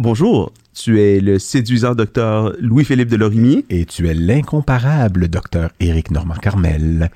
[0.00, 3.64] Bonjour, tu es le séduisant docteur Louis-Philippe de Lorimier.
[3.68, 7.10] Et tu es l'incomparable docteur Éric Normand-Carmel.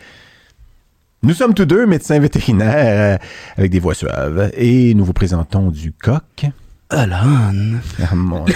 [1.22, 3.24] Nous sommes tous deux médecins vétérinaires euh,
[3.56, 6.46] avec des voix suaves et nous vous présentons du coq.
[6.90, 7.53] Alan.
[8.03, 8.55] Ah, mon Dieu.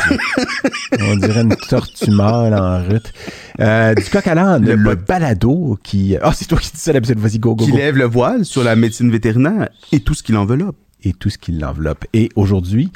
[1.01, 3.13] On dirait une tortue mâle en route.
[3.61, 6.17] Euh, du coq à l'âne, Le balado qui...
[6.21, 7.21] Ah, c'est toi qui dis ça d'habitude.
[7.21, 7.77] Vas-y, go, go, Qui go.
[7.77, 10.77] lève le voile sur la médecine vétérinaire et tout ce qui l'enveloppe.
[11.05, 12.05] Et tout ce qui l'enveloppe.
[12.15, 12.91] Et aujourd'hui,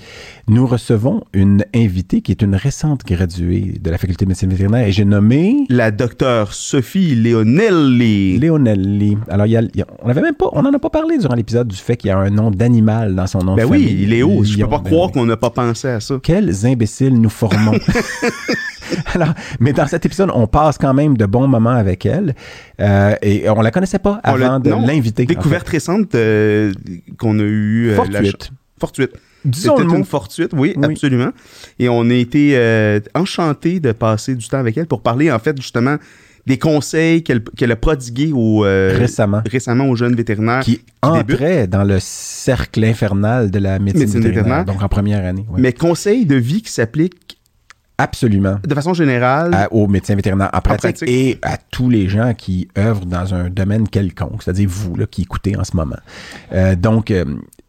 [0.48, 4.86] nous recevons une invitée qui est une récente graduée de la faculté de médecine vétérinaire
[4.86, 8.38] et j'ai nommé La docteure Sophie Leonelli.
[8.38, 9.16] Léonelli.
[9.28, 11.18] Alors, il y a, il y a- on même pas, on en a pas parlé
[11.18, 13.70] durant l'épisode du fait qu'il y a un nom d'animal dans son nom ben de
[13.70, 14.06] oui, famille.
[14.06, 15.12] Léo, je peux pas ben croire oui.
[15.12, 16.16] qu'on n'a pas pensé à ça.
[16.22, 17.72] Quels imbéciles nous formons.
[19.14, 22.34] Alors, mais dans cet épisode, on passe quand même de bons moments avec elle
[22.80, 25.24] euh, et on la connaissait pas On avant de l'inviter.
[25.24, 26.72] en Découverte récente euh,
[27.18, 27.90] qu'on a eu.
[27.90, 27.96] fait.
[27.96, 28.50] Fortuite.
[28.78, 29.10] Fortuite.
[29.52, 30.84] C'était une fortuite, oui, Oui.
[30.84, 31.30] absolument.
[31.78, 35.38] Et on a été euh, enchantés de passer du temps avec elle pour parler, en
[35.38, 35.96] fait, justement,
[36.46, 39.40] des conseils qu'elle a prodigués au, euh, Récemment.
[39.50, 40.60] récemment aux jeunes vétérinaires.
[40.60, 41.36] Qui débutent.
[41.36, 44.64] entrait dans le cercle infernal de la médecine, Médecine vétérinaire, vétérinaire.
[44.74, 45.46] donc en première année.
[45.50, 45.60] ouais.
[45.60, 47.38] Mais conseils de vie qui s'appliquent
[48.02, 48.56] Absolument.
[48.66, 49.54] de façon générale.
[49.54, 51.08] à- aux médecins vétérinaires en pratique, pratique.
[51.08, 55.22] et à tous les gens qui œuvrent dans un domaine quelconque, c'est-à-dire vous là, qui
[55.22, 55.96] écoutez en ce moment.
[56.52, 57.24] Euh, donc, euh,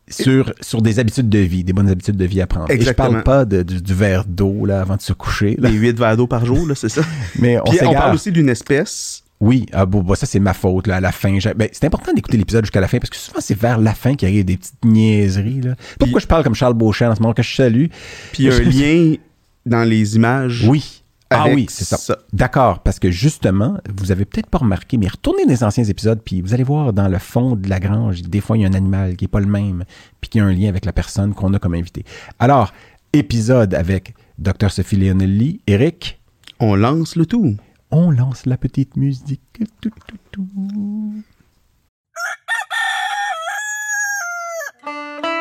[0.09, 2.69] sur, sur des habitudes de vie, des bonnes habitudes de vie à prendre.
[2.69, 5.69] Et je parle pas de- du, du verre d'eau là, avant de se coucher, là,
[5.69, 7.01] Les 8 verres d'eau par jour, là, c'est ça.
[7.39, 9.23] mais on Puis on parle aussi d'une espèce.
[9.39, 11.35] Oui, ah, bon, bon, ça c'est ma faute là, à la fin.
[11.55, 14.13] ben, c'est important d'écouter l'épisode jusqu'à la fin parce que souvent c'est vers la fin
[14.15, 15.61] qu'il y a des petites niaiseries.
[15.61, 15.73] Là.
[15.97, 17.85] Pourquoi je parle comme Charles Beauchamp en ce moment que je salue?
[18.33, 19.15] Puis il y a un lien
[19.65, 20.65] dans les images.
[20.67, 21.03] Oui.
[21.33, 22.17] Ah oui, c'est ça.
[22.33, 26.19] D'accord, parce que justement, vous avez peut-être pas remarqué, mais retournez dans les anciens épisodes,
[26.25, 28.67] puis vous allez voir dans le fond de la grange, des fois il y a
[28.67, 29.85] un animal qui est pas le même,
[30.19, 32.03] puis qui a un lien avec la personne qu'on a comme invité.
[32.37, 32.73] Alors,
[33.13, 36.19] épisode avec Dr Sophie Leonelli, Eric,
[36.59, 37.55] On lance le tout.
[37.91, 39.41] on lance la petite musique.
[39.79, 41.23] Tout, tout, tout.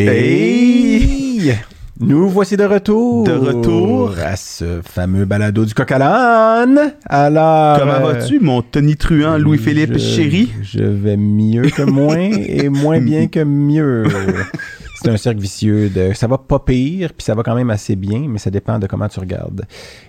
[0.00, 1.54] Hey!
[1.98, 3.24] Nous voici de retour.
[3.24, 4.14] De retour.
[4.24, 6.94] à ce fameux balado du coq à l'âne.
[7.06, 7.80] Alors.
[7.80, 10.52] Comment euh, vas-tu, mon Tony Truant, Louis-Philippe chéri?
[10.62, 14.04] Je vais mieux que moins et moins bien que mieux.
[15.02, 15.88] C'est un cercle vicieux.
[15.88, 18.78] De, ça va pas pire, puis ça va quand même assez bien, mais ça dépend
[18.78, 19.66] de comment tu regardes.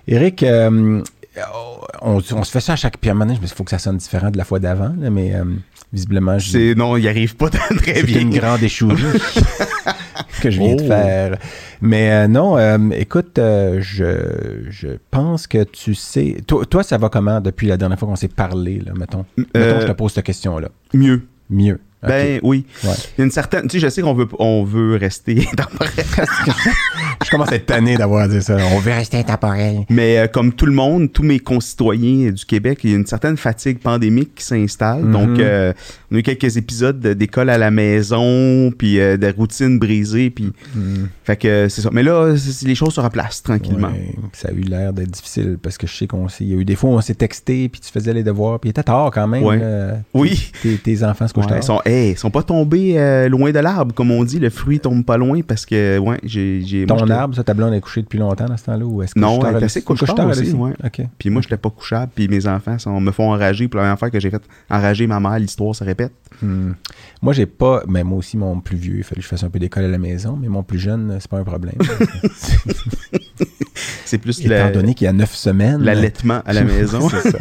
[0.07, 1.01] Eric, euh,
[2.03, 2.97] on, on se fait ça à chaque.
[2.99, 4.37] Puis à un moment donné, je me dis, il faut que ça sonne différent de
[4.37, 5.43] la fois d'avant, là, mais euh,
[5.91, 8.21] visiblement, je- C'est non, il arrive pas très c'est bien.
[8.21, 8.93] une grande échouille
[10.39, 10.87] que je viens de Oh.
[10.87, 11.37] faire.
[11.81, 16.37] Mais euh, non, euh, écoute, euh, je, je pense que tu sais.
[16.47, 19.25] Toi, toi, ça va comment depuis la dernière fois qu'on s'est parlé, là, mettons?
[19.37, 20.69] Mettons, je te pose cette question-là.
[20.93, 21.23] Mieux.
[21.49, 21.79] Mieux.
[22.01, 22.65] Ben oui.
[22.85, 22.91] Ouais.
[23.17, 23.63] Il y a une certaine.
[23.63, 25.91] Tu sais, je sais qu'on veut, on veut rester temporaire.
[27.25, 28.55] je commence à être tanné d'avoir dire ça.
[28.73, 29.79] On veut rester intemporel.
[29.89, 33.05] Mais euh, comme tout le monde, tous mes concitoyens du Québec, il y a une
[33.05, 35.03] certaine fatigue pandémique qui s'installe.
[35.03, 35.11] Mhm.
[35.11, 35.73] Donc, euh,
[36.11, 40.29] on a eu quelques épisodes de- d'école à la maison, puis euh, de routine brisée,
[40.29, 40.51] puis
[41.23, 41.89] fait que euh, c'est ça.
[41.91, 42.33] Mais là,
[42.63, 43.89] les choses se replacent tranquillement.
[43.89, 46.43] Ouais, ça a eu l'air d'être difficile parce que je sais qu'on s'est.
[46.43, 48.59] Il y a eu des fois où on s'est texté, puis tu faisais les devoirs,
[48.59, 49.43] puis il était tard quand même.
[49.43, 49.59] Ouais.
[50.13, 50.51] Oui.
[50.61, 51.59] Tes, tes enfants se couchent Ouais, tard.
[51.59, 54.39] ils sont, hey, ils sont pas tombés euh, loin de l'arbre, comme on dit.
[54.39, 56.85] Le fruit tombe pas loin parce que, ouais, j'ai.
[56.87, 58.85] moi, Ton j'étais- arbre, ça, ta blonde est couchée depuis longtemps dans ce temps-là?
[58.85, 60.73] Ou est-ce que Non, elle est assez elle aussi, ouais.
[61.17, 63.67] Puis moi, j'étais pas couchable, puis mes enfants sont, me font enrager.
[63.67, 66.13] Puis la première fois que j'ai fait enrager ma mère, l'histoire se répète.
[66.41, 66.71] Hmm.
[67.21, 67.83] Moi, j'ai pas.
[67.87, 69.87] Mais moi aussi, mon plus vieux, il fallait que je fasse un peu d'école à
[69.89, 71.75] la maison, mais mon plus jeune, c'est pas un problème.
[74.05, 75.83] C'est plus Étant la- donné qu'il y a neuf semaines.
[75.83, 77.07] l'allaitement à la maison.
[77.09, 77.37] c'est ça.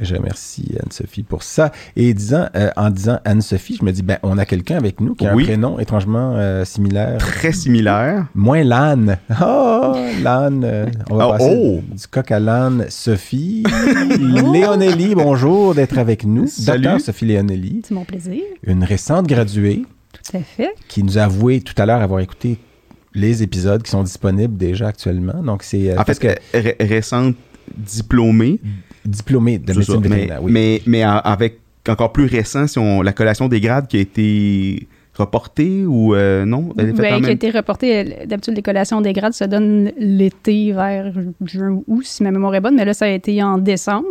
[0.00, 1.70] Je remercie Anne-Sophie pour ça.
[1.94, 5.14] Et disant, euh, en disant Anne-Sophie, je me dis, ben, on a quelqu'un avec nous
[5.14, 5.44] qui a Oui.
[5.44, 7.18] un prénom étrangement euh, similaire.
[7.18, 8.26] Très similaire.
[8.34, 9.16] Moins l'âne.
[9.40, 9.94] Oh,
[10.24, 10.62] l'âne.
[10.64, 11.80] euh, on va Oh, passer oh.
[11.96, 12.86] du coq à l'âne.
[12.88, 13.62] Sophie.
[14.18, 16.48] Léonelli, bonjour d'être avec nous.
[16.48, 16.82] Salut.
[16.82, 18.42] Docteur Sophie Léonelli, C'est mon plaisir.
[18.66, 19.82] une récente graduée
[20.12, 20.70] Tout à fait.
[20.88, 22.58] qui nous a avoué tout à l'heure avoir écouté
[23.14, 25.42] les épisodes qui sont disponibles déjà actuellement.
[25.42, 27.34] Donc, c'est euh, En fait, que ré- récente
[27.76, 28.58] diplômée.
[29.04, 30.42] diplômé de médecine ça, mais, vétérinaire.
[30.42, 30.82] oui.
[30.86, 31.58] mais, avec
[31.88, 36.44] encore plus récent, si on, la collation des grades qui a été reportée ou euh,
[36.46, 36.72] non?
[36.78, 39.34] Elle est faite Ben, en qui a été reporté, euh, d'habitude, les collations des grades
[39.34, 41.12] se donnent l'été vers
[41.44, 44.06] juin ou août, si ma mémoire est bonne, mais là, ça a été en décembre.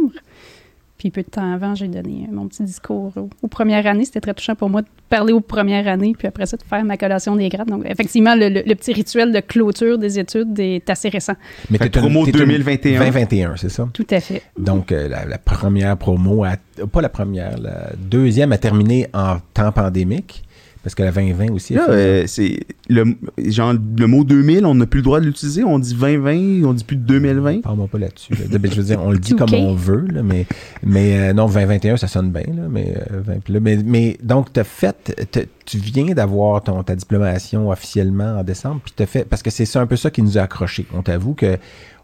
[1.01, 4.05] Puis peu de temps avant, j'ai donné mon petit discours aux, aux premières années.
[4.05, 6.83] C'était très touchant pour moi de parler aux premières années, puis après ça, de faire
[6.85, 7.67] ma collation des grades.
[7.69, 11.33] Donc, effectivement, le, le- le petit rituel de clôture des études est assez récent.
[11.71, 12.99] Mais une- promo t'es une- 2021.
[12.99, 13.89] 2021, c'est ça?
[13.91, 14.43] Tout à fait.
[14.59, 16.57] Donc, euh, la, la première promo, a-
[16.91, 20.43] pas la première, la deuxième a terminé en temps pandémique,
[20.83, 21.73] parce que la 2020 aussi.
[21.75, 25.63] Là, euh, c'est le, genre, le mot 2000, on n'a plus le droit de l'utiliser.
[25.63, 27.61] On dit 2020, on dit plus de 2020.
[27.61, 28.33] Parle-moi pas là-dessus.
[28.33, 28.57] là.
[28.57, 29.37] Ben, Je veux dire, on le dit 2K.
[29.37, 30.45] comme on veut, là, mais,
[30.83, 32.43] mais euh, non, 2021, ça sonne bien.
[32.47, 36.63] Là, mais, euh, 20 puis là, mais, mais donc, t'as fait, t'as- tu viens d'avoir
[36.63, 39.95] ton, ta diplomation officiellement en décembre, puis t'as fait, parce que c'est ça un peu
[39.95, 40.85] ça qui nous a accrochés.
[40.93, 41.57] On t'avoue que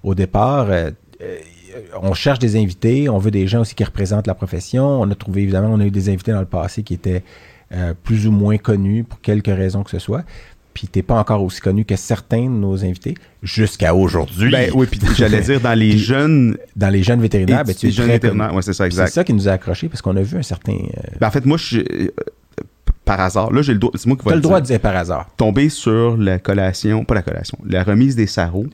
[0.03, 0.91] au départ, euh,
[1.21, 1.38] euh,
[2.01, 4.85] on cherche des invités, on veut des gens aussi qui représentent la profession.
[5.01, 7.24] On a trouvé, évidemment, on a eu des invités dans le passé qui étaient
[7.73, 10.23] euh, plus ou moins connus pour quelque raison que ce soit.
[10.73, 14.51] Puis t'es pas encore aussi connu que certains de nos invités jusqu'à aujourd'hui.
[14.51, 17.89] Ben oui, puis j'allais dire dans les jeunes, dans les jeunes vétérinaires, ben, tu es
[17.89, 18.47] les jeunes très vétérinaires.
[18.49, 18.57] connu.
[18.57, 19.07] Ouais, c'est ça, C'est exact.
[19.11, 20.73] ça qui nous a accrochés parce qu'on a vu un certain.
[20.73, 22.11] Euh, Ben, en fait, moi, je euh,
[23.07, 24.63] par hasard, là, j'ai le droit, c'est moi qui vais le le droit dire.
[24.63, 25.27] de dire par hasard.
[25.38, 28.68] Tomber sur la collation, pas la collation, la remise des sarraux.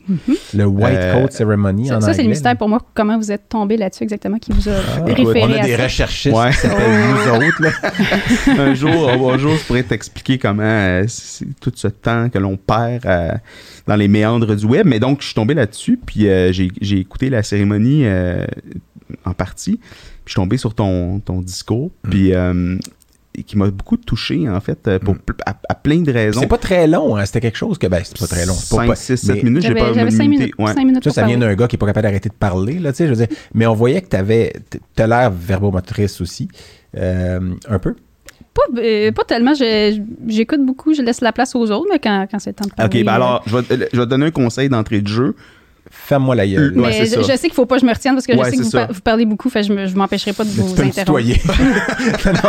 [0.54, 2.80] Le White Euh, Coat Ceremony Ça, c'est le mystère pour moi.
[2.94, 5.78] Comment vous êtes tombé là-dessus exactement, qui vous a Ah, référé on a à des
[5.78, 5.84] ça?
[5.84, 6.50] recherchistes Ouais.
[6.52, 7.62] qui s'appellent nous autres.
[7.62, 7.72] Là.
[8.60, 12.58] un jour, un jour, je pourrais t'expliquer comment euh, c'est tout ce temps que l'on
[12.58, 13.32] perd euh,
[13.88, 14.86] dans les méandres du web.
[14.88, 18.46] Mais donc, je suis tombé là-dessus, puis euh, j'ai j'ai écouté la cérémonie euh,
[19.26, 19.78] en partie.
[19.78, 22.10] Puis je suis tombé sur ton, ton discours, Mm.
[22.10, 22.78] puis euh,
[23.42, 26.40] qui m'a beaucoup touché, en fait, euh, pour, pl- à, à plein de raisons.
[26.42, 27.26] C'est pas très long, hein.
[27.26, 27.88] c'était quelque chose que.
[27.88, 28.54] Ben, c'est pas très long.
[28.54, 30.44] c'est pas- 5, pas- 6, 7 mais- minutes, j'ai pas j'avais cinq limité.
[30.44, 30.74] minutes, Ouais.
[30.74, 32.92] cinq minutes Ça, ça vient d'un gars qui est pas capable d'arrêter de parler, là,
[32.92, 33.36] tu sais, je veux dire.
[33.56, 34.54] Mais on voyait que t'avais,
[34.96, 36.48] t'as l'air verbomotrice aussi,
[36.96, 37.96] euh, un peu.
[38.54, 39.56] Pas, euh, pas tellement.
[39.56, 42.66] Je- J'écoute beaucoup, je laisse la place aux autres, mais quand, quand c'est le temps
[42.70, 43.00] de parler.
[43.00, 45.36] Ok, ben euh, alors, je vais, je vais te donner un conseil d'entrée de jeu.
[46.06, 46.74] Ferme-moi la gueule.
[46.76, 47.22] Mais je, ça.
[47.22, 48.64] je sais qu'il faut pas que je me retienne parce que Ouais, je sais que
[48.64, 48.86] vous, ça.
[48.88, 51.00] par- vous parlez beaucoup, fait je, me- je m'empêcherai pas de vous interrompre.
[51.00, 51.42] tutoyer.
[52.26, 52.42] non, non,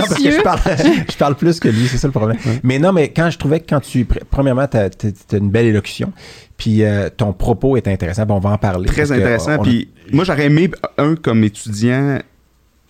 [0.00, 0.32] parce que Monsieur?
[0.32, 0.60] je parle,
[1.10, 2.36] je parle plus que lui, c'est ça le problème.
[2.62, 4.04] Mais non, mais quand je trouvais que quand tu.
[4.04, 6.12] pr- Premièrement, tu as, une belle élocution,
[6.56, 8.88] puis euh, ton propos est intéressant, puis on va en parler.
[8.88, 9.52] Très que intéressant.
[9.58, 12.18] on a- Puis moi, j'aurais aimé un comme étudiant.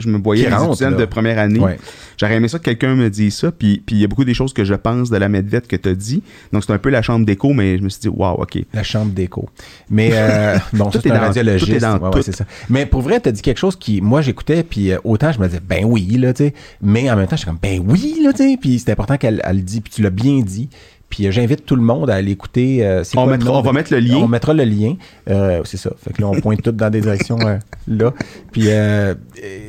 [0.01, 0.91] Je me voyais là.
[0.91, 1.59] de première année.
[1.59, 1.79] Ouais.
[2.17, 3.51] J'aurais aimé ça que quelqu'un me dise ça.
[3.53, 5.77] Puis puis il y a beaucoup des choses que je pense de la Medvette que
[5.77, 6.23] tu as dit.
[6.53, 8.59] Donc c'est un peu la chambre d'écho, mais je me suis dit, waouh, OK.
[8.75, 9.49] La chambre d'écho.
[9.91, 11.71] Mais euh, bon, Tout ça, c'est est un dans- radiologiste.
[11.71, 12.45] tout est dans Ouais, c'est ça.
[12.71, 15.39] Mais pour vrai, tu as dit quelque chose qui, moi, j'écoutais, puis euh, autant je
[15.41, 16.55] me disais, ben oui, là, tu sais.
[16.83, 18.57] Mais en même temps, j'étais comme, ben oui, là, tu sais.
[18.61, 20.69] Puis c'est important qu'elle elle le dise, puis tu l'as bien dit.
[21.11, 22.87] Puis euh, j'invite tout le monde à aller écouter.
[22.87, 24.17] euh, c'est On, quoi mettra- on va mettre le lien.
[24.17, 24.95] On mettra le lien.
[25.31, 25.91] Euh, c'est ça.
[26.03, 27.57] Fait que là, on pointe tout dans des directions euh,
[27.87, 28.13] là.
[28.53, 28.69] Puis,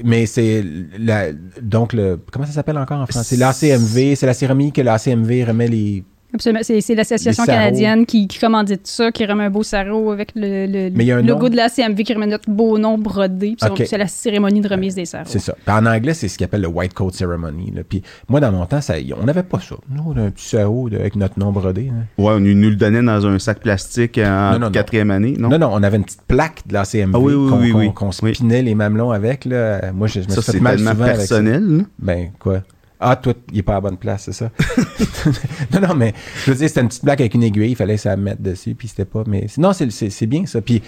[0.03, 0.63] mais c'est
[0.97, 1.27] la,
[1.61, 3.35] donc le comment ça s'appelle encore en français?
[3.37, 6.03] L'ACMV, c'est la cérémonie que l'ACMV remet les.
[6.33, 6.59] Absolument.
[6.63, 10.67] C'est c'est l'Association canadienne qui, qui commandite ça, qui remet un beau sarreau avec le,
[10.67, 11.49] le- Mais il y a un logo nom?
[11.49, 13.55] de la CMV qui remet notre beau nom brodé.
[13.85, 15.25] C'est la cérémonie de remise des sarraux.
[15.27, 15.55] C'est ça.
[15.65, 17.71] Puis en anglais, c'est ce qu'ils appelle le White Coat Ceremony.
[17.75, 17.81] là.
[17.87, 19.75] Puis moi, dans mon temps, ça, on n'avait pas ça.
[19.89, 21.89] Nous, on a un petit sarrau de- avec notre nom brodé.
[21.91, 22.03] hein.
[22.17, 24.71] Ouais, on nous le donnait dans un sac plastique en Non, non, non.
[24.71, 25.49] quatrième année, non?
[25.49, 25.57] Non?
[25.57, 27.79] non, on avait une petite plaque de la CMV Ah oui, oui, qu'on oui, qu'on-
[27.79, 27.93] oui.
[27.93, 28.35] qu'on Oui.
[28.35, 29.45] spinait les mamelons avec.
[29.45, 29.91] Là.
[29.93, 31.19] Moi, je, je me ça, suis fait c'est mal tellement souvent avec ça.
[31.21, 31.85] personnel.
[31.97, 32.61] Ben, quoi?
[32.99, 34.49] Ah, toi, il est pas à la bonne place, c'est ça?
[35.73, 36.13] non, non, mais
[36.45, 38.75] je veux dire, c'était une petite blague avec une aiguille, il fallait ça mettre dessus,
[38.75, 39.23] puis c'était pas.
[39.27, 40.59] Mais non, c'est- bien ça.
[40.61, 40.81] Puis,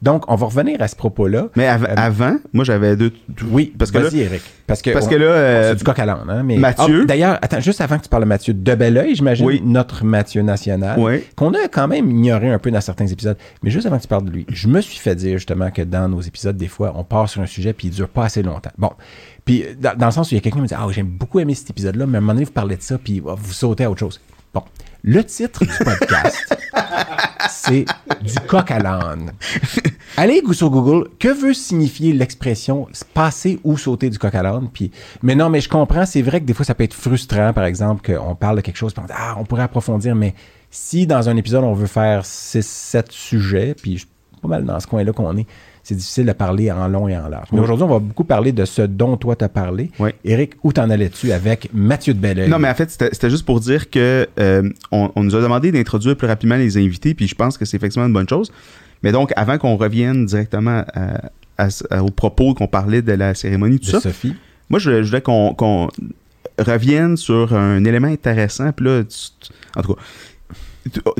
[0.00, 1.48] donc, on va revenir à ce propos-là.
[1.56, 3.12] Mais av- Euh, avant, moi, j'avais deux.
[3.50, 4.42] Oui, parce que vas-y, Eric.
[4.66, 6.56] Parce que, parce on- que là, euh, c'est du coq à l'âne, hein, mais...
[6.56, 7.00] Mathieu.
[7.02, 9.60] Ah, D'ailleurs, attends, juste avant que tu parles de Mathieu, de bel oeil, j'imagine, Oui.
[9.64, 11.24] notre Mathieu national, Ouais.
[11.34, 13.36] qu'on a quand même ignoré un peu dans certains épisodes.
[13.64, 15.82] Mais juste avant que tu parles de lui, je me suis fait dire justement que
[15.82, 18.42] dans nos épisodes, des fois, on part sur un sujet puis il dure pas assez
[18.42, 18.70] longtemps.
[18.78, 18.90] Bon.
[19.48, 21.06] Puis, dans, dans le sens où il y a quelqu'un qui me dit Ah, j'aime
[21.06, 23.34] beaucoup aimer cet épisode-là, mais à un moment donné, vous parlez de ça, puis oh,
[23.34, 24.20] vous sautez à autre chose.
[24.52, 24.62] Bon.
[25.02, 26.54] Le titre du podcast,
[27.48, 27.86] c'est
[28.20, 29.32] du coq à l'âne.
[30.18, 34.68] Allez sur Google, que veut signifier l'expression passer ou sauter du coq à l'âne?
[34.70, 34.90] Puis,
[35.22, 37.64] mais non, mais je comprends, c'est vrai que des fois ça peut être frustrant, par
[37.64, 40.34] exemple, qu'on parle de quelque chose, puis on dit, ah, on pourrait approfondir, mais
[40.70, 44.08] si dans un épisode on veut faire 6-7 sujets, puis je suis
[44.42, 45.46] pas mal dans ce coin-là qu'on est,
[45.88, 47.48] c'est difficile de parler en long et en large.
[47.50, 47.64] Mais Oui.
[47.64, 49.90] aujourd'hui, on va beaucoup parler de ce dont toi t'as parlé.
[49.98, 50.10] Oui.
[50.22, 52.50] Eric, où t'en allais-tu avec Mathieu de Belleuil?
[52.50, 55.72] Non, mais en fait, c'était juste pour dire que euh, on, on nous a demandé
[55.72, 58.52] d'introduire plus rapidement les invités, puis je pense que c'est effectivement une bonne chose.
[59.02, 61.22] Mais donc, avant qu'on revienne directement à,
[61.56, 64.34] à- à- aux propos qu'on parlait de la cérémonie, tout de ça, Sophie.
[64.68, 65.88] moi, je, je voulais qu'on qu'on
[66.58, 68.72] revienne sur un élément intéressant.
[68.72, 70.00] Puis là, tu- en tout cas,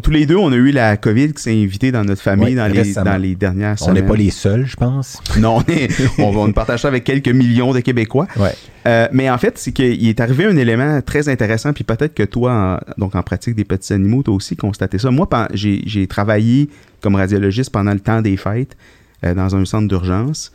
[0.03, 2.67] tous les deux, on a eu la COVID qui s'est invitée dans notre famille dans,
[2.67, 3.11] les, récemment.
[3.13, 4.03] dans les dernières On semaines.
[4.03, 5.21] n'est pas les seuls, je pense.
[5.39, 8.27] Non, on, est, on, va- on partage ça avec quelques millions de Québécois.
[8.37, 8.55] Ouais.
[8.87, 12.23] Euh, mais en fait, c'est qu'il est arrivé un élément très intéressant, puis peut-être que
[12.23, 15.11] toi, en, donc en pratique des petits animaux, tu as aussi constaté ça.
[15.11, 16.69] Moi, j'ai travaillé
[17.01, 18.77] comme radiologiste pendant le temps des fêtes
[19.25, 20.53] euh, dans un centre d'urgence.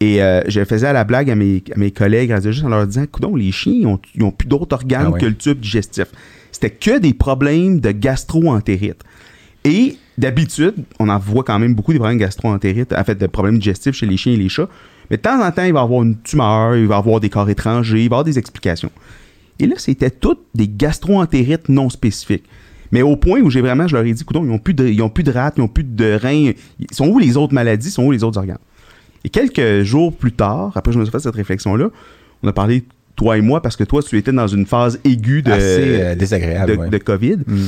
[0.00, 3.06] Et euh, je faisais à la blague à mes, à mes collègues en leur disant
[3.06, 6.06] Coudon, les chiens, ils ont, ils ont plus d'autres organes Ah que le tube digestif.
[6.52, 9.02] C'était que des problèmes de gastro-entérite.
[9.64, 13.58] Et d'habitude, on en voit quand même beaucoup des problèmes gastro-entérites, en fait, de problèmes
[13.58, 14.68] digestifs chez les chiens et les chats.
[15.10, 17.20] Mais de temps en temps, il va y avoir une tumeur, il va y avoir
[17.20, 18.90] des corps étrangers, il va y avoir des explications.
[19.58, 22.44] Et là, c'était toutes des gastro-entérites non spécifiques.
[22.92, 24.86] Mais au point où j'ai vraiment, je leur ai dit, écoute, ils n'ont plus, de-
[24.86, 26.52] ils ont plus de rate, ils n'ont plus de reins.
[26.78, 28.58] Ils sont où les autres maladies, sont où les autres organes?
[29.24, 31.88] Et quelques jours plus tard, après je me suis fait cette réflexion-là,
[32.42, 32.84] on a parlé,
[33.16, 36.14] toi et moi, parce que toi, tu étais dans une phase aiguë de, Assez euh,
[36.14, 36.72] désagréable.
[36.72, 36.90] de, ouais.
[36.90, 37.36] de COVID.
[37.46, 37.66] Mm.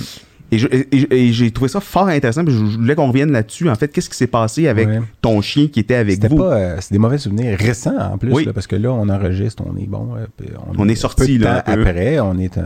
[0.52, 0.86] Et, je- et-
[1.26, 2.44] et j'ai trouvé ça fort intéressant.
[2.44, 3.68] Puis je je voulais qu'on revienne là-dessus.
[3.68, 5.00] En fait, qu'est-ce qui s'est passé avec Ouais.
[5.20, 6.36] ton chien qui était avec vous?
[6.36, 8.44] pas, euh, c'est des mauvais souvenirs récents en plus, Oui.
[8.44, 10.10] là, parce que là, on enregistre, on est bon.
[10.16, 10.26] euh,
[10.78, 12.62] On est sorti, là, temps un après, on est, euh,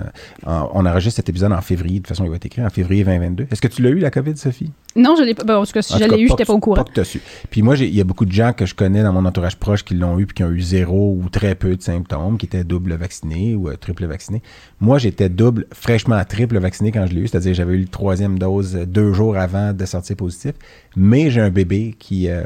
[0.46, 1.94] en- on enregistre cet épisode en février.
[1.94, 3.46] De toute façon, il va être écrit en février 2022.
[3.50, 4.70] Est-ce que tu l'as eu, la COVID, Sophie?
[4.96, 5.44] Non, je l'ai pas.
[5.44, 6.76] ben, en tout cas, si En je l'ai eu, j'étais que- pas au courant.
[6.76, 7.20] Pas que t'as su.
[7.50, 9.84] Puis moi, il y a beaucoup de gens que je connais dans mon entourage proche
[9.84, 12.64] qui l'ont eu puis qui ont eu zéro ou très peu de symptômes, qui étaient
[12.64, 14.42] double vaccinés ou euh, triple vaccinés.
[14.80, 18.38] Moi, j'étais double, fraîchement triple vacciné quand je l'ai eu, c'est-à-dire j'avais eu le troisième
[18.38, 20.52] dose euh, deux jours avant de sortir positif.
[20.96, 22.44] Mais j'ai un bébé qui euh,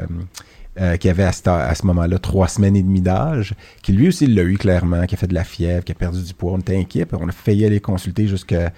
[0.79, 4.57] euh, avait à ce, moment-là trois semaines et demie d'âge, qui lui aussi l'a eu
[4.57, 6.53] clairement, qui a fait de la fièvre, qui a perdu du poids.
[6.53, 8.71] On était inquiets, on a failli aller consulter jusqu'à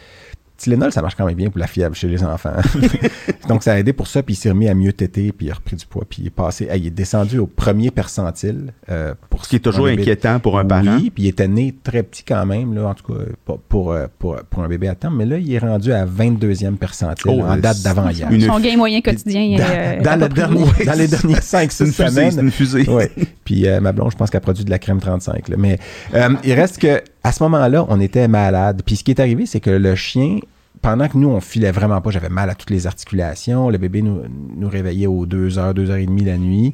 [0.57, 2.51] Tylenol, ça marche quand même bien pour la fièvre chez les enfants.
[3.47, 5.51] Donc, ça a aidé pour ça, puis il s'est remis à mieux téter, puis il
[5.51, 8.73] a repris du poids, puis il est passé, ah, il est descendu au premier percentile.
[8.89, 10.97] euh, pour Ce qui est toujours inquiétant pour un parent.
[10.97, 13.91] Oui, puis il était né très petit quand même, là, en tout cas, pour, pour,
[13.91, 17.31] euh, pour, pour un bébé à temps, mais là, il est rendu à 22e percentile
[17.31, 18.29] Oh, en euh, date d'avant-hier.
[18.31, 20.65] Une- Son gain moyen quotidien Dans, est, euh, dans le approprié.
[20.75, 22.89] dernier- dans les derniers 5-6 C'est une fusée, semaines, c'est une fusée.
[22.89, 23.11] Ouais.
[23.45, 25.49] Puis euh, ma blonde, je pense qu'elle produit de la crème 35.
[25.49, 25.55] là.
[25.57, 25.77] Mais
[26.13, 28.83] euh, il reste que à ce moment-là, on était malade.
[28.85, 30.39] Puis ce qui est arrivé, c'est que le chien,
[30.81, 33.69] pendant que nous, on filait vraiment pas, j'avais mal à toutes les articulations.
[33.69, 36.71] Le bébé nous, réveillait aux 2 heures, 2 heures et demie la nuit.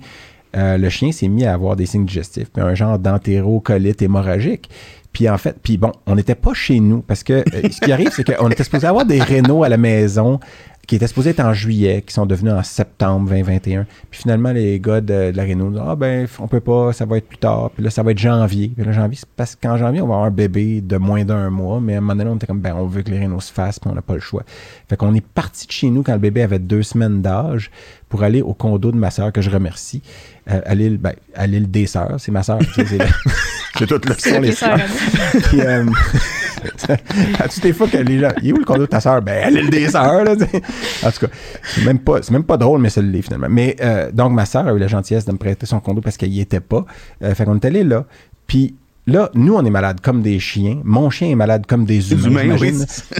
[0.55, 4.69] Euh, le chien s'est mis à avoir des signes digestifs, puis un genre d'entérocolite hémorragique.
[5.11, 7.91] Puis en fait, puis bon, on n'était pas chez nous parce que euh, ce qui
[7.91, 10.39] arrive, c'est qu'on était supposé avoir des rénaux à la maison
[10.93, 13.87] qui étaient supposés être en juillet, qui sont devenus en septembre 2021.
[14.11, 17.03] Puis finalement, les gars de, de la Réno disent Ah ben, on peut pas, ça
[17.05, 17.71] va être plus tard.
[17.71, 18.71] Puis là, ça va être janvier.
[18.75, 21.49] Puis là, janvier, c'est parce qu'en janvier, on va avoir un bébé de moins d'un
[21.49, 21.79] mois.
[21.81, 23.51] Mais à un moment donné, on était comme Ben, on veut que les Rénaux se
[23.51, 24.43] fassent, puis on n'a pas le choix.
[24.87, 27.71] Fait qu'on est parti de chez nous quand le bébé avait deux semaines d'âge
[28.07, 30.03] pour aller au condo de ma sœur, que je remercie,
[30.51, 32.17] euh, à l'île ben, à l'île des Sœurs.
[32.19, 32.59] C'est ma sais,
[33.79, 35.85] c'est toutes le C'est son, les ok, ça sœurs.
[37.39, 38.31] à toutes les fois que les gens.
[38.41, 39.21] Il est où le condo de ta sœur?
[39.21, 40.33] Ben, elle est le des sœurs, là.
[40.33, 43.47] En tout cas, c'est même pas, c'est même pas drôle, mais ça l'est finalement.
[43.49, 46.17] Mais euh, donc, ma sœur a eu la gentillesse de me prêter son condo parce
[46.17, 46.85] qu'elle y était pas.
[47.23, 48.05] Euh, fait qu'on est allé là.
[48.47, 48.75] Puis
[49.07, 50.79] là, nous, on est malades comme des chiens.
[50.83, 52.43] Mon chien est malade comme des humains.
[52.43, 52.73] humains, oui.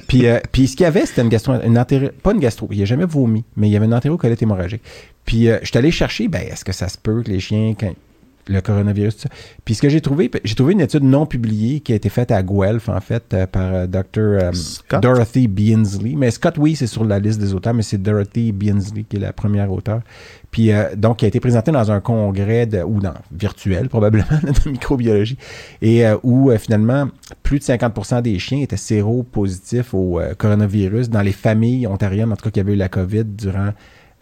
[0.08, 2.68] Puis, euh, puis ce qu'il y avait, c'était une gastro, une entéro- pas une gastro,
[2.72, 4.82] il a jamais vomi, mais il y avait une entérocolite hémorragique.
[5.26, 7.74] Puis euh, je suis allé chercher, ben, est-ce que ça se peut que les chiens,
[7.80, 7.92] quand
[8.48, 9.30] le coronavirus, tout ça.
[9.66, 12.32] Puis ce que j'ai trouvé, j'ai trouvé une étude non publiée qui a été faite
[12.32, 14.04] à Guelph, en fait, euh, par euh, Dr.
[14.18, 15.02] euh, Scott?
[15.02, 16.16] Dorothy Beansley.
[16.18, 19.20] Mais Scott, oui, c'est sur la liste des auteurs, mais c'est Dorothy Beansley qui est
[19.20, 20.02] la première auteure.
[20.52, 24.26] Puis euh, donc, qui a été présentée dans un congrès, de, ou dans virtuel probablement,
[24.66, 25.38] de microbiologie,
[25.82, 27.08] et euh, où euh, finalement,
[27.44, 32.36] plus de 50% des chiens étaient séropositifs au euh, coronavirus dans les familles ontariennes, en
[32.36, 33.70] tout cas qui avaient eu la COVID durant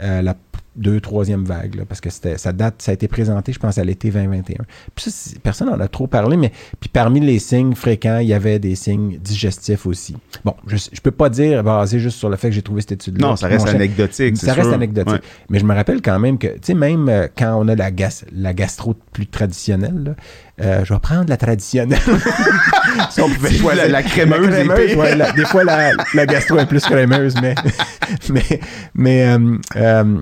[0.02, 3.08] euh, la p- deux, troisième vague, là, parce que c'était, ça date, ça a été
[3.10, 4.64] présenté, je pense, à l'été 2021.
[4.96, 8.34] Puis ça, personne n'en a trop parlé, mais puis parmi les signes fréquents, il y
[8.34, 10.16] avait des signes digestifs aussi.
[10.46, 12.94] Bon, je, je peux pas dire basé juste sur le fait que j'ai trouvé cette
[12.94, 13.28] étude-là.
[13.28, 14.38] Non, ça reste anecdotique.
[14.38, 15.12] ça reste anecdotique.
[15.14, 15.20] Ouais.
[15.50, 17.92] Mais je me rappelle quand même que, tu sais, même euh, quand on a la,
[17.92, 20.16] gas, la gastro plus traditionnelle, là,
[20.62, 22.00] euh, je vais prendre la traditionnelle.
[23.10, 23.84] si on pouvait choisir.
[23.84, 24.96] La- la crémeuse La épée.
[24.96, 27.56] ouais, la- des fois, la, la gastro est plus crémeuse, mais.
[28.30, 28.60] mais,
[28.94, 29.38] mais
[29.76, 30.18] euh,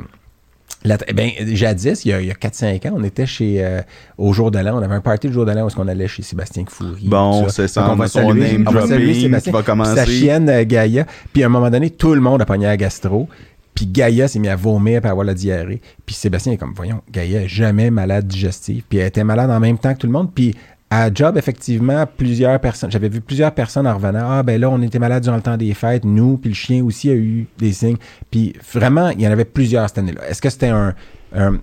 [0.83, 3.81] la- ben, jadis, il y a, a 4-5 ans, on était chez euh,
[4.17, 6.07] au jour de l'an, on avait un party le jour de l'an où on allait
[6.07, 7.07] chez Sébastien Foury.
[7.07, 9.51] Bon, c'est ça, Donc, on a son name on va saluer Sébastien.
[9.53, 9.95] va commencer.
[9.95, 11.05] Sa chienne euh, Gaïa.
[11.33, 13.27] Puis à un moment donné, tout le monde a pogné la gastro.
[13.75, 15.81] Puis Gaïa s'est mis à vomir à avoir la diarrhée.
[16.05, 18.83] Puis Sébastien est comme, voyons, Gaïa est jamais malade digestive.
[18.89, 20.31] Puis elle était malade en même temps que tout le monde.
[20.33, 20.55] Puis
[20.91, 24.27] à job, effectivement, plusieurs personnes, j'avais vu plusieurs personnes en revenant.
[24.27, 26.03] Ah, ben là, on était malade durant le temps des fêtes.
[26.03, 27.97] Nous, puis le chien aussi a eu des signes.
[28.31, 30.27] Puis vraiment, il y en avait plusieurs cette année-là.
[30.27, 31.61] Est-ce que c'était euh,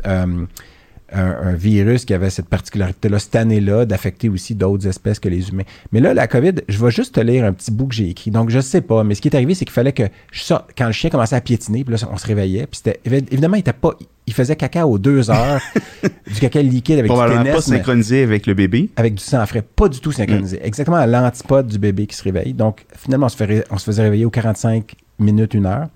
[1.12, 5.64] un, virus qui avait cette particularité-là cette année-là d'affecter aussi d'autres espèces que les humains?
[5.90, 8.30] Mais là, la COVID, je vais juste te lire un petit bout que j'ai écrit.
[8.30, 10.04] Donc, je sais pas, mais ce qui est arrivé, c'est qu'il fallait que
[10.76, 13.60] quand le chien commençait à piétiner, puis là, on se réveillait, puis c'était, évidemment, il
[13.60, 15.60] était pas, il faisait caca aux deux heures,
[16.26, 18.90] du caca liquide avec du Probablement pas synchronisé avec le bébé.
[18.96, 20.60] avec du sang frais, pas du tout synchronisé.
[20.62, 22.52] Exactement à l'antipode du bébé qui se réveille.
[22.52, 25.86] Donc, finalement, on se, fait ré- on se faisait réveiller aux 45 minutes, une heure,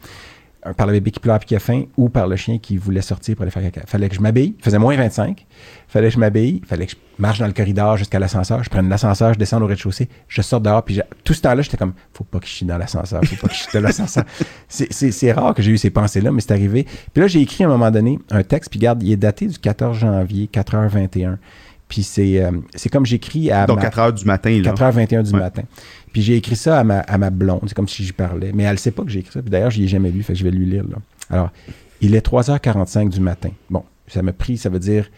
[0.66, 2.76] euh, par le bébé qui pleure et qui a faim, ou par le chien qui
[2.76, 3.82] voulait sortir pour aller faire caca.
[3.86, 4.54] Fallait que je m'habille.
[4.58, 5.46] Il faisait moins 25.
[5.90, 6.62] Fallait que je m'habille.
[6.66, 8.62] Fallait que je marche dans le corridor jusqu'à l'ascenseur.
[8.62, 10.08] Je prenne l'ascenseur, je descends au rez-de-chaussée.
[10.28, 10.84] Je sors dehors.
[10.84, 13.20] Puis tout ce temps-là, j'étais comme, faut pas que je chie dans l'ascenseur.
[13.24, 14.24] Faut pas que je chie dans l'ascenseur.
[14.68, 16.84] C'est- rare que j'ai eu ces pensées-là, mais c'est arrivé.
[17.12, 18.70] Puis là, j'ai écrit à un moment donné un texte.
[18.70, 21.36] Puis regarde, il est daté du 14 janvier, 4h21.
[21.88, 24.72] Puis c'est euh, c'est comme j'écris à Donc, ma- 4 heures du matin, là.
[24.72, 25.40] 4h21 du Ouais.
[25.40, 25.62] matin.
[26.12, 28.52] Puis j'ai écrit ça à ma, à ma blonde, c'est comme si j'y parlais.
[28.54, 29.42] Mais elle sait pas que j'ai écrit ça.
[29.42, 30.84] Puis d'ailleurs, je l'ai jamais lu, fait que je vais lui lire.
[30.84, 30.96] Là.
[31.30, 31.50] Alors,
[32.00, 33.50] il est 3h45 du matin.
[33.68, 35.10] Bon, ça m'a pris, ça veut dire,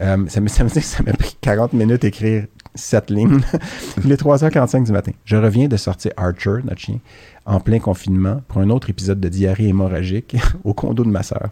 [0.00, 0.64] euh, ça, me, ça
[1.04, 3.40] m'a pris 40 minutes d'écrire cette ligne.
[4.04, 5.12] il est 3h45 du matin.
[5.24, 6.98] Je reviens de sortir Archer, notre chien,
[7.44, 11.50] en plein confinement pour un autre épisode de diarrhée hémorragique au condo de ma sœur.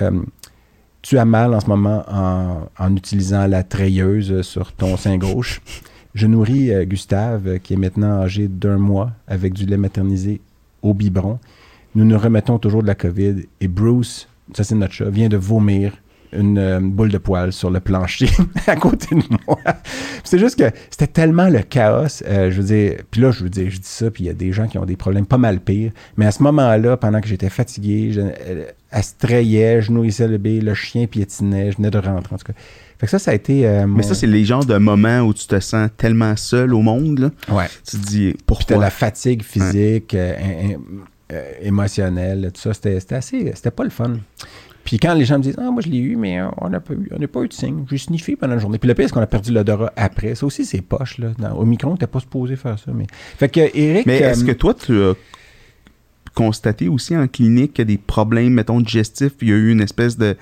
[0.00, 0.22] Euh,
[1.00, 2.04] tu as mal en ce moment
[2.78, 5.60] en, utilisant la treilleuse sur ton sein gauche.
[6.14, 10.40] Je nourris euh, Gustave, qui est maintenant âgé d'un mois, avec du lait maternisé
[10.82, 11.40] au biberon.
[11.94, 15.36] Nous nous remettons toujours de la COVID et Bruce, ça c'est notre chat, vient de
[15.36, 15.92] vomir
[16.32, 18.28] une euh, boule de poils sur le plancher
[18.66, 19.58] à côté de moi.
[20.24, 22.22] c'est juste que c'était tellement le chaos.
[22.26, 24.30] euh, je veux dire, puis là, je veux dire, je dis ça, puis il y
[24.30, 25.92] a des gens qui ont des problèmes pas mal pires.
[26.16, 30.26] Mais à ce moment-là, pendant que j'étais fatigué, je, elle, elle se trayait, je nourrissais
[30.28, 32.52] le bébé, le chien piétinait, je venais de rentrer en tout cas.
[32.98, 33.66] Fait que ça, ça a été.
[33.66, 36.72] euh, mon- Mais ça, c'est les genres de moments où tu te sens tellement seul
[36.72, 37.30] au monde, là.
[37.54, 37.66] Ouais.
[37.88, 38.76] Tu te dis, Puis t'as pourquoi?
[38.78, 40.34] la fatigue physique, euh,
[41.32, 42.74] euh, émotionnelle, tout ça.
[42.74, 43.52] C'était c'était assez.
[43.56, 44.14] C'était pas le fun.
[44.84, 46.94] Puis quand les gens me disent Ah, moi je l'ai eu, mais on n'a pas
[46.94, 47.84] eu, on n'a pas eu de signe.
[47.90, 48.78] J'ai sniffé pendant la journée.
[48.78, 50.34] Puis le pire, c'est qu'on a perdu l'odorat après.
[50.34, 51.28] Ça aussi, c'est poche, là.
[51.38, 52.90] Dans- au micro, t'es pas supposé faire ça.
[52.92, 53.06] Mais...
[53.38, 54.06] Fait que, Eric.
[54.06, 55.14] Mais est-ce euh, que toi, tu as
[56.34, 59.32] constaté aussi en clinique qu'il y a des problèmes, mettons, digestifs?
[59.42, 60.36] Il y a eu une espèce de,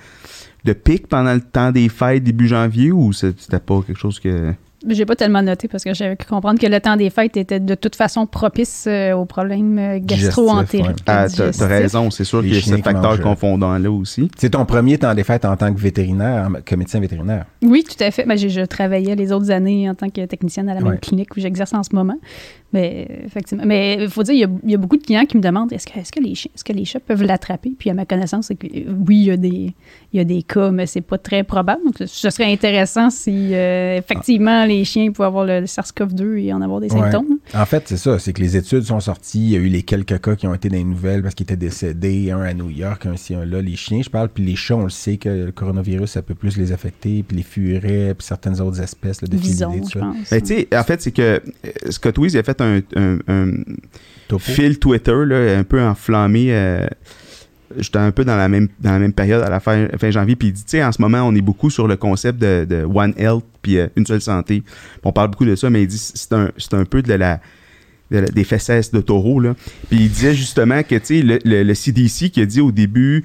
[0.65, 4.53] de pic pendant le temps des fêtes début janvier ou c'était pas quelque chose que.
[4.87, 7.59] J'ai pas tellement noté parce que j'avais cru comprendre que le temps des fêtes était
[7.59, 10.87] de toute façon propice euh, aux problèmes euh, gastro-entériques.
[10.87, 10.93] ouais.
[11.05, 14.29] Ah, t'as, raison, c'est sûr qu'il y a ce facteur confondant-là aussi.
[14.37, 17.45] C'est ton premier temps des fêtes en tant que vétérinaire, en- que médecin vétérinaire.
[17.61, 18.25] Oui, tout à fait.
[18.25, 20.97] Ben, j'ai- je travaillais les autres années en tant que technicienne à la même Ouais.
[20.99, 22.17] clinique où j'exerce en ce moment.
[22.73, 23.63] Mais effectivement.
[23.65, 25.41] Mais il faut dire, il y, a, il y a beaucoup de clients qui me
[25.41, 27.73] demandent est-ce que, est-ce que, les, chiens- est-ce que les chats peuvent l'attraper?
[27.77, 29.73] Puis à ma connaissance, c'est que euh, oui, il y a des,
[30.13, 31.81] il y a des cas, mais c'est pas très probable.
[31.85, 36.53] Donc, ce serait intéressant si euh, effectivement les chiens pouvaient avoir le, le SARS-CoV-2 et
[36.53, 36.99] en avoir des Ouais.
[36.99, 37.37] symptômes.
[37.53, 38.19] En fait, c'est ça.
[38.19, 39.39] C'est que les études sont sorties.
[39.41, 41.45] Il y a eu les quelques cas qui ont été dans les nouvelles parce qu'ils
[41.45, 42.31] étaient décédés.
[42.31, 43.61] Un à New York, un ici, un là.
[43.61, 44.29] Les chiens, je parle.
[44.29, 47.23] Puis les chats, on le sait que le coronavirus, ça peut plus les affecter.
[47.23, 50.05] Puis les furets, puis certaines autres espèces là, de Visons, félidés, tout je ça.
[50.05, 50.29] pense.
[50.29, 51.39] Ben, tu sais, en fait, c'est que euh,
[51.89, 53.51] Scott Weiss il a fait un, un- un
[54.27, 54.39] Topo.
[54.43, 56.47] fil Twitter là, un peu enflammé.
[56.53, 56.87] euh,
[57.77, 60.35] J'étais un peu dans la même dans la même période à la fin, fin janvier,
[60.35, 62.65] puis il dit, tu sais, en ce moment, on est beaucoup sur le concept de,
[62.69, 64.61] de One Health, puis euh, une seule santé.
[65.05, 67.39] On parle beaucoup de ça, mais il dit, c'est un, c'est un peu de la,
[68.11, 69.55] de la- des fesses de taureau, là.
[69.89, 72.73] Puis il disait justement que, tu sais, le, le- le CDC qui a dit au
[72.73, 73.23] début,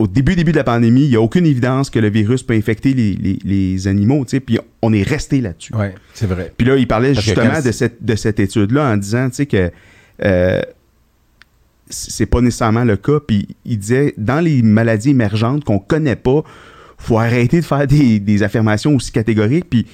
[0.00, 2.54] au début, début de la pandémie, il n'y a aucune évidence que le virus peut
[2.54, 5.74] infecter les, les- les animaux, tu sais, puis on est resté là-dessus.
[5.74, 6.52] Ouais, c'est vrai.
[6.56, 9.46] Puis là, il parlait Parce justement de cette, de cette étude-là en disant, tu sais,
[9.46, 9.70] que
[10.24, 10.60] euh,
[11.88, 13.18] c'est pas nécessairement le cas.
[13.26, 16.42] Puis il disait, dans les maladies émergentes qu'on connaît pas,
[16.98, 19.68] faut arrêter de faire des, des affirmations aussi catégoriques.
[19.68, 19.86] Puis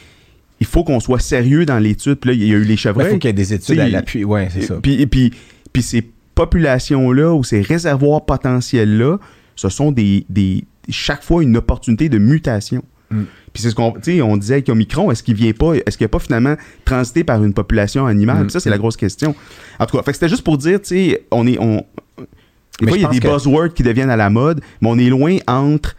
[0.61, 2.17] il faut qu'on soit sérieux dans l'étude.
[2.17, 3.11] Puis là, il y a eu les Il chevreuils.
[3.13, 4.25] faut qu'il y ait des études Tu à l'appui.
[4.25, 4.75] Ouais, c'est ça.
[4.83, 5.33] Puis, puis,
[5.73, 9.19] puis ces populations-là ou ces réservoirs potentiels-là,
[9.57, 12.83] ce sont des, des chaque fois une opportunité de mutation.
[13.11, 13.23] Mm.
[13.53, 15.97] Puis c'est ce qu'on, tu sais, on disait avec Omicron, est-ce qu'il vient pas, est-ce
[15.97, 18.39] qu'il n'a pas finalement transité par une population animale?
[18.39, 18.43] Mm.
[18.43, 19.35] Puis Ça, c'est la grosse question.
[19.81, 21.85] En tout cas, c'était juste pour dire, tu sais, on est, on, des
[22.83, 24.99] Mais fois, il y a des que- buzzwords qui deviennent à la mode, mais on
[24.99, 25.97] est loin entre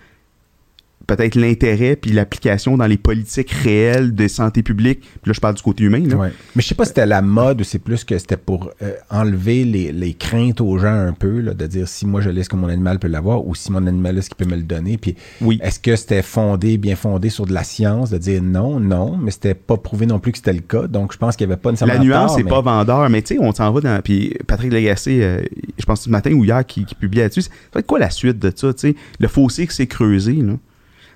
[1.07, 4.99] peut-être l'intérêt puis l'application dans les politiques réelles de santé publique.
[4.99, 6.03] Puis là, je parle du côté humain.
[6.05, 6.15] Là.
[6.17, 6.33] Ouais.
[6.55, 8.91] Mais je sais pas si c'était la mode ou c'est plus que c'était pour euh,
[9.09, 12.47] enlever les, les craintes aux gens un peu, là, de dire si moi je laisse
[12.49, 14.97] que mon animal peut l'avoir ou si mon animal est-ce qu'il peut me le donner.
[14.97, 15.59] Puis Oui.
[15.63, 19.31] est-ce que c'était fondé, bien fondé sur de la science, de dire non, non, mais
[19.31, 20.87] c'était pas prouvé non plus que c'était le cas.
[20.87, 23.21] Donc je pense qu'il y avait pas nécessairement La nuance, c'est mais- pas vendeur, mais
[23.21, 24.01] tu sais, on s'en va dans.
[24.01, 25.41] Puis Patrick Lagacé, euh,
[25.79, 27.43] je pense ce matin ou hier, qui, qui publie là-dessus.
[27.43, 28.95] Ça va être quoi la suite de ça, tu sais?
[29.19, 30.53] Le fossé qui s'est creusé, là,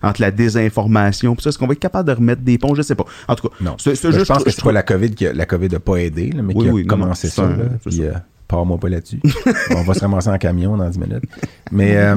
[0.04, 2.76] entre la désinformation, puis ça, est-ce qu'on va être capable de remettre des ponts?
[2.76, 3.06] Je sais pas.
[3.28, 3.76] En tout cas, Non.
[3.84, 4.12] juste.
[4.12, 6.42] je pense que c'est pas la COVID qui a, la COVID a pas aidé, là,
[6.42, 7.44] mais Oui, qui a oui, commencé ça.
[7.44, 8.04] un- là, c'est puis, ça.
[8.04, 8.14] euh,
[8.48, 9.22] Pars-moi pas là-dessus.
[9.78, 11.24] On va se ramasser en camion dans 10 minutes.
[11.72, 12.16] Mais euh,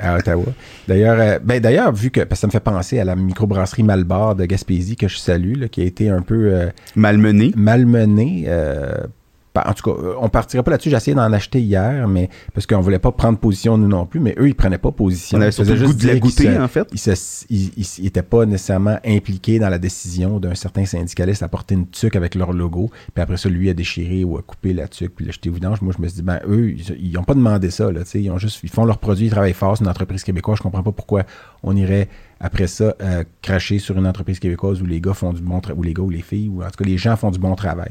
[0.00, 0.46] à Ottawa.
[0.88, 3.84] D'ailleurs, euh, ben d'ailleurs, vu que parce que ça me fait penser à la microbrasserie
[3.84, 7.52] Malbar de Gaspésie que je salue, là, qui a été un peu euh, Malmené.
[7.56, 8.46] malmenée.
[9.64, 10.90] En tout cas, euh, on partira pas là-dessus.
[10.90, 14.20] J'ai essayé d'en acheter hier, mais parce qu'on voulait pas prendre position nous non plus,
[14.20, 15.38] mais eux ils prenaient pas position.
[15.38, 16.88] On avait Ils surtout goût de la goûter, se- en fait.
[16.92, 21.42] ils se- ils- ils- ils étaient pas nécessairement impliqués dans la décision d'un certain syndicaliste
[21.42, 24.42] à porter une tuque avec leur logo, puis après ça, lui a déchiré ou a
[24.42, 25.80] coupé la tuque, puis l'a jeté au vidange.
[25.82, 28.10] Moi, je me suis dit, ben, eux, ils, ils ont pas demandé ça, là, tu
[28.10, 30.58] sais, ils ont juste, ils font leurs produits, ils travaillent fort, c'est une entreprise québécoise,
[30.58, 31.22] je comprends pas pourquoi
[31.66, 32.08] on irait,
[32.40, 35.78] après ça, euh, cracher sur une entreprise québécoise où les gars font du bon travail,
[35.78, 37.54] ou les gars ou les filles, ou en tout cas, les gens font du bon
[37.54, 37.90] travail.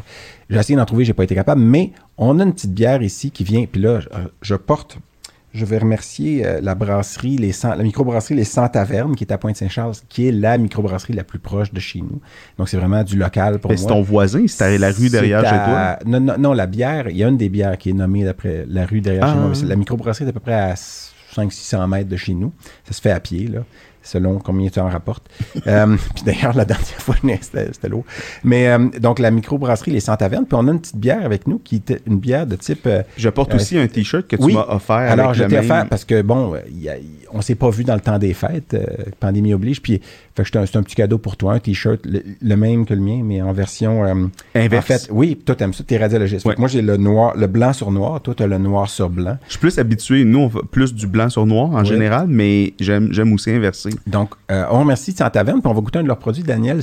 [0.50, 3.30] J'ai essayé d'en trouver, j'ai pas été capable, mais on a une petite bière ici
[3.32, 4.08] qui vient, puis là, je,
[4.42, 4.98] je porte
[5.54, 9.38] je vais remercier euh, la brasserie, les la microbrasserie Les 100 Tavernes, qui est à
[9.38, 12.20] Pointe-Saint-Charles, qui est la microbrasserie la plus proche de chez nous.
[12.58, 13.82] Donc, c'est vraiment du local pour Mais moi.
[13.82, 15.98] C'est ton voisin, c'est la rue derrière chez toi?
[16.06, 18.66] Non, non, non, la bière, il y a une des bières qui est nommée d'après
[18.68, 19.32] la rue derrière Ah.
[19.32, 19.48] chez moi.
[19.48, 20.76] mais c'est- La microbrasserie est à peu près à
[21.36, 22.54] 500-600 mètres de chez nous.
[22.86, 23.64] Ça se fait à pied, là,
[24.06, 25.28] selon combien tu en rapportes.
[25.68, 28.04] Euh, puis d'ailleurs, la dernière fois, c'était lourd.
[28.44, 31.48] Mais euh, donc, la microbrasserie Les 100 Tavernes, puis on a une petite bière avec
[31.48, 32.86] nous qui était une bière de type...
[32.86, 34.54] euh, Je porte aussi un t-shirt que tu oui.
[34.54, 34.96] m'as offert.
[34.98, 36.96] alors, avec je t'ai même- offert parce que, bon, y a-
[37.32, 38.78] on s'est pas vu dans le temps des fêtes,
[39.20, 40.02] pandémie oblige, puis
[40.36, 42.94] fait que c'est un, un petit cadeau pour toi, un T-shirt, le, le même que
[42.94, 44.04] le mien, mais en version...
[44.54, 44.84] Inverse.
[44.84, 46.46] En fait, oui, toi, t'aimes ça, t'es radiologiste.
[46.46, 46.56] Ouais.
[46.58, 49.38] moi, j'ai le noir, le blanc sur noir, toi, t'as le noir sur blanc.
[49.48, 51.86] Je suis plus habitué, nous, on fait plus du blanc sur noir en Ouais.
[51.86, 53.90] général, mais j'aime j'aime aussi inverser.
[54.08, 56.82] Donc, euh, on remercie Taverne, puis on va goûter un de leurs produits, Daniel.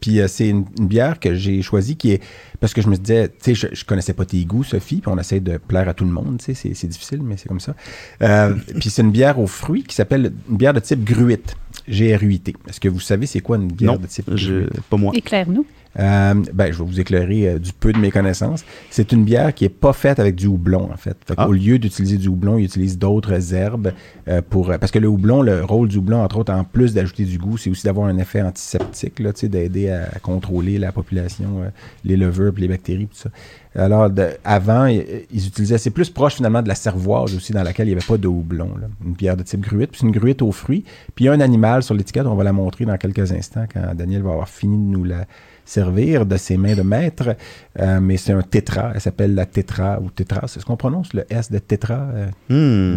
[0.00, 2.22] Puis euh, c'est une, une bière que j'ai choisie qui est...
[2.64, 5.12] Parce que je me disais, tu sais, je, je connaissais pas tes goûts, Sophie, puis
[5.12, 7.60] on essaie de plaire à tout le monde, tu sais, c'est- difficile, mais c'est comme
[7.60, 7.74] ça.
[8.22, 12.54] Euh, puis c'est une bière aux fruits qui s'appelle une bière de type gruite, G-R-U-I-T.
[12.66, 14.80] Est-ce que vous savez c'est quoi une bière Non, de type je, gruite?
[14.88, 15.12] pas moi.
[15.14, 15.66] Éclaire-nous.
[15.98, 18.64] Euh, ben, je vais vous éclairer euh, du peu de mes connaissances.
[18.90, 21.16] C'est une bière qui est pas faite avec du houblon, en fait.
[21.26, 21.48] fait Ah.
[21.48, 23.92] Au lieu d'utiliser du houblon, ils utilisent d'autres herbes
[24.28, 24.72] euh, pour...
[24.80, 27.58] parce que le houblon, le rôle du houblon, entre autres, en plus d'ajouter du goût,
[27.58, 31.68] c'est aussi d'avoir un effet antiseptique, là, tu sais, d'aider à, contrôler la population, euh,
[32.04, 33.30] les levures, les bactéries, tout ça.
[33.76, 34.10] Alors,
[34.44, 35.78] avant, ils utilisaient...
[35.78, 38.28] C'est plus proche, finalement, de la cervoise aussi, dans laquelle il n'y avait pas de
[38.28, 38.70] houblon.
[39.04, 40.84] Une bière de type gruite, puis une gruite aux fruits.
[41.14, 44.30] Puis un animal sur l'étiquette, on va la montrer dans quelques instants, quand Daniel va
[44.30, 45.26] avoir fini de nous la
[45.64, 47.36] servir de ses mains de maître.
[47.80, 48.92] Euh, mais c'est un tétra.
[48.94, 50.42] Elle s'appelle la tétra ou tétra.
[50.46, 52.26] C'est ce qu'on prononce, le S de tétra, euh,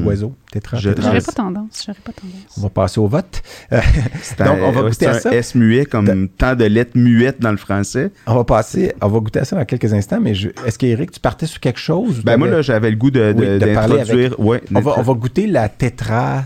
[0.01, 0.05] Hmm.
[0.05, 1.83] oiseau, tétra, Je- je- pas tendance.
[1.85, 2.57] J'aurais pas tendance.
[2.57, 3.41] On va passer au vote.
[3.71, 3.79] Euh,
[4.21, 5.33] C'est Donc, un- on va goûter c'est à un ça.
[5.33, 8.11] S muet comme tant de lettres muettes dans le français.
[8.27, 10.19] on va passer, on va goûter à ça dans quelques instants.
[10.21, 12.19] Mais je- est-ce qu'Éric, tu partais sur quelque chose?
[12.19, 14.39] ou Ben moi, là, j'avais le goût de, de- Oui, de parler d'introduire.
[14.39, 16.43] Ouais, on, va, on va goûter la tétra.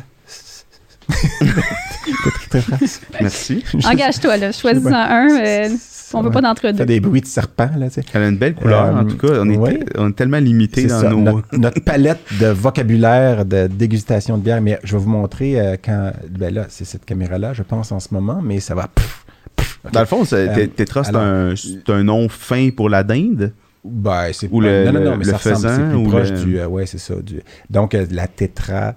[2.50, 2.78] tétra.
[3.20, 3.64] Merci.
[3.86, 4.52] Engage-toi, là.
[4.52, 5.28] Choisis-en un.
[5.30, 5.70] euh,
[6.14, 6.34] on veut Ouais.
[6.34, 6.86] pas Fait d'entre-deux.
[6.86, 8.04] des bruits de serpent, là, tu sais.
[8.14, 9.28] Elle a une belle couleur, Euh, en tout cas.
[9.42, 9.80] On est, ouais.
[9.98, 11.20] on est tellement limité dans ça, nos.
[11.20, 14.62] notre, notre palette de vocabulaire de dégustation de bière.
[14.62, 16.12] Mais je vais vous montrer euh, quand.
[16.30, 18.88] Ben là, c'est cette caméra-là, je pense, en ce moment, mais ça va.
[18.94, 19.92] pff, pff, ok.
[19.94, 21.54] Dans le fond, Euh, tétra, c'est alors- un,
[21.88, 23.54] un nom fin pour la dinde?
[23.84, 26.30] Ben, c'est Ou pas- le- non, non, non, mais le ça ressemble, c'est plus proche
[26.32, 26.60] le- du.
[26.60, 27.16] euh, ouais, c'est ça.
[27.16, 28.94] Du, donc, euh, la tétra.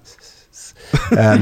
[1.12, 1.36] Euh,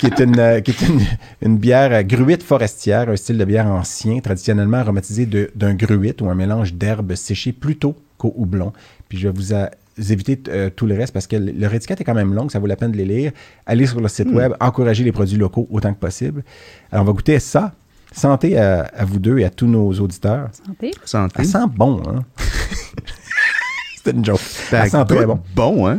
[0.00, 1.00] qui est, une, euh, qui est une,
[1.42, 6.20] une bière euh, gruite forestière, un style de bière ancien, traditionnellement aromatisé de- d'un gruite
[6.22, 8.72] ou un mélange d'herbes séchées plutôt qu'au houblon.
[9.08, 11.72] Puis je vais vous, a- vous éviter euh, tout le reste parce que le- leur
[11.74, 13.32] étiquette est quand même longue, ça vaut la peine de les lire.
[13.66, 16.42] Allez sur le site web, encouragez les produits locaux autant que possible.
[16.92, 17.72] Alors, on va goûter ça.
[18.12, 20.48] Santé à, à vous deux et à tous nos auditeurs.
[20.66, 20.90] Santé.
[21.04, 21.34] Santé.
[21.40, 22.24] Elle sent bon, hein?
[23.96, 24.40] C'était une joke.
[24.40, 25.40] Ça Elle sent très bon.
[25.54, 25.98] bon, hein?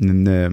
[0.00, 0.48] Une, euh,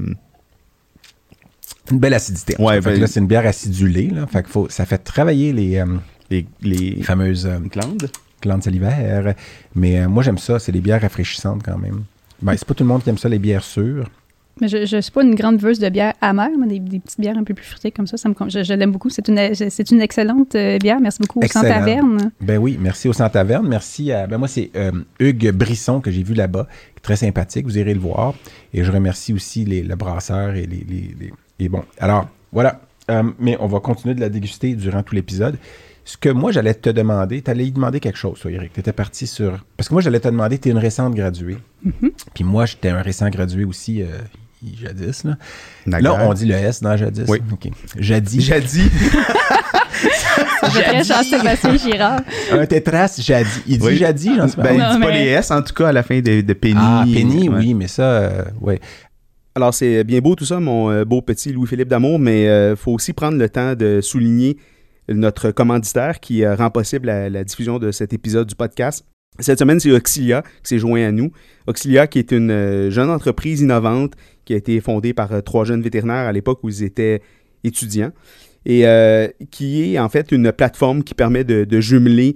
[1.91, 2.55] Une belle acidité.
[2.59, 4.07] Ouais, Fait que ben- là, c'est une bière acidulée.
[4.09, 4.25] Là.
[4.27, 5.85] Fait que faut, ça fait travailler les, euh,
[6.29, 8.09] les, les les fameuses euh, glandes.
[8.41, 9.33] glandes salivaires.
[9.75, 10.59] Mais euh, moi, j'aime ça.
[10.59, 12.03] C'est des bières rafraîchissantes quand même.
[12.41, 14.09] Ben, c'est pas tout le monde qui aime ça, les bières sûres.
[14.61, 17.19] Mais je, je suis pas une grande veuse de bière amère, mais des, des petites
[17.19, 19.09] bières un peu plus fruitées comme ça, ça me, je, je l'aime beaucoup.
[19.09, 20.99] C'est une, c'est une excellente euh, bière.
[21.01, 21.79] Merci beaucoup au Sans Excellent.
[21.79, 22.31] Taverne.
[22.39, 23.67] Ben oui, merci au Sans Taverne.
[23.67, 24.27] Merci à.
[24.27, 26.67] Ben moi, c'est euh, Hugues Brisson que j'ai vu là-bas.
[26.93, 27.65] qui est Très sympathique.
[27.65, 28.35] Vous irez le voir.
[28.73, 30.85] Et je remercie aussi les, le brasseur et les.
[30.87, 32.81] les, les- et bon, alors, voilà.
[33.11, 35.57] Euh, mais on va continuer de la déguster durant tout l'épisode.
[36.05, 38.73] Ce que moi, j'allais te demander, tu allais y demander quelque chose, toi, Eric.
[38.73, 39.63] Tu étais parti sur.
[39.77, 41.57] Parce que moi, j'allais te demander, tu es une récente graduée.
[42.33, 44.07] Puis moi, j'étais un récent gradué aussi, euh,
[44.81, 45.23] jadis.
[45.25, 45.99] Là.
[45.99, 47.25] Là, on dit le S dans jadis.
[47.27, 47.39] Oui.
[47.51, 47.69] OK.
[47.97, 48.41] Jadis.
[48.41, 48.89] Jadis.
[50.61, 52.21] Très Jean-Sébastien Girard.
[52.51, 53.61] un tétras, jadis.
[53.67, 53.97] Il dit Oui.
[53.97, 54.63] jadis, j'en sais pas.
[54.63, 56.41] Ben, il Non, dit pas mais- les S, en tout cas, à la fin de,
[56.41, 56.75] de Penny.
[56.77, 57.57] Ah, Penny, Ouais.
[57.59, 58.79] oui, mais ça, euh, ouais.
[59.55, 62.91] Alors, c'est bien beau tout ça, mon euh, beau petit Louis-Philippe Damour, mais il faut
[62.91, 64.57] aussi prendre le temps de souligner
[65.09, 69.05] notre commanditaire qui euh, rend possible la, diffusion de cet épisode du podcast.
[69.39, 71.31] Cette semaine, c'est Auxilia qui s'est joint à nous.
[71.67, 74.13] Auxilia, qui est une euh, jeune entreprise innovante
[74.45, 77.21] qui a été fondée par euh, trois jeunes vétérinaires à l'époque où ils étaient
[77.63, 78.11] étudiants
[78.65, 82.35] et euh, qui est en fait une plateforme qui permet de, jumeler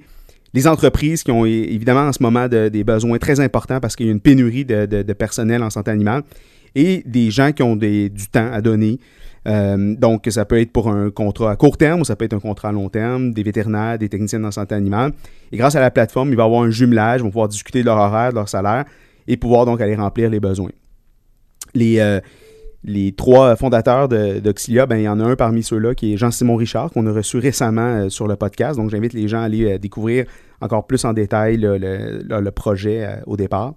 [0.53, 4.07] les entreprises qui ont évidemment en ce moment de- des besoins très importants parce qu'il
[4.07, 6.23] y a une pénurie de personnel en santé animale
[6.75, 8.99] et des gens qui ont du temps à donner.
[9.47, 12.33] Euh, donc, ça peut être pour un contrat à court terme ou ça peut être
[12.33, 15.13] un contrat à long terme, des vétérinaires, des techniciens en santé animale.
[15.51, 17.81] Et grâce à la plateforme, il va y avoir un jumelage, ils vont pouvoir discuter
[17.81, 18.85] de leur horaire, de leur salaire
[19.27, 20.71] et pouvoir donc aller remplir les besoins.
[21.73, 22.19] Les, euh,
[23.15, 26.91] trois fondateurs d'Auxilia, ben, il y en a un parmi ceux-là qui est Jean-Simon Richard,
[26.91, 28.77] qu'on a reçu récemment euh, sur le podcast.
[28.77, 30.25] Donc, j'invite les gens à aller découvrir
[30.61, 33.75] encore plus en détail le, projet au départ.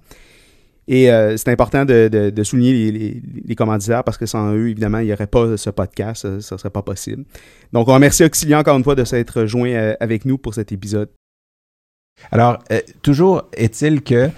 [0.89, 5.13] Et euh, c'est important de, souligner les, commanditaires parce que sans eux, évidemment, il n'y
[5.13, 7.25] aurait pas ce podcast, ça ne serait pas possible.
[7.73, 10.73] Donc, on remercie Auxilia encore une fois de s'être joint euh, avec nous pour cet
[10.73, 11.09] épisode.
[12.33, 14.29] Alors, euh, toujours est-il que,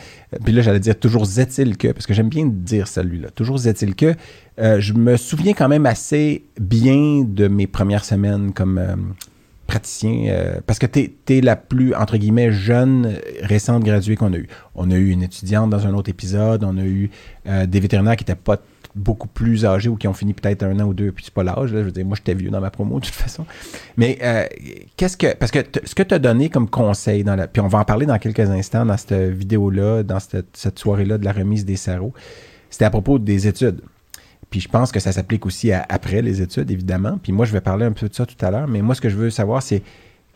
[0.44, 3.96] puis là j'allais dire toujours est-il que, parce que j'aime bien dire celui-là, toujours est-il
[3.96, 4.14] que,
[4.58, 8.80] je me souviens quand même assez bien de mes premières semaines comme
[9.72, 14.34] praticien, euh, parce que tu es, la plus, entre guillemets, jeune, euh, récente graduée qu'on
[14.34, 14.46] a eu.
[14.74, 17.10] On a eu une étudiante dans un autre épisode, on a eu
[17.46, 18.58] euh, des vétérinaires qui n'étaient pas
[18.94, 21.42] beaucoup plus âgés ou qui ont fini peut-être un an ou deux, puis c'est pas
[21.42, 23.46] l'âge, je veux dire, moi j'étais vieux dans ma promo de toute façon.
[23.96, 24.18] Mais
[24.98, 27.68] qu'est-ce que, parce que ce que tu as donné comme conseil, dans la, puis on
[27.68, 31.32] va en parler dans quelques instants dans cette vidéo-là, dans cette, cette soirée-là de la
[31.32, 32.12] remise des sarraux,
[32.68, 33.80] c'était à propos des études.
[34.52, 37.18] Puis je pense que ça s'applique aussi après les études, évidemment.
[37.22, 39.00] Puis moi, je vais parler un peu de ça tout à l'heure, mais moi, ce
[39.00, 39.82] que je veux savoir, c'est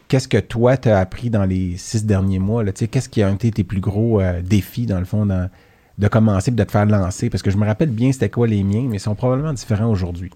[0.08, 2.64] qu'est-ce que toi, tu as appris dans les six derniers mois?
[2.64, 2.72] Là?
[2.72, 6.08] Tu sais, Qu'est-ce qui a été tes plus gros euh, défis, dans le fond, de
[6.08, 7.28] commencer et de te faire lancer?
[7.28, 9.90] Parce que je me rappelle bien c'était quoi les miens, mais ils sont probablement différents
[9.90, 10.30] aujourd'hui.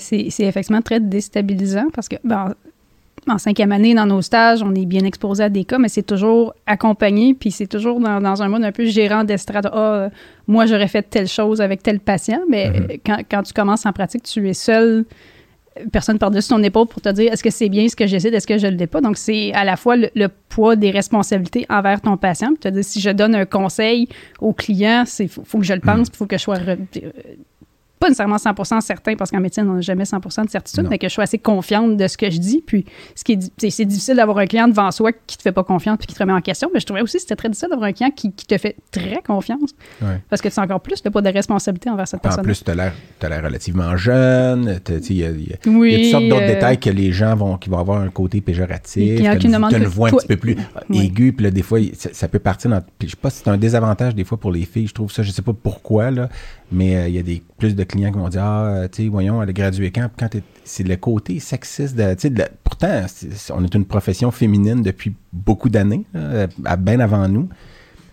[0.00, 2.54] C'est c'est effectivement très déstabilisant parce que ben,
[3.26, 6.02] en cinquième année, dans nos stages, on est bien exposé à des cas, mais c'est
[6.02, 9.68] toujours accompagné, puis c'est toujours dans, dans un mode un peu gérant d'estrade.
[9.72, 10.08] Ah, euh,
[10.46, 12.76] moi, j'aurais fait telle chose avec tel patient, mais Mhm.
[12.90, 15.06] euh, quand, quand tu commences en pratique, tu es seul,
[15.78, 18.28] euh, personne par-dessus ton épaule pour te dire est-ce que c'est bien ce que j'essaie,
[18.28, 19.00] est-ce que je le l'ai pas?
[19.00, 22.68] Donc, c'est à la fois le, le poids des responsabilités envers ton patient, puis te
[22.68, 24.06] dire si je donne un conseil
[24.38, 26.58] au client, il faut, faut que je le pense, il faut que je sois
[28.04, 30.90] pas nécessairement 100% certain, parce qu'en médecine, on n'a jamais 100% de certitude, Non.
[30.90, 32.62] mais que je sois assez confiante de ce que je dis.
[32.66, 35.64] Puis, ce qui est, c'est, difficile d'avoir un client devant soi qui te fait pas
[35.64, 36.70] confiance puis qui te remet en question.
[36.74, 38.76] Mais je trouvais aussi que c'était très difficile d'avoir un client qui, qui te fait
[38.90, 39.70] très confiance,
[40.02, 40.20] Ouais.
[40.28, 42.44] parce que tu as encore plus le poids de responsabilité envers cette Puis En personne.
[42.44, 44.80] plus, tu as l'air l'air relativement jeune.
[44.84, 46.78] tu Il y a, y a- oui, il y a toutes sortes d'autres euh, détails
[46.78, 49.20] que les gens vont, qui vont avoir un côté péjoratif.
[49.20, 49.24] Une
[49.68, 50.56] que voix un petit peu plus
[50.90, 51.06] Oui.
[51.06, 51.32] aiguë.
[51.32, 51.78] Puis là, des fois,
[52.12, 52.80] ça peut partir dans.
[52.98, 54.86] Puis je sais pas si c'est un désavantage des fois pour les filles.
[54.88, 56.28] Je trouve ça, je sais pas pourquoi, là.
[56.72, 59.04] Mais euh, il y a des, plus de clients qui vont dire Ah, euh, tu
[59.04, 60.08] sais, voyons, elle a gradué quand?
[60.18, 60.28] Quand
[60.64, 62.14] c'est le côté sexiste de.
[62.14, 63.04] de pourtant,
[63.50, 66.04] on est une profession féminine depuis beaucoup d'années,
[66.78, 67.48] bien avant nous.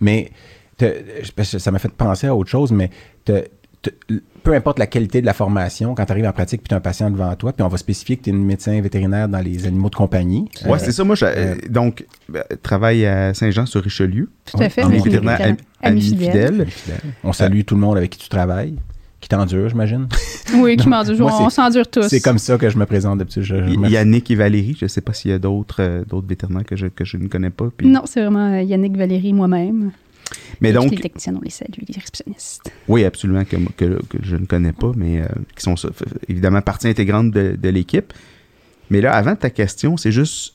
[0.00, 0.30] Mais
[0.78, 2.90] ça m'a fait penser à autre chose, mais
[4.42, 6.78] peu importe la qualité de la formation, quand tu arrives en pratique puis tu as
[6.78, 9.38] un patient devant toi, puis on va spécifier que tu es une médecin vétérinaire dans
[9.40, 10.48] les animaux de compagnie.
[10.64, 11.04] Ouais, Euh, c'est ça.
[11.04, 14.30] Moi, je, euh, donc, euh, travaille à Saint-Jean-sur-Richelieu.
[14.44, 14.82] Tout à fait.
[14.82, 15.64] en Amis avec les vétérinaires, vétérinaires.
[15.82, 16.66] am- amis Amis fidèles.
[16.70, 17.00] fidèles.
[17.24, 18.76] On salue tout le monde avec qui tu travailles,
[19.20, 20.08] qui t'endure, j'imagine.
[20.54, 21.14] Oui, qui m'endure.
[21.24, 22.08] On c'est- s'endure tous.
[22.08, 23.42] C'est comme ça que je me présente d'habitude.
[23.44, 26.26] Je- je Yannick et Valérie, je ne sais pas s'il y a d'autres euh, d'autres
[26.26, 27.68] vétérinaires que je, que je ne connais pas.
[27.74, 29.92] puis- Non, c'est vraiment euh, Yannick, Valérie, moi-même.
[30.62, 32.70] Mais donc, les techniciens, on les salue, les réceptionnistes.
[32.88, 35.74] oui, absolument, que, que, que je ne connais pas, mais euh, qui sont
[36.28, 38.12] évidemment partie intégrante de, de l'équipe.
[38.90, 40.54] Mais là, avant ta question, c'est juste,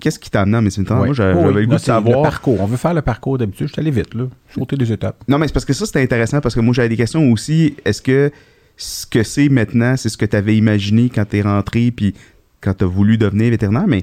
[0.00, 0.84] qu'est-ce qui t'a amené en médecine?
[0.90, 0.94] Ouais.
[0.96, 1.60] Moi, j'a- Oh, j'avais oui.
[1.62, 2.22] le goût de c'est Le savoir.
[2.22, 2.60] parcours.
[2.60, 3.68] On veut faire le parcours d'habitude.
[3.68, 4.24] Je suis allé vite, là.
[4.54, 5.22] Sauter des étapes.
[5.28, 7.76] Non, mais c'est parce que ça, c'était intéressant parce que moi, j'avais des questions aussi.
[7.84, 8.30] Est-ce que
[8.76, 12.12] ce que c'est maintenant, c'est ce que tu avais imaginé quand tu es rentré puis
[12.60, 13.86] quand tu as voulu devenir vétérinaire?
[13.86, 14.02] Mais,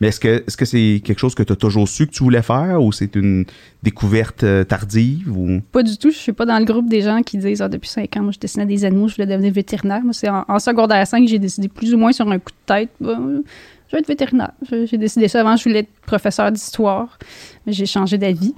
[0.00, 2.22] mais est-ce que est-ce que c'est quelque chose que tu as toujours su que tu
[2.22, 3.44] voulais faire ou c'est une
[3.82, 5.30] découverte euh, tardive?
[5.36, 5.60] Ou...
[5.72, 6.10] Pas du tout.
[6.10, 8.32] Je suis pas dans le groupe des gens qui disent ah, depuis cinq ans, moi,
[8.32, 10.02] je dessinais des animaux, je voulais devenir vétérinaire.
[10.02, 12.66] Moi, c'est en, en secondaire 5 j'ai décidé plus ou moins sur un coup de
[12.74, 12.90] tête.
[13.00, 13.18] bah,
[13.88, 14.52] je vais être vétérinaire.
[14.70, 15.40] J'ai décidé ça.
[15.40, 17.18] Avant, je voulais être professeur d'histoire.
[17.66, 18.54] mais J'ai changé d'avis.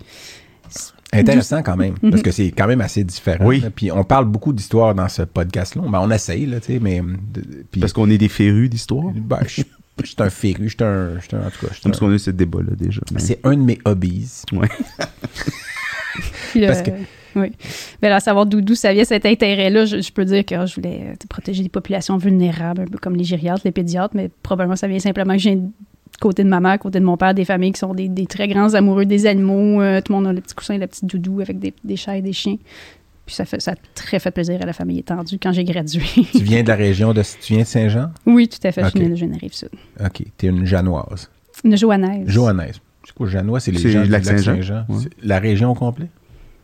[1.14, 2.22] Intéressant quand même, parce Mhm.
[2.22, 3.44] que c'est quand même assez différent.
[3.44, 3.60] Oui.
[3.60, 3.68] là.
[3.68, 5.82] Puis on parle beaucoup d'histoire dans ce podcast-là.
[5.86, 7.02] Ben, on essaye, là, tu sais, mais...
[7.02, 9.12] de- puis- Parce qu'on est des férus d'histoire?
[9.14, 9.62] Ben, je
[10.06, 11.74] suis- je suis un féru, je suis un, je suis un- en tout cas, je
[11.74, 13.00] suis Parce un- qu'on a eu ce débat-là déjà.
[13.12, 14.42] mais- c'est un de mes hobbies.
[16.52, 16.90] Puis, Parce euh, que-
[17.34, 17.50] Oui.
[18.02, 20.54] Mais là, à savoir d'où d'où ça vient cet intérêt-là, je, je peux dire que
[20.54, 24.14] ah, je voulais euh, protéger des populations vulnérables, un peu comme les gériatres, les pédiatres,
[24.14, 25.70] mais probablement ça vient simplement que j'ai du
[26.20, 28.48] côté de ma mère, côté de mon père, des familles qui sont des, des très
[28.48, 29.80] grands amoureux des animaux.
[29.80, 31.96] Euh, tout le monde a le petit coussin et le petit doudou avec des, des
[31.96, 32.58] chats et des chiens.
[33.32, 36.04] Puis ça, fait, ça a très fait plaisir à la famille étendue quand j'ai gradué.
[36.32, 37.22] Tu viens de la région de...
[37.40, 38.10] Tu viens de Saint-Jean?
[38.26, 38.84] oui, tout à fait.
[38.84, 38.90] Ok.
[38.94, 39.70] Je viens de Genève-Sud.
[40.04, 40.22] OK.
[40.36, 41.30] Tu es une Janoise.
[41.64, 42.28] Une Joannaise.
[42.28, 42.78] Johannaise.
[43.06, 43.58] C'est quoi, Janois?
[43.60, 44.96] C'est les C'est gens le du lac Saint-Jean, ouais.
[45.22, 46.08] La région au complet?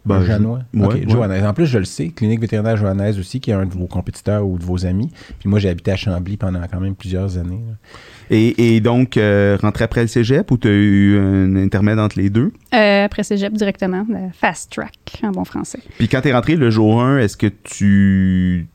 [0.04, 0.61] Ben, Janois?
[0.74, 1.04] je- ouais, OK, ouais.
[1.09, 1.44] Johannaise.
[1.44, 4.46] En plus, je le sais, Clinique vétérinaire Johannaise aussi, qui est un de vos compétiteurs
[4.46, 5.11] ou de vos amis.
[5.38, 7.62] Puis moi, j'ai habité à Chambly pendant quand même plusieurs années.
[7.66, 7.74] là.
[8.30, 12.18] Et, et donc, euh, rentrer après le cégep ou tu as eu un intermède entre
[12.18, 12.52] les deux?
[12.74, 15.80] Euh, après cégep directement, le fast track en bon français.
[15.98, 18.66] Puis quand tu es rentré le jour 1, est-ce que tu.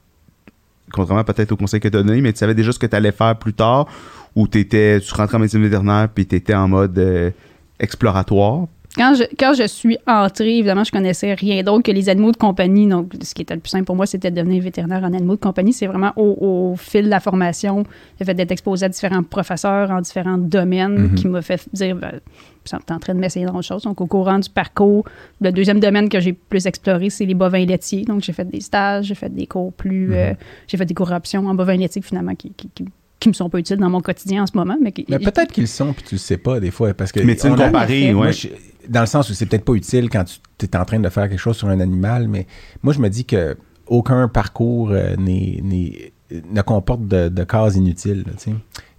[0.92, 2.96] Contrairement peut-être au conseil que tu as donné, mais tu savais déjà ce que tu
[2.96, 3.88] allais faire plus tard
[4.36, 7.32] ou t'étais, tu rentrais en médecine vétérinaire puis tu étais en mode euh,
[7.80, 8.68] exploratoire?
[8.96, 12.38] Quand je, quand je suis entrée, évidemment, je connaissais rien d'autre que les animaux de
[12.38, 12.86] compagnie.
[12.86, 15.34] Donc, ce qui était le plus simple pour moi, c'était de devenir vétérinaire en animaux
[15.36, 15.74] de compagnie.
[15.74, 16.38] C'est vraiment au,
[16.72, 17.86] au fil de la formation,
[18.20, 21.16] le fait d'être exposé à différents professeurs en différents domaines Mhm.
[21.16, 22.20] qui m'a fait dire, ben,
[22.64, 23.82] t'es en train de m'essayer d'autres choses.
[23.82, 25.06] Donc, au courant du parcours,
[25.42, 28.04] le deuxième domaine que j'ai plus exploré, c'est les bovins laitiers.
[28.06, 30.10] Donc, j'ai fait des stages, j'ai fait des cours plus...
[30.10, 30.14] Mhm.
[30.14, 30.34] euh,
[30.68, 32.86] j'ai fait des cours options en bovins laitiers, finalement, qui, qui, qui,
[33.20, 34.78] qui me sont pas utiles dans mon quotidien en ce moment.
[34.80, 36.94] Mais, qui- Mais peut-être qu'ils sont, puis tu le sais pas des fois.
[36.94, 38.34] Parce que Médecine comparée, Moi, ouais.
[38.34, 38.50] je-
[38.90, 40.24] dans le sens où c'est peut-être pas utile quand
[40.58, 42.48] tu es en train de faire quelque chose sur un animal, mais
[42.82, 46.14] moi, je me dis que aucun parcours euh, n'est- n'est-
[46.52, 48.24] ne comporte de, de cases inutiles.
[48.26, 48.34] là.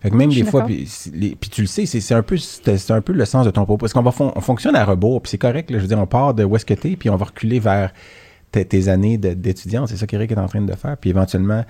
[0.00, 2.22] Fait que même des fois, puis c'est- les- puis tu le sais, c'est c'est un,
[2.22, 2.36] peu-
[2.90, 3.78] un peu le sens de ton propos.
[3.78, 5.70] Parce qu'on va fon- on fonctionne à rebours, puis c'est correct.
[5.70, 5.78] là.
[5.78, 7.92] je veux dire, on part de où est-ce que t'es, puis on va reculer vers
[8.52, 9.88] tes, années d'étudiante.
[9.88, 10.96] C'est ça qu'Éric est en train de faire.
[10.96, 11.64] Puis éventuellement,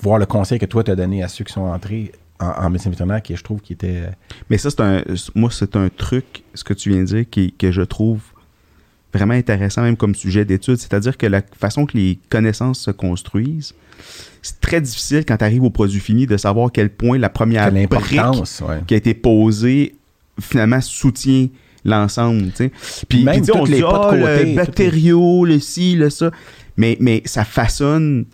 [0.00, 2.90] voir le conseil que toi t'as donné à ceux qui sont entrés en, en médecine
[2.90, 4.02] vétérinaire, qui je trouve qui était...
[4.06, 4.10] euh,
[4.50, 5.02] Mais ça, c'est un.
[5.34, 8.20] Moi, c'est un truc, ce que tu viens de dire, qui, que je trouve
[9.12, 10.76] vraiment intéressant, même comme sujet d'étude.
[10.76, 13.74] C'est-à-dire que la façon que les connaissances se construisent,
[14.42, 17.28] c'est très difficile quand tu arrives au produit fini de savoir à quel point la
[17.28, 18.20] première brique
[18.62, 18.80] ouais.
[18.86, 19.96] qui a été posée
[20.40, 21.48] finalement soutient
[21.84, 22.52] l'ensemble.
[23.08, 24.20] Puis, Même puis, on les dit, pas de
[24.64, 24.96] côté, le
[25.46, 26.30] les- le ci, le ça.
[26.76, 28.26] Mais, mais ça façonne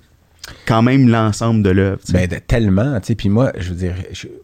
[0.67, 2.01] quand même l'ensemble de l'œuvre.
[2.11, 3.15] Ben, de- tellement, tu sais.
[3.15, 3.95] Puis moi, je veux dire,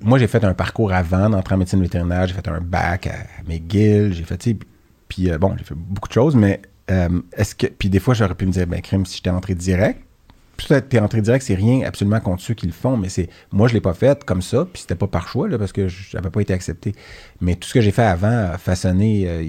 [0.01, 2.27] moi, j'ai fait un parcours avant d'entrer en médecine vétérinaire.
[2.27, 3.15] J'ai fait un bac à
[3.49, 4.13] McGill.
[4.13, 4.57] J'ai fait, tu sais,
[5.09, 6.61] puis euh, bon, j'ai fait beaucoup de choses, mais
[6.91, 7.67] euh, est-ce que.
[7.67, 10.01] Puis des fois, j'aurais pu me dire, ben, crime, si j'étais entré direct.
[10.69, 13.29] Peut-être t'es entré direct, c'est rien absolument contre ceux qui le font, mais c'est.
[13.53, 15.89] Moi, je l'ai pas fait comme ça, puis c'était pas par choix, là, parce que
[15.89, 16.95] j'avais pas été accepté.
[17.41, 19.43] Mais tout ce que j'ai fait avant a façonné euh,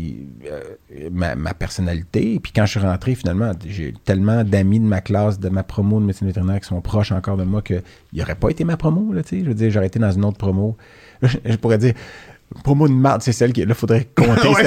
[0.50, 2.40] euh, ma, ma personnalité.
[2.42, 6.00] Puis quand je suis rentré, finalement, j'ai tellement d'amis de ma classe, de ma promo
[6.00, 7.82] de médecine vétérinaire qui sont proches encore de moi qu'il
[8.14, 9.44] n'aurait pas été ma promo, là, tu sais.
[9.44, 10.78] Je veux dire, j'aurais été dans une autre promo.
[11.22, 11.94] Je pourrais dire.
[12.66, 13.64] Promo de marde, c'est celle qui.
[13.64, 14.48] Là, faudrait compter.
[14.54, 14.66] Ouais.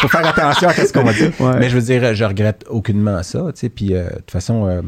[0.00, 1.32] faut faire attention à ce qu'on va dire.
[1.38, 1.58] Ouais.
[1.60, 3.68] Mais je veux dire, je regrette aucunement ça, tu sais.
[3.68, 4.82] Puis, euh, de toute façon,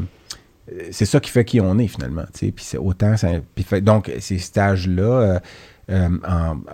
[0.91, 2.23] c'est ça qui fait qui on est finalement.
[2.33, 3.15] Puis c'est autant.
[3.17, 5.39] fait- donc, ces stages-là euh,
[5.91, 6.09] euh,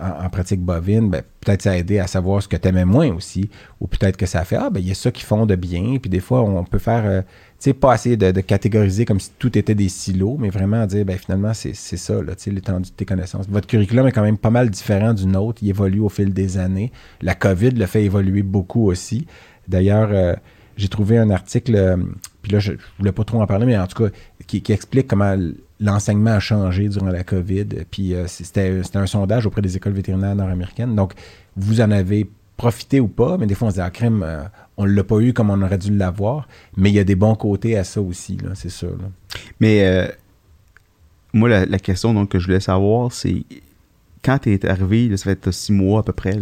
[0.00, 3.12] en, pratique bovine, ben, peut-être ça a aidé à savoir ce que tu aimais moins
[3.12, 3.50] aussi.
[3.80, 5.56] Ou peut-être que ça a fait Ah, ben il y a ça qui font de
[5.56, 5.96] bien.
[6.00, 7.04] Puis des fois, on peut faire.
[7.04, 7.26] euh, tu
[7.70, 11.18] sais, pas essayer de, catégoriser comme si tout était des silos, mais vraiment dire, ben
[11.18, 13.48] finalement, c'est c'est ça, là, tu sais, l'étendue de tes connaissances.
[13.48, 15.62] Votre curriculum est quand même pas mal différent du nôtre.
[15.62, 16.92] Il évolue au fil des années.
[17.20, 19.26] La COVID le fait évoluer beaucoup aussi.
[19.68, 20.34] D'ailleurs, euh,
[20.76, 21.96] j'ai trouvé un article, euh,
[22.42, 24.10] puis là, je, je voulais pas trop en parler, mais en tout cas,
[24.46, 25.36] qui, explique comment
[25.78, 27.66] l'enseignement a changé durant la COVID.
[27.90, 30.94] Puis euh, c'était un sondage auprès des écoles vétérinaires nord-américaines.
[30.94, 31.12] Donc,
[31.56, 34.42] vous en avez profité ou pas, mais des fois, on se dit, ah, crème, euh,
[34.76, 37.34] on l'a pas eu comme on aurait dû l'avoir, mais il y a des bons
[37.34, 38.96] côtés à ça aussi, c'est sûr.
[39.60, 40.10] Mais
[41.32, 43.44] moi, la, question donc, que je voulais savoir, c'est
[44.22, 46.38] quand tu es arrivé, là, ça fait six mois à peu près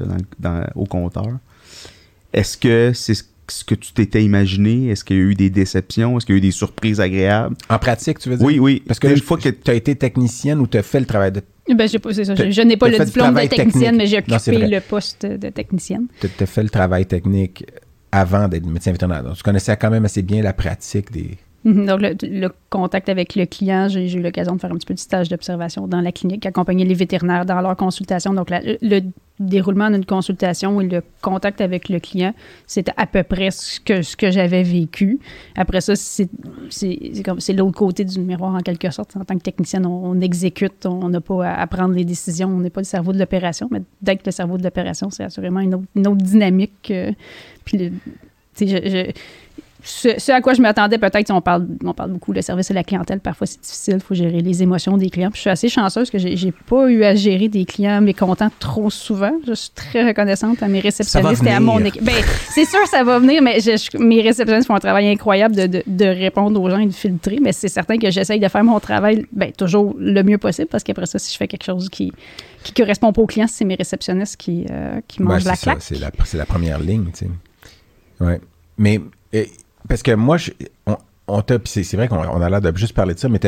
[0.75, 1.39] au compteur,
[2.33, 3.15] est-ce que c'est
[3.51, 4.89] ce que tu t'étais imaginé?
[4.89, 6.17] Est-ce qu'il y a eu des déceptions?
[6.17, 7.57] Est-ce qu'il y a eu des surprises agréables?
[7.69, 8.47] En pratique, tu veux dire?
[8.47, 8.83] Oui, oui.
[8.87, 11.07] Parce que une je- fois que tu as été technicienne ou tu as fait le
[11.07, 11.43] travail de.
[11.75, 12.35] Ben, j'ai pas, c'est ça.
[12.35, 13.99] Je, n'ai pas le diplôme de technicienne, technique.
[13.99, 16.07] mais j'ai occupé le poste de technicienne.
[16.21, 17.65] Tu as fait le travail technique
[18.11, 19.23] avant d'être médecin vétérinaire.
[19.23, 21.37] Donc, tu connaissais quand même assez bien la pratique des.
[21.65, 21.87] Mhm.
[21.87, 24.99] Donc, le, contact avec le client, j'ai eu l'occasion de faire un petit peu de
[24.99, 28.33] stage d'observation dans la clinique, accompagner les vétérinaires dans leur consultation.
[28.33, 29.01] Donc, le
[29.41, 32.33] déroulement d'une consultation et le contact avec le client,
[32.67, 35.19] c'était à peu près ce que, ce que j'avais vécu.
[35.57, 36.29] Après ça, c'est
[36.71, 39.17] c'est- c'est c'est l'autre côté du miroir, en quelque sorte.
[39.17, 42.71] En tant que technicienne, on, exécute, on n'a pas à, prendre les décisions, on n'est
[42.71, 46.17] pas le cerveau de l'opération, mais d'être le cerveau de l'opération, c'est assurément une autre,
[46.23, 46.91] dynamique.
[46.93, 47.13] euh,
[47.65, 47.93] puis, le-
[48.61, 49.13] je- je-
[49.83, 52.75] ce, ce à quoi je m'attendais, peut-être, on parle, on parle beaucoup, le service à
[52.75, 55.31] la clientèle, parfois c'est difficile, il faut gérer les émotions des clients.
[55.31, 58.51] Puis je suis assez chanceuse que j'ai j'ai pas eu à gérer des clients mécontents
[58.59, 59.33] trop souvent.
[59.47, 62.03] Je suis très reconnaissante à mes réceptionnistes et à mon équipe.
[62.03, 62.15] Ben,
[62.51, 65.67] c'est sûr, ça va venir, mais je- je- mes réceptionnistes font un travail incroyable de,
[65.67, 68.65] de- de répondre aux gens et de filtrer, mais c'est certain que j'essaye de faire
[68.65, 71.89] mon travail ben, toujours le mieux possible, parce qu'après ça, si je fais quelque chose
[71.89, 72.13] qui
[72.65, 75.79] qui correspond pas aux clients, c'est mes réceptionnistes qui, euh, qui mangent la ça, claque.
[75.83, 77.31] C'est la, c'est la première ligne, tu sais.
[78.21, 78.41] Ouais.
[78.77, 79.01] Mais,
[79.89, 80.51] parce que moi, je-
[80.87, 80.97] on-
[81.31, 83.39] on t'a, c'est, c'est vrai qu'on on a l'air de juste parler de ça, mais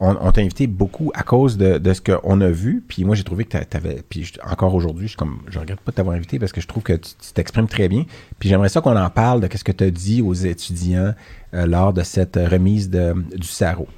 [0.00, 2.82] on, on t'a invité beaucoup à cause de, de ce qu'on a vu.
[2.88, 5.80] Puis moi, j'ai trouvé que t'a- t'avais, puis je- encore aujourd'hui, je, comme, je regrette
[5.80, 8.04] pas de t'avoir invité parce que je trouve que tu, t'exprimes très bien.
[8.38, 11.12] Puis j'aimerais ça qu'on en parle de ce que tu as dit aux étudiants
[11.52, 13.88] euh, lors de cette remise de, du SARO.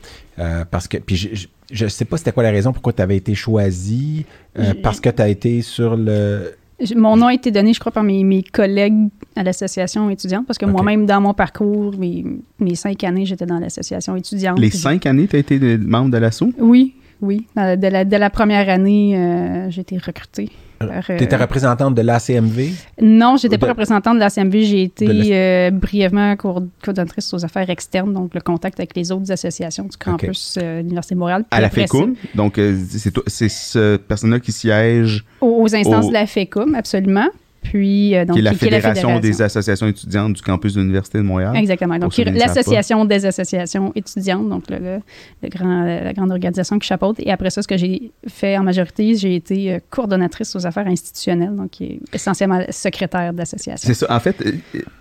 [0.40, 3.16] Euh, parce que, puis je, je, sais pas c'était quoi la raison pourquoi tu avais
[3.16, 4.26] été choisi,
[4.58, 6.54] euh, parce que tu as été sur le.
[6.96, 10.58] Mon nom a été donné, je crois, par mes, mes collègues à l'association étudiante, parce
[10.58, 12.24] que moi-même, dans mon parcours, mes,
[12.60, 14.58] mes cinq années, j'étais dans l'association étudiante.
[14.60, 16.52] Les cinq années, tu as été de- membre de l'assaut?
[16.58, 17.46] Oui, oui.
[17.56, 20.50] Dès la, dès la première année, euh, j'ai été recrutée.
[20.82, 22.70] Euh, Tu étais représentante de l'ACMV.
[23.00, 24.62] Non, j'étais pas de- représentante de la CMV.
[24.62, 29.30] J'ai été euh, brièvement coord- coordonnatrice aux affaires externes, donc le contact avec les autres
[29.32, 31.44] associations du campus euh, de l'Université de Montréal.
[31.50, 32.14] À la FECUM.
[32.34, 36.74] Donc, euh, c'est toi- c'est ce personne-là qui siège, Aux, aux instances de la FECUM,
[36.74, 37.28] absolument.
[37.62, 40.42] Puis, euh, donc, qui est la qui- qui est la Fédération des associations étudiantes du
[40.42, 41.54] campus de l'Université de Montréal.
[41.56, 41.98] Exactement.
[41.98, 42.12] Donc,
[42.46, 44.98] l'association des associations étudiantes, donc le, le-
[45.42, 47.16] le grand, la grande organisation qui chapeaute.
[47.20, 50.86] Et après ça, ce que j'ai fait en majorité, j'ai été euh, coordonnatrice aux affaires
[50.86, 53.86] institutionnelles, donc qui est essentiellement secrétaire de l'association.
[53.86, 54.06] C'est ça.
[54.08, 54.52] En fait, euh,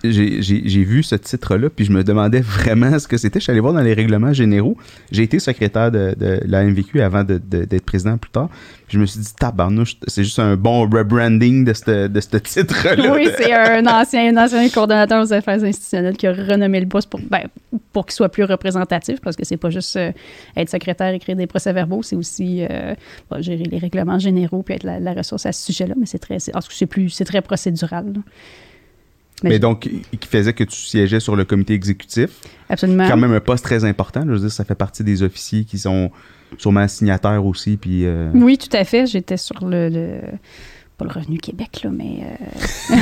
[0.04, 3.40] j'ai vu ce titre-là, puis je me demandais vraiment ce que c'était.
[3.40, 4.78] Je suis allé voir dans les règlements généraux.
[5.12, 8.50] J'ai été secrétaire de, de la MVQ avant de- de- d'être président plus tard.
[8.90, 13.12] Je me suis dit, tabarnouche, c'est juste un bon rebranding de ce de ce titre-là.
[13.14, 17.10] Oui, c'est un ancien, un ancien coordonnateur aux affaires institutionnelles qui a renommé le poste
[17.10, 17.48] pour, ben,
[17.92, 20.14] pour qu'il soit plus représentatif, parce que c'est pas juste euh,
[20.56, 22.96] être secrétaire, écrire des procès-verbaux, c'est aussi euh,
[23.30, 26.20] bon, gérer les règlements généraux puis être la, la ressource à ce sujet-là, mais c'est
[26.20, 28.06] très, c'est, plus, c'est très procédural.
[28.14, 28.22] là.
[29.44, 32.30] Mais- Mais donc, qui faisait que tu siégeais sur le comité exécutif.
[32.70, 33.08] Absolument.
[33.08, 34.22] Quand même un poste très important.
[34.26, 36.10] Je veux dire, ça fait partie des officiers qui sont
[36.58, 37.78] sûrement signataires aussi.
[37.78, 39.06] Puis, euh, Oui, tout à fait.
[39.08, 40.22] J'étais sur le, le-
[40.98, 42.24] pas le Revenu Québec, là, mais
[42.92, 42.96] euh,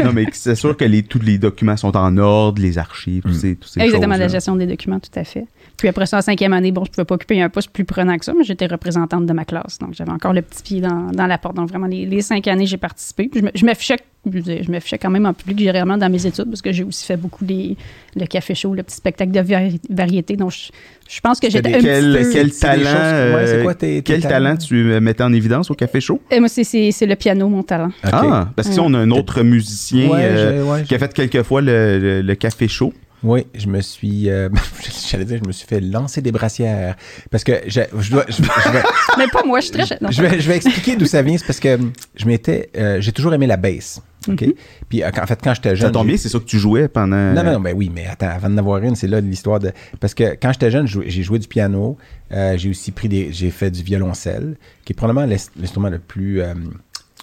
[0.04, 3.28] non, mais c'est sûr que les, tous les documents sont en ordre, les archives, tous
[3.30, 3.34] Mm.
[3.34, 5.46] ces, tous ces exactement la gestion des documents, tout à fait.
[5.76, 8.16] Puis après ça, en cinquième année, bon, je pouvais pas occuper un poste plus prenant
[8.16, 9.78] que ça, mais j'étais représentante de ma classe.
[9.78, 11.54] Donc, j'avais encore le petit pied dans, dans la porte.
[11.56, 13.28] Donc, vraiment, les, les cinq années, j'ai participé.
[13.28, 13.96] Puis je me- je m'affichais
[14.28, 17.16] je m'affichais quand même en public, généralement, dans mes études, parce que j'ai aussi fait
[17.16, 17.76] beaucoup les,
[18.16, 20.34] le café show, le petit spectacle de vari- variété.
[20.36, 20.70] Donc, je,
[21.08, 22.32] je pense que j'étais un Quel, petit peu...
[22.32, 25.70] quel talent, choses- ouais, c'est quoi tes- tes quel talent tu euh, mettais en évidence
[25.70, 26.20] au Café Chaud?
[26.32, 27.92] Euh, moi, c'est- c'est c'est le piano, mon talent.
[28.02, 31.42] Ah, parce que si on a un autre musicien Ouais, euh, qui a fait quelques
[31.44, 32.92] fois le, le- le Café Chaud.
[33.22, 34.28] Oui, je me suis.
[34.30, 34.48] euh,
[35.10, 36.96] J'allais dire, je me suis fait lancer des brassières.
[37.30, 38.24] Parce que je, je dois.
[38.28, 38.82] Je, je vais,
[39.18, 39.98] Mais pas moi, je suis très...
[40.00, 41.36] non, je vais, je vais expliquer d'où ça vient.
[41.38, 42.70] C'est parce que hum, je m'étais.
[42.76, 44.02] euh, j'ai toujours aimé la bass.
[44.28, 44.42] OK?
[44.42, 44.52] Mhm.
[44.88, 45.88] Puis euh, en fait, quand j'étais jeune.
[45.88, 47.32] Ça tombe bien, c'est ça que tu jouais pendant.
[47.32, 49.72] Non, non, non, ben oui, mais attends, avant d'en avoir une, c'est là l'histoire de.
[50.00, 51.96] Parce que quand j'étais jeune, j'ai joué du piano.
[52.32, 53.32] euh, j'ai aussi pris des.
[53.32, 56.42] J'ai fait du violoncelle, qui est probablement l'ins- l'instrument le plus.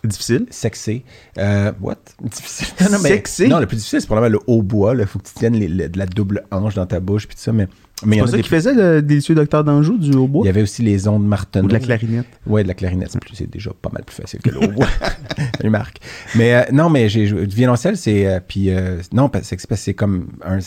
[0.04, 0.46] Difficile.
[0.50, 1.04] sexy.
[1.38, 1.96] Euh, what?
[2.22, 2.68] Difficile.
[3.00, 3.48] Sexy?
[3.48, 4.96] Non, le plus difficile, c'est probablement le hautbois.
[4.96, 7.42] Il faut que tu tiennes les- de la double hanche dans ta bouche, puis tout
[7.42, 7.54] ça.
[7.54, 7.68] Mais,
[8.06, 10.42] mais C'est ça des qui faisait le délicieux docteur d'Anjou du hautbois?
[10.44, 11.64] Il y avait aussi les ondes Martin.
[11.64, 12.26] Ou de la clarinette?
[12.48, 14.88] Ouais, de la clarinette, c'est plus- c'est déjà pas mal plus facile que le hautbois.
[15.58, 16.00] Salut Marc.
[16.36, 19.56] Mais euh, non, mais j'ai joué du violoncelle, c'est euh, puis euh, non, parce que
[19.60, 20.60] c'est c'est comme un,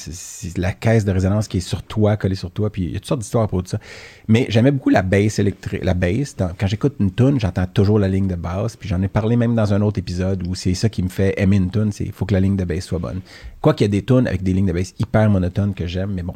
[0.56, 2.98] la caisse de résonance qui est sur toi, collée sur toi, puis il y a
[2.98, 3.78] toutes sortes d'histoires pour tout ça.
[4.28, 6.36] Mais j'aimais beaucoup la bass électrique, la bass.
[6.36, 9.36] Dans- quand j'écoute une tune, j'entends toujours la ligne de basse, puis j'en ai parlé
[9.36, 12.04] même dans un autre épisode où c'est ça qui me fait aimer une tune, c'est
[12.04, 13.20] il faut que la ligne de bass soit bonne.
[13.60, 16.12] Quoi qu'il y a des tunes avec des lignes de bass hyper monotones que j'aime,
[16.14, 16.34] mais bon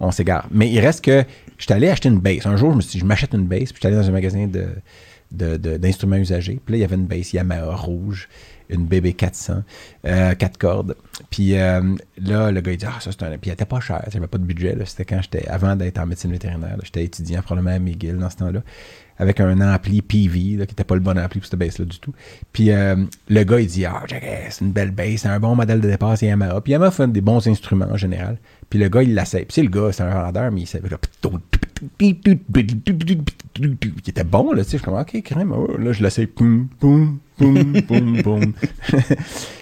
[0.00, 0.46] on s'égare.
[0.50, 1.24] Mais il reste que
[1.58, 2.46] j'étais allé acheter une base.
[2.46, 4.12] Un jour, je me suis dit, je m'achète une base, puis j'étais allé dans un
[4.12, 6.58] magasin de- d'instruments usagés.
[6.64, 8.28] Puis là, il y avait une base Yamaha rouge,
[8.68, 9.62] une BB400,
[10.06, 10.96] euh, 4 cordes.
[11.30, 13.30] Puis euh, là, le gars, il dit, ah, ça, c'est un.
[13.38, 14.76] Puis elle était pas chère, j'avais pas de budget.
[14.84, 16.76] C'était quand j'étais, avant d'être en médecine vétérinaire.
[16.82, 18.62] J'étais étudiant probablement à McGill dans ce temps-là,
[19.18, 22.14] avec un ampli PV, qui était pas le bon ampli pour cette base-là du tout.
[22.52, 22.96] Puis euh,
[23.28, 25.88] le gars, il dit, ah, Jack, c'est une belle base, c'est un bon modèle de
[25.88, 26.60] départ, c'est Yamaha.
[26.60, 28.38] Puis Yamaha fait des bons instruments en général.
[28.70, 29.44] Puis le gars, il l'essaie.
[29.44, 30.88] Puis c'est le gars, c'est un vendeur, mais il savait.
[32.00, 34.78] Qui était bon, là, tu sais.
[34.78, 35.52] Je suis comme, OK, crème.
[35.52, 36.26] Oh, là, je l'essaie.
[36.26, 38.52] Poum, poum, poum, poum, poum.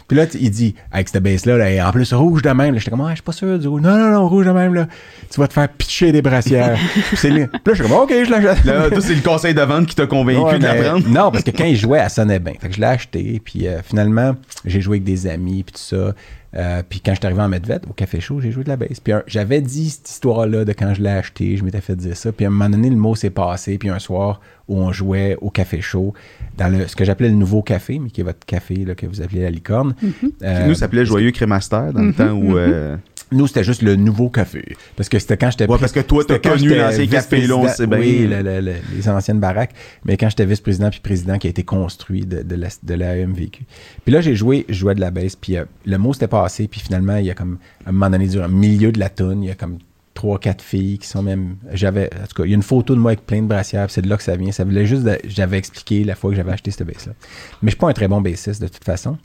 [0.09, 2.75] Puis là, il dit, avec cette baisse-là, là, et en plus, rouge de même.
[2.75, 2.79] là.
[2.79, 3.81] J'étais comme, ah, je suis pas sûr du rouge.
[3.83, 4.87] Non, non, non, rouge de même, là.
[5.31, 6.79] Tu vas te faire pitcher des brassières.
[7.09, 7.47] Puis c'est lui.
[7.47, 8.65] Puis là, je suis comme, OK, je l'achète.
[8.65, 11.09] Là, toi, c'est le conseil de vente qui t'a convaincu Ouais, de la mais- prendre.
[11.09, 12.53] Non, parce que quand il jouait, elle sonnait bien.
[12.61, 13.41] Fait que je l'ai acheté.
[13.45, 16.15] Puis euh, finalement, j'ai joué avec des amis, puis tout ça.
[16.57, 18.77] Euh, puis quand je suis arrivé en Medved, au Café Chaud, j'ai joué de la
[18.77, 19.01] bass.
[19.01, 22.33] Puis j'avais dit cette histoire-là de quand je l'ai acheté, je m'étais fait dire ça.
[22.33, 23.79] Puis à un moment donné, le mot s'est passé.
[23.79, 26.15] Puis un soir où on jouait au Café Chaud,
[26.57, 29.07] dans le, ce que j'appelais le nouveau café, mais qui est votre café là, que
[29.07, 29.95] vous appelez la licorne.
[30.43, 32.97] Euh, Nous, ça s'appelait Joyeux Crémaster dans le temps où euh,
[33.33, 34.77] Nous, c'était juste le nouveau café.
[34.95, 35.69] Parce que c'était quand j'étais...
[35.69, 37.99] Ouais, parce que toi, t'as connu l'ancien café, là, sait bien.
[37.99, 39.73] Oui, le- le- le- les anciennes baraques.
[40.05, 43.11] Mais quand j'étais vice-président puis président qui a été construit de, de la, de la
[43.11, 43.65] AMVQ.
[44.05, 46.69] Puis là, j'ai joué, je jouais de la baisse, puis euh, le mot s'était passé,
[46.69, 49.09] puis finalement, il y a comme, à un moment donné, durant le milieu de la
[49.09, 49.79] toune, il y a comme
[50.15, 51.57] trois, quatre filles qui sont même...
[51.73, 52.09] J'avais...
[52.23, 54.03] En tout cas, il y a une photo de moi avec plein de brassières, c'est
[54.03, 54.53] de là que ça vient.
[54.53, 55.03] Ça voulait juste...
[55.27, 57.13] j'avais expliqué la fois que j'avais acheté cette baisse-là.
[57.61, 59.19] Mais je suis pas un très bon bassiste, de toute façon.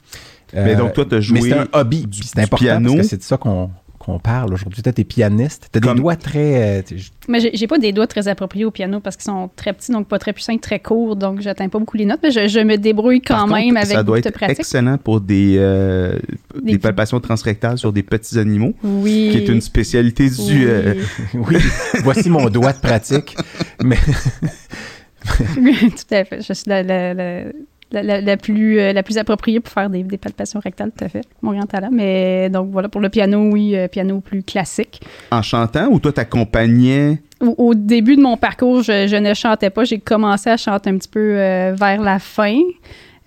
[0.54, 2.89] Mais Euh, donc, toi, t'as Mais joué c'est un hobby, c'est important piano.
[2.95, 3.70] parce que c'est de ça qu'on
[4.02, 4.82] qu'on parle aujourd'hui.
[4.82, 5.70] Toi, t'es pianiste.
[5.72, 6.80] T'as des Comme- doigts très...
[6.80, 6.82] euh,
[7.28, 10.08] Mais j'ai pas des doigts très appropriés au piano parce qu'ils sont très petits, donc
[10.08, 12.78] pas très puissants, très courts, donc j'atteins pas beaucoup les notes, mais je, je me
[12.78, 14.60] débrouille quand Par même contre, avec ça doit être pratique.
[14.60, 16.18] excellent pour des, euh,
[16.62, 19.30] des, Des- palpations transrectales sur des petits animaux, Oui.
[19.32, 20.36] qui est une spécialité du...
[20.39, 20.64] Oui.
[20.66, 20.93] euh,
[21.36, 21.58] Oui,
[22.04, 23.36] voici mon doigt de pratique.
[23.84, 23.97] Mais
[25.26, 26.41] tout à fait.
[26.41, 27.43] Je suis la, la- la-
[27.92, 31.04] la- la- la plus, euh, la plus appropriée pour faire des, des palpations rectales, tout
[31.06, 31.22] à fait.
[31.42, 31.89] Mon grand talent.
[31.92, 35.02] Mais donc voilà, pour le piano, oui, euh, piano plus classique.
[35.32, 37.22] en chantant, ou toi, t'accompagnais...
[37.42, 39.84] Au, au début de mon parcours, je, je ne chantais pas.
[39.84, 42.60] J'ai commencé à chanter un petit peu euh, vers la fin.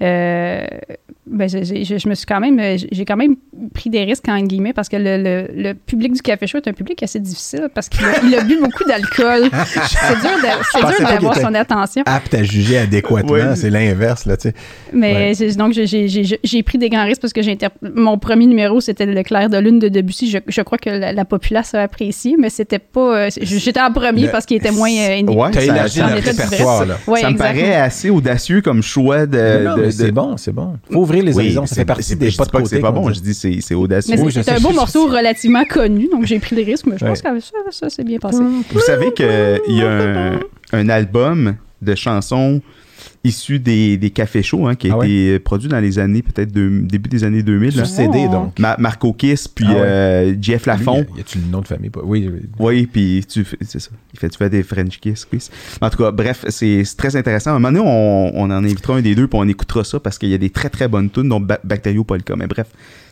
[0.02, 0.66] Euh,
[1.26, 3.36] ben, j'ai- j'ai- je, je me suis quand même, euh, j'ai quand même
[3.72, 6.68] pris des risques en guillemets parce que le, le- le public du café chaud est
[6.68, 9.48] un public assez difficile parce qu'il a, il a bu beaucoup d'alcool.
[9.66, 12.02] c'est dur, de- c'est pensais dur pas d'avoir son attention.
[12.06, 13.40] apte à juger adéquatement, Oui.
[13.54, 14.54] c'est l'inverse, là, tu sais.
[14.92, 15.34] Mais Ouais.
[15.34, 17.40] c'est- donc, j'ai- j'ai j'ai- j'ai pris des grands risques parce que
[17.94, 20.28] mon premier numéro, c'était Le clair de lune de Debussy.
[20.30, 23.16] Je, je crois que la, la populace a apprécié, mais c'était pas.
[23.26, 24.90] euh, J'étais en premier Le- parce qu'il était moins.
[24.90, 26.98] euh, Ouais, T'as ça- élargi ça- le répertoire, là.
[27.06, 29.64] Ouais, ça me paraît assez audacieux comme choix de...
[29.64, 30.76] non, de- mais de- c'est bon, c'est bon.
[30.90, 32.52] Faut ouvrir les Oui, horizons, ça c'est- fait partie c'est- des je pas dis de
[32.52, 32.76] pas que côté.
[32.76, 33.14] c'est pas bon, dit.
[33.16, 34.16] je dis c'est c'est audacieux.
[34.18, 37.20] Oui, c'est un beau morceau relativement connu, donc j'ai pris des risques, mais je pense
[37.22, 38.40] que ça, ça s'est bien passé.
[38.72, 40.40] Vous savez qu'il y a un,
[40.72, 42.60] un album de chansons
[43.24, 46.52] issues des, des cafés chauds hein, qui a Ah été produit dans les années, peut-être
[46.52, 47.76] début des années 2000.
[47.76, 47.84] là.
[47.84, 48.32] Sur CD, Oh.
[48.32, 48.58] donc.
[48.58, 49.80] Ma- Marco Kiss, puis Ah ouais.
[49.80, 50.98] euh, Jeff Lafont.
[51.00, 51.90] Lui, y a-tu le nom de famille?
[51.90, 52.00] pas?
[52.04, 52.40] Oui, oui.
[52.58, 53.90] Oui, puis tu fais, c'est ça.
[54.12, 55.50] Il fait, tu fais des French Kiss, quiz.
[55.80, 57.52] En tout cas, bref, c'est c'est très intéressant.
[57.52, 59.98] À un moment donné, on, on en invitera un des deux, puis on écoutera ça
[59.98, 62.36] parce qu'il y a des très très bonnes tunes, dont ba Bacteriopolka.
[62.36, 62.66] Mais bref,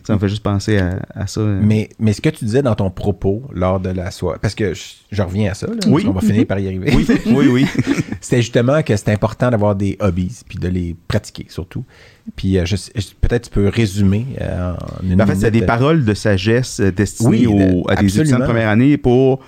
[0.07, 1.41] ça me fait juste penser à, à ça.
[1.41, 4.75] Mais, mais ce que tu disais dans ton propos lors de la soirée, parce que
[4.75, 6.05] je, je reviens à ça, là, Oui.
[6.07, 6.93] on va finir par y arriver.
[6.95, 7.67] Oui, oui, oui.
[8.21, 11.85] C'était justement que c'est important d'avoir des hobbies, puis de les pratiquer surtout.
[12.37, 15.51] Puis euh, je sais- je- peut-être tu peux résumer euh, en une En fait, c'est
[15.51, 19.41] des euh, paroles de sagesse destinées Oui, à des étudiants de première année pour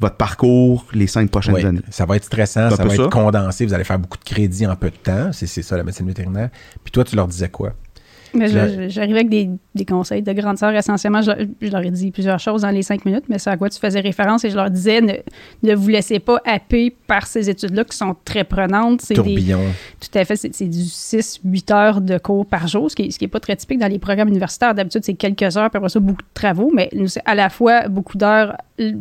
[0.00, 1.80] votre parcours les cinq prochaines années.
[1.90, 2.94] ça va être stressant, ça va ça.
[3.04, 5.30] être condensé, vous allez faire beaucoup de crédit en peu de temps.
[5.32, 6.50] C'est c'est ça la médecine vétérinaire.
[6.82, 7.72] Puis toi, tu leur disais quoi?
[8.34, 8.48] Mais
[8.88, 10.74] j'arrivais avec des, des conseils de grande sœur.
[10.74, 11.30] Essentiellement, je,
[11.60, 13.78] je leur ai dit plusieurs choses dans les cinq minutes, mais c'est à quoi tu
[13.78, 14.44] faisais référence?
[14.44, 15.14] Et je leur disais ne,
[15.62, 19.02] ne vous laissez pas happer par ces études-là qui sont très prenantes.
[19.02, 23.04] C'est des, tout à fait, c'est du 6-8 heures de cours par jour, ce qui
[23.04, 24.74] n'est ce qui est pas très typique dans les programmes universitaires.
[24.74, 27.50] D'habitude, c'est quelques heures, puis après ça, beaucoup de travaux, mais nous, c'est à la
[27.50, 28.56] fois beaucoup d'heures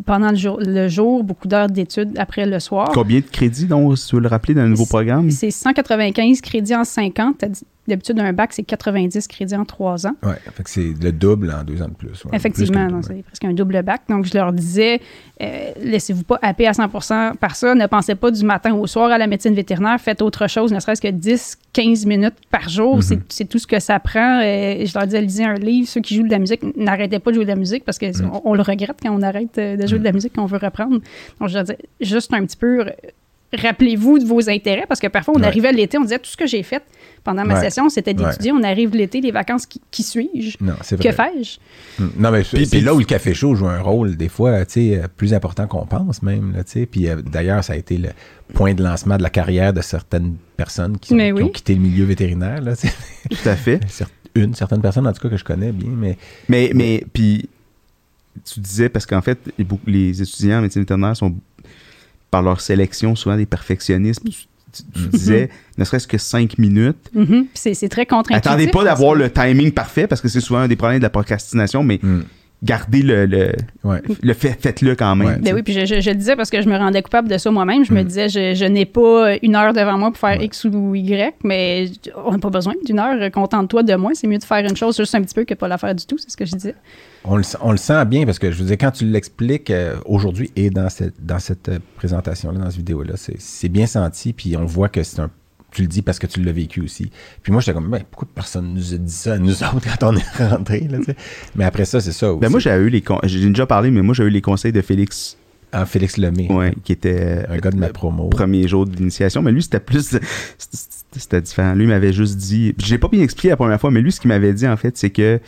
[0.05, 2.89] pendant le jour, le jour beaucoup d'heures d'études après le soir.
[2.93, 5.31] Combien de crédits, donc, si tu veux le rappeler, dans le nouveau programme?
[5.31, 7.37] C'est 195 crédits en 50.
[7.39, 10.13] T'as dit- D'habitude, un bac, c'est 90 crédits en 3 ans.
[10.21, 10.29] Que
[10.65, 12.09] c'est le double en deux ans de plus.
[12.25, 12.31] ouais.
[12.31, 14.01] Effectivement, c'est presque un double bac.
[14.07, 15.01] Donc, je leur disais,
[15.41, 17.73] euh, laissez-vous pas happer à 100% par ça.
[17.73, 19.99] Ne pensez pas du matin au soir à la médecine vétérinaire.
[19.99, 22.97] Faites autre chose, ne serait-ce que 10, 15 minutes par jour.
[22.97, 23.01] Mhm.
[23.01, 24.39] C'est- C'est tout ce que ça prend.
[24.43, 25.87] Euh, je leur disais, lisez un livre.
[25.87, 28.09] Ceux qui jouent de la musique, n'arrêtez pas de jouer de la musique parce qu'on
[28.11, 28.41] Mhm.
[28.45, 30.99] on le regrette quand on arrête de jouer de la musique qu'on veut reprendre.
[31.39, 32.89] Donc, je disais, juste un petit peu, euh,
[33.53, 35.47] rappelez-vous de vos intérêts parce que parfois, on Ouais.
[35.47, 36.81] arrivait l'été, on disait, tout ce que j'ai fait
[37.23, 37.59] pendant ma Ouais.
[37.61, 38.25] session, c'était Ouais.
[38.29, 38.51] d'étudier.
[38.53, 40.57] On arrive l'été, les vacances, qui, qui suis-je?
[40.61, 41.57] Non, c'est Que fais-je?
[42.01, 42.09] Mm.
[42.17, 44.65] Non, mais Puis- c'est puis- là où le café chaud joue un rôle, des fois,
[44.65, 46.85] tu sais, euh, plus important qu'on pense même, là, tu sais.
[46.85, 48.09] Puis euh, d'ailleurs, ça a été le
[48.53, 51.43] point de lancement de la carrière de certaines personnes qui, sont- Mais qui oui.
[51.43, 52.93] ont quitté le milieu vétérinaire, là, tu sais.
[53.29, 53.79] Tout à fait.
[54.33, 57.49] Une, certaines personnes, en tout cas, que je connais bien, mais Mais, mais puis,
[58.45, 59.37] tu disais, parce qu'en fait,
[59.87, 61.35] les, étudiants en médecine vétérinaire sont,
[62.29, 64.21] par leur sélection, souvent des perfectionnistes.
[64.23, 65.07] Tu, tu- tu Mhm.
[65.09, 67.09] disais, ne serait-ce que cinq minutes.
[67.13, 67.47] Mhm.
[67.53, 68.49] C'est c'est très contre-intuitif.
[68.51, 71.09] Attendez pas d'avoir le timing parfait, parce que c'est souvent un des problèmes de la
[71.09, 72.21] procrastination, mais mm,
[72.63, 73.51] gardez le, le,
[73.83, 74.01] ouais.
[74.23, 75.27] le fait, faites-le quand même.
[75.27, 75.37] Ouais.
[75.39, 77.37] Ben oui, puis je, je- je le disais parce que je me rendais coupable de
[77.37, 77.83] ça moi-même.
[77.83, 78.05] Je me Mm.
[78.05, 80.45] disais, je, je n'ai pas une heure devant moi pour faire Ouais.
[80.45, 81.91] X ou Y, mais
[82.25, 83.29] on n'a pas besoin d'une heure.
[83.31, 84.11] Contente-toi de moi.
[84.13, 86.05] C'est mieux de faire une chose juste un petit peu que pas la faire du
[86.05, 86.17] tout.
[86.17, 86.75] C'est ce que je disais.
[87.23, 89.95] On le, on le sent bien parce que je vous dis, quand tu l'expliques euh,
[90.05, 94.57] aujourd'hui et dans cette, dans cette euh, présentation-là, dans cette vidéo-là, c'est bien senti, puis
[94.57, 95.29] on voit que c'est un.
[95.71, 97.11] Tu le dis parce que tu l'as vécu aussi.
[97.43, 100.11] Puis moi, j'étais comme, ben, pourquoi personne nous a dit ça à nous autres quand
[100.11, 100.97] on est rentrés, là?
[101.55, 102.41] Mais après ça, c'est ça aussi.
[102.41, 104.73] Ben moi, j'ai eu les con- j'ai déjà parlé, mais moi, j'ai eu les conseils
[104.73, 105.37] de Félix,
[105.71, 108.27] Ah, Félix Lemay, ouais, qui était un gars de ma le promo.
[108.27, 110.17] premier jour d'initiation, mais lui, c'était plus,
[111.15, 111.73] c'était- différent.
[111.73, 114.11] Lui, il m'avait juste dit, je l'ai pas bien expliqué la première fois, mais lui,
[114.11, 115.39] ce qu'il m'avait dit, en fait, c'est que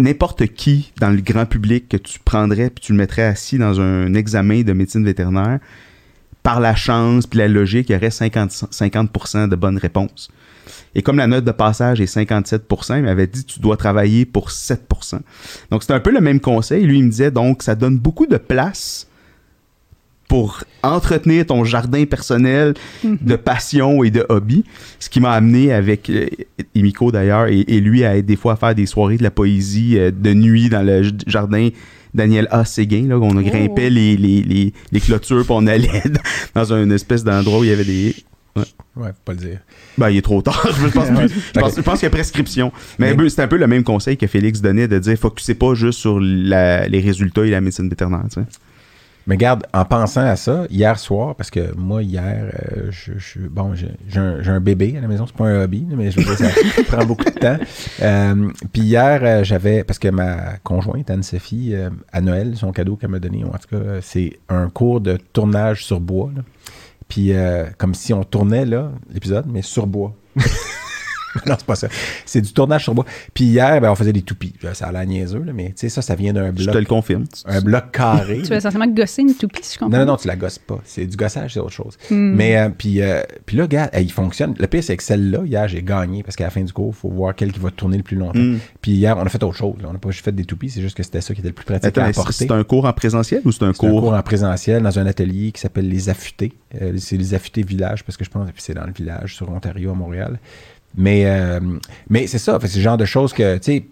[0.00, 3.80] n'importe qui dans le grand public que tu prendrais puis tu le mettrais assis dans
[3.80, 5.60] un examen de médecine vétérinaire,
[6.42, 10.30] par la chance puis la logique, il y aurait 50, 50% de bonnes réponses.
[10.94, 14.50] Et comme la note de passage est 57%, il m'avait dit tu dois travailler pour
[14.50, 15.20] 7%.
[15.70, 16.84] Donc c'est un peu le même conseil.
[16.84, 19.06] Lui, il me disait donc ça donne beaucoup de place
[20.30, 24.62] pour entretenir ton jardin personnel de passion et de hobby.
[25.00, 26.28] Ce qui m'a amené avec euh,
[26.76, 29.32] Emiko d'ailleurs et, et lui à être des fois à faire des soirées de la
[29.32, 31.70] poésie euh, de nuit dans le jardin
[32.14, 32.64] Daniel A.
[32.64, 36.02] Séguin, là, où on grimpait les, les, les, les clôtures puis on allait
[36.54, 38.14] dans une espèce d'endroit où il y avait des...
[38.96, 39.58] Ouais, faut pas le dire.
[39.98, 40.64] Ben, il est trop tard.
[40.80, 41.26] Je pense, Ouais.
[41.26, 42.70] plus- je pense, qu'il y a prescription.
[43.00, 45.98] Mais, c'est un peu le même conseil que Félix donnait de dire focussez pas juste
[45.98, 48.22] sur la- les résultats et la médecine vétérinaire.
[48.32, 48.46] tu sais.
[49.26, 53.46] Mais regarde, en pensant à ça, hier soir, parce que moi, hier, euh, je, je-
[53.48, 56.18] bon, j'ai j'ai un, un bébé à la maison, c'est pas un hobby, mais je
[56.20, 57.58] veux dire, ça prend beaucoup de temps.
[58.02, 61.74] Euh, puis hier, euh, j'avais, parce que ma conjointe, Anne-Sophie,
[62.12, 65.84] à Noël, son cadeau qu'elle m'a donné, en tout cas, c'est un cours de tournage
[65.84, 66.30] sur bois.
[66.34, 66.42] là.
[67.08, 67.32] Puis
[67.78, 70.14] comme si on tournait, là, l'épisode, mais sur bois.
[71.46, 71.88] non, c'est pas ça.
[72.26, 73.04] C'est du tournage sur bois.
[73.34, 74.52] Puis hier, ben, on faisait des toupies.
[74.74, 76.78] Ça a l'air niaiseux, là, mais tu sais, ça, ça vient d'un Je bloc, te
[76.78, 77.24] le confirme.
[77.46, 78.40] un bloc carré.
[78.42, 79.98] Tu vas essentiellement gosser une toupie, si je comprends.
[79.98, 80.80] Non, non, non, tu la gosses pas.
[80.84, 81.96] C'est du gossage, c'est autre chose.
[82.10, 82.34] Hmm.
[82.34, 84.54] Mais, euh, puis, euh, puis là, regarde, elle, il fonctionne.
[84.58, 86.98] Le pire, c'est que celle-là, hier, j'ai gagné parce qu'à la fin du cours, il
[86.98, 88.38] faut voir quel qui va tourner le plus longtemps.
[88.38, 88.58] Mm.
[88.80, 89.76] Puis hier, on a fait autre chose.
[89.80, 89.88] là.
[89.88, 91.54] On n'a pas juste fait des toupies, c'est juste que c'était ça qui était le
[91.54, 92.32] plus pratique Attends, à apporter.
[92.32, 94.00] c'est un cours en présentiel ou c'est un C'est un cours...
[94.00, 96.52] cours en présentiel dans un atelier qui s'appelle Les Affûtés.
[96.80, 99.50] Euh, c'est Les Affûtés Village, parce que je pense que c'est dans le village sur
[99.50, 100.38] Ontario, à Montréal.
[100.96, 101.60] Mais, euh,
[102.08, 103.86] mais c'est ça, c'est le genre de choses que, tu sais,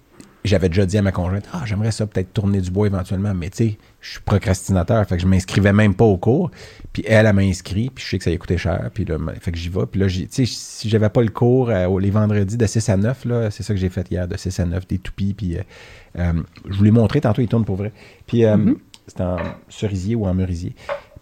[0.45, 3.51] j'avais déjà dit à ma conjointe, ah, j'aimerais ça peut-être tourner du bois éventuellement, mais
[3.51, 6.51] tu sais, je suis procrastinateur, fait que je m'inscrivais même pas au cours.
[6.93, 9.17] Puis elle, elle m'a inscrit, puis je sais que ça lui coûtait cher, puis là,
[9.41, 9.87] fait que j'y vais.
[9.91, 12.97] Puis là, tu sais, si j'avais pas le cours euh, les vendredis de 6 à
[12.97, 15.59] 9, là, c'est ça que j'ai fait hier, de 6 à 9, des toupies, puis
[15.59, 15.63] euh,
[16.19, 16.33] euh,
[16.69, 17.93] je vous l'ai montré, tantôt, il tourne pour vrai.
[18.27, 18.75] Puis euh,
[19.07, 19.39] c'était en
[19.69, 20.75] cerisier ou en merisier.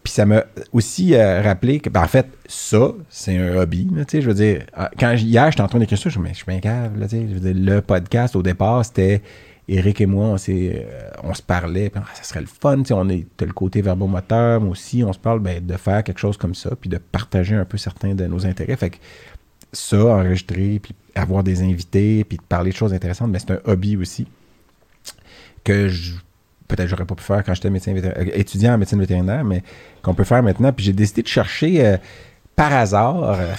[0.07, 3.89] Puis ça m'a aussi euh, rappelé que, ben, en fait, ça, c'est un hobby.
[3.93, 6.45] là, je veux dire, euh, quand hier, j'étais en train d'écrire ça, je me suis
[6.47, 9.21] mais bien cave, le podcast, au départ, c'était
[9.67, 12.85] Eric et moi, on, s'est, euh, on se parlait, puis, ah, ça serait le fun,
[12.93, 16.37] on est, le côté verbomoteur, moi aussi, on se parle ben, de faire quelque chose
[16.37, 18.77] comme ça, puis de partager un peu certains de nos intérêts.
[18.77, 18.99] Fait que
[19.73, 23.61] ça, enregistrer, puis avoir des invités, puis de parler de choses intéressantes, mais c'est un
[23.65, 24.29] hobby aussi
[25.65, 26.15] que je
[26.67, 29.63] peut-être j'aurais pas pu faire quand j'étais médecin euh, étudiant en médecine vétérinaire, mais
[30.03, 30.73] qu'on peut faire maintenant.
[30.73, 31.97] Puis j'ai décidé de chercher euh,
[32.55, 33.53] par hasard, euh,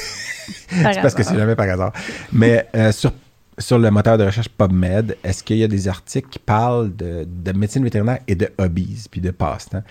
[0.68, 1.92] c'est parce que c'est jamais par hasard,
[2.32, 3.12] mais euh, sur,
[3.58, 7.26] sur le moteur de recherche PubMed, est-ce qu'il y a des articles qui parlent de,
[7.26, 9.84] de médecine vétérinaire et de hobbies, puis de passe-temps?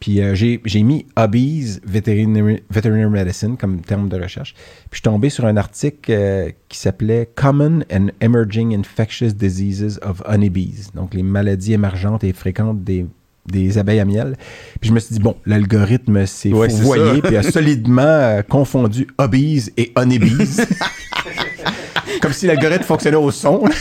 [0.00, 4.54] Puis euh, j'ai mis hobbies veterinary, veterinary medicine comme terme de recherche.
[4.54, 10.00] Puis je suis tombé sur un article euh, qui s'appelait Common and Emerging Infectious Diseases
[10.02, 10.90] of Honeybees.
[10.94, 13.04] Donc les maladies émergentes et fréquentes des,
[13.46, 14.36] des abeilles à miel.
[14.80, 18.40] Puis je me suis dit, bon, l'algorithme s'est Ouais, c'est fourvoyé puis a solidement euh,
[18.42, 20.62] confondu hobbies et honeybees.
[22.22, 23.64] comme si l'algorithme fonctionnait au son.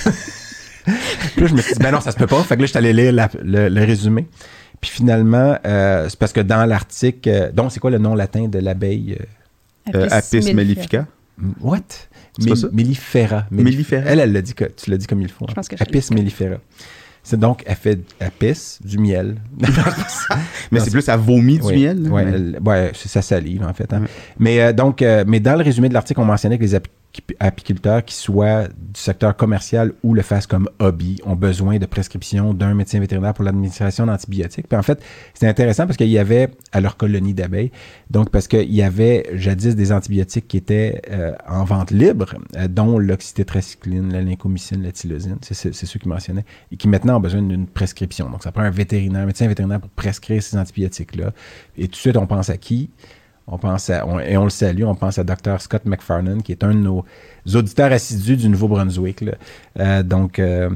[1.34, 2.42] Puis là, je me suis dit, ben non, ça se peut pas.
[2.44, 4.26] Fait que là, je suis allé lire la- le, le résumé.
[4.82, 8.48] Puis finalement, euh, c'est parce que dans l'article, euh, donc c'est quoi le nom latin
[8.48, 9.18] de l'abeille
[9.94, 11.06] euh, Apis mellifica.
[11.62, 11.80] What?
[12.40, 12.68] Ça?
[12.72, 13.46] Mellifera.
[13.52, 14.02] Mellif- Mellifera.
[14.06, 15.46] Elle, elle l'a dit que tu l'as dit comme il faut.
[15.48, 15.56] Je hein.
[15.56, 16.56] pense que je Apis mellifera.
[17.22, 19.36] C'est donc, elle fait apis, du miel.
[20.72, 22.04] Mais c'est plus, ça vomit du Oui, miel.
[22.04, 22.10] là?
[22.10, 23.92] ouais, elle- ouais, c'est sa salive, en fait.
[23.94, 24.04] hein.
[24.40, 26.76] Mais donc, mais dans le résumé de l'article, on mentionnait que les
[27.40, 32.54] apiculteurs qui soient du secteur commercial ou le fassent comme hobby ont besoin de prescription
[32.54, 34.68] d'un médecin vétérinaire pour l'administration d'antibiotiques.
[34.68, 35.02] Puis en fait,
[35.34, 37.72] c'est intéressant parce qu'il y avait à leur colonie d'abeilles,
[38.10, 42.68] donc parce qu'il y avait jadis des antibiotiques qui étaient euh, en vente libre, euh,
[42.68, 47.42] dont l'oxytétracycline, la lincomycine, la tylosine, c'est ceux qui mentionnaient, et qui maintenant ont besoin
[47.42, 48.30] d'une prescription.
[48.30, 51.34] Donc ça prend un vétérinaire, un médecin vétérinaire pour prescrire ces antibiotiques-là.
[51.78, 52.90] Et tout de suite, on pense à qui?
[53.52, 55.60] On pense à, on- et on le salue, on pense à Dr.
[55.60, 57.04] Scott McFarnon, qui est un de nos
[57.56, 59.24] auditeurs assidus du Nouveau-Brunswick.
[59.80, 60.70] Euh, donc, euh,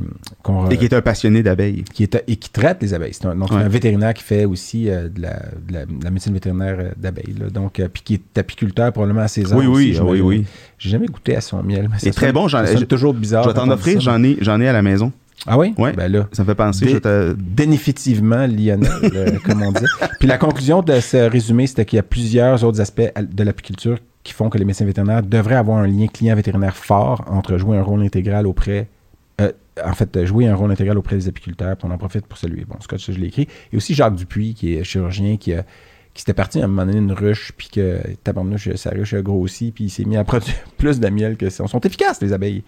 [0.71, 1.84] Et qui est un passionné d'abeilles.
[1.93, 3.13] qui est, et qui traite les abeilles.
[3.13, 3.61] C'est un, donc, c'est Ouais.
[3.63, 5.34] un vétérinaire qui fait aussi euh, de, la,
[5.67, 7.36] de la- de la médecine vétérinaire euh, d'abeilles.
[7.53, 9.57] Donc, puis qui est apiculteur probablement à ses ans.
[9.57, 10.45] Oui, oui, aussi, oui, oui.
[10.80, 11.89] J'ai jamais goûté à son miel.
[11.91, 13.43] mais ça Il est très bon, j'en- je- toujours bizarre.
[13.43, 15.11] Je vais t'en offrir, j'en ai, j'en ai à la maison.
[15.46, 15.74] Ah oui?
[15.78, 15.94] Ouais.
[15.94, 16.86] Ben là, Ça me fait penser.
[16.86, 19.86] Des- je définitivement Lionel, euh, comme on dit.
[20.20, 23.98] Puis la conclusion de ce résumé, c'était qu'il y a plusieurs autres aspects de l'apiculture
[24.24, 27.78] qui font que les médecins vétérinaires devraient avoir un lien client vétérinaire fort entre jouer
[27.78, 28.88] un rôle intégral auprès,
[29.42, 29.52] euh,
[29.84, 31.76] en fait, jouer un rôle intégral auprès des apiculteurs.
[31.76, 32.64] Puis on en profite pour saluer.
[32.66, 33.48] Bon, Scott, ça, je l'ai écrit.
[33.74, 35.66] Et aussi Jacques Dupuis, qui est chirurgien, qui a
[36.14, 39.24] qui s'était parti à un moment donné une ruche, puis que tabarnouche, sa ruche a
[39.24, 41.64] grossi, puis il s'est mis à produire plus de miel que ça.
[41.66, 42.64] Ils sont efficaces, les abeilles.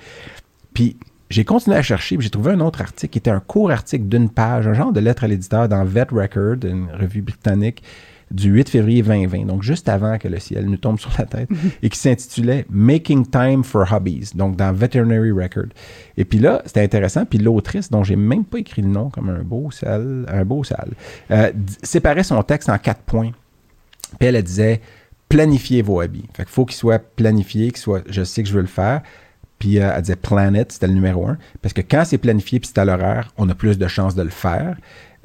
[0.74, 0.98] Puis
[1.30, 4.30] j'ai continué à chercher, j'ai trouvé un autre article qui était un court article d'une
[4.30, 7.84] page, un genre de lettre à l'éditeur dans Vet Record, une revue britannique
[8.32, 11.50] du 8 février 2020, donc juste avant que le ciel nous tombe sur la tête,
[11.84, 15.70] et qui s'intitulait Making Time for Hobbies, donc dans Veterinary Record.
[16.18, 19.30] Et puis là, c'était intéressant, puis l'autrice, dont j'ai même pas écrit le nom comme
[19.30, 20.92] un beau sale, un beau sale,
[21.32, 21.52] euh,
[21.84, 23.32] séparait son texte en quatre points.
[24.20, 24.82] Puis elle, elle disait
[25.30, 26.26] planifiez vos hobbies.
[26.34, 29.02] Fait qu'il faut qu'ils soient planifiés, qu'ils soient je sais que je veux le faire.
[29.60, 31.38] Puis euh, elle disait Planet, c'était le numéro un.
[31.62, 34.24] Parce que quand c'est planifié puis c'est à l'horaire, on a plus de chances de
[34.24, 34.78] le faire.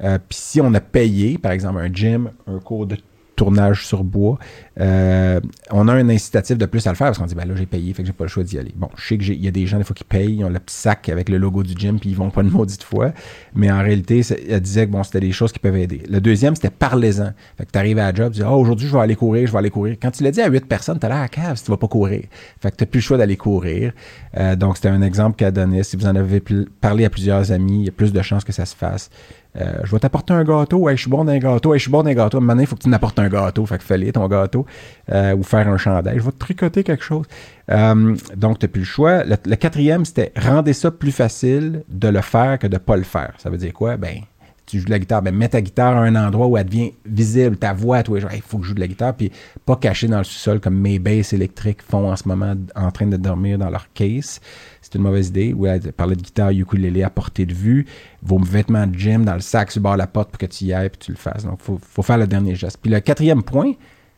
[0.03, 2.97] Euh, puis si on a payé, par exemple, un gym, un cours de
[3.41, 4.37] tournage sur bois,
[4.79, 5.39] euh,
[5.71, 7.65] on a un incitatif de plus à le faire parce qu'on dit, ben là, j'ai
[7.65, 8.71] payé, fait que j'ai pas le choix d'y aller.
[8.75, 10.59] Bon, je sais qu'il y a des gens, des fois, qui payent, ils ont le
[10.59, 13.13] petit sac avec le logo du gym, puis ils vont pas une maudite fois.
[13.55, 16.03] Mais en réalité, elle disait que bon, c'était des choses qui peuvent aider.
[16.07, 17.31] Le deuxième, c'était parlez-en.
[17.57, 19.47] Fait que tu arrives à la job, tu dis, oh, aujourd'hui, je vais aller courir,
[19.47, 19.97] je vais aller courir.
[19.99, 21.77] Quand tu l'as dit à huit personnes, tu as l'air à cave si tu vas
[21.77, 22.25] pas courir.
[22.59, 23.91] Fait que tu plus le choix d'aller courir.
[24.37, 25.81] Euh, donc, c'était un exemple qu'elle donnait.
[25.81, 26.43] Si vous en avez
[26.79, 29.09] parlé à plusieurs amis, il y a plus de chances que ça se fasse.
[29.59, 30.87] Euh, je vais t'apporter un gâteau.
[30.87, 31.73] Hey, je suis bon d'un gâteau.
[31.73, 32.39] Hey, je suis bon d'un gâteau.
[32.39, 33.65] Maintenant, il faut que tu m'apportes un gâteau.
[33.65, 34.65] Fait que fais ton gâteau.
[35.11, 36.19] Euh, ou faire un chandail.
[36.19, 37.25] Je vais te tricoter quelque chose.
[37.69, 39.23] Euh, donc, tu n'as plus le choix.
[39.23, 43.03] Le, quatrième, c'était rendez ça plus facile de le faire que de ne pas le
[43.03, 43.33] faire.
[43.37, 43.97] Ça veut dire quoi?
[43.97, 44.21] Ben,
[44.65, 46.93] tu joues de la guitare, ben mets ta guitare à un endroit où elle devient
[47.05, 48.17] visible, ta voix à jours.
[48.33, 49.29] Il faut que je joue de la guitare, puis
[49.65, 53.07] pas caché dans le sous-sol comme mes basses électriques font en ce moment en train
[53.07, 54.39] de dormir dans leur case.
[54.91, 55.53] C'est une mauvaise idée.
[55.53, 57.85] Ou elle parlait de guitare ukulélé à portée de vue,
[58.21, 60.45] vos vêtements de gym dans le sac sur le bord de la porte pour que
[60.45, 61.45] tu y ailles puis tu le fasses.
[61.45, 62.77] Donc, il faut, faut faire le dernier geste.
[62.81, 63.73] Puis le quatrième point,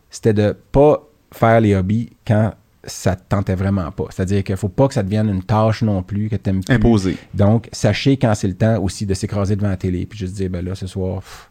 [0.09, 2.53] c'était de pas faire les hobbies quand
[2.85, 4.05] ça te tentait vraiment pas.
[4.09, 6.73] C'est-à-dire qu'il faut pas que ça devienne une tâche non plus, que tu aimes plus.
[6.73, 7.17] Imposé.
[7.33, 10.49] Donc, sachez quand c'est le temps aussi de s'écraser devant la télé, puis juste dire,
[10.49, 11.49] ben là, ce soir, pff,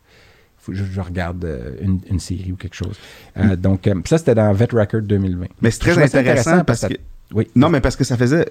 [0.70, 2.96] je, je regarde euh, une, une série ou quelque chose.
[3.38, 5.46] Euh, Donc, euh, ça, c'était dans Vet Record 2020.
[5.60, 6.94] Mais c'est très intéressant parce que.
[7.34, 7.46] Oui.
[7.56, 8.46] Non, mais parce que ça faisait.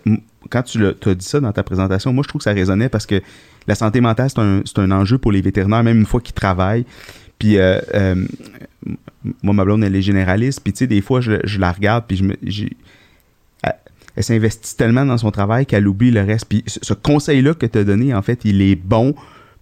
[0.50, 3.06] Quand tu as dit ça dans ta présentation, moi, je trouve que ça résonnait parce
[3.06, 3.22] que
[3.68, 6.86] la santé mentale, c'est un, un enjeu pour les vétérinaires, même une fois qu'ils travaillent.
[7.38, 8.16] Puis, euh, euh,
[9.44, 10.62] moi, ma blonde, elle est généraliste.
[10.64, 12.36] Puis, tu sais, des fois, je, je la regarde, puis je me.
[13.64, 13.74] Elle,
[14.16, 16.46] elle s'investit tellement dans son travail qu'elle oublie le reste.
[16.46, 19.16] Puis, ce, ce conseil-là que tu as donné, en fait, il est bon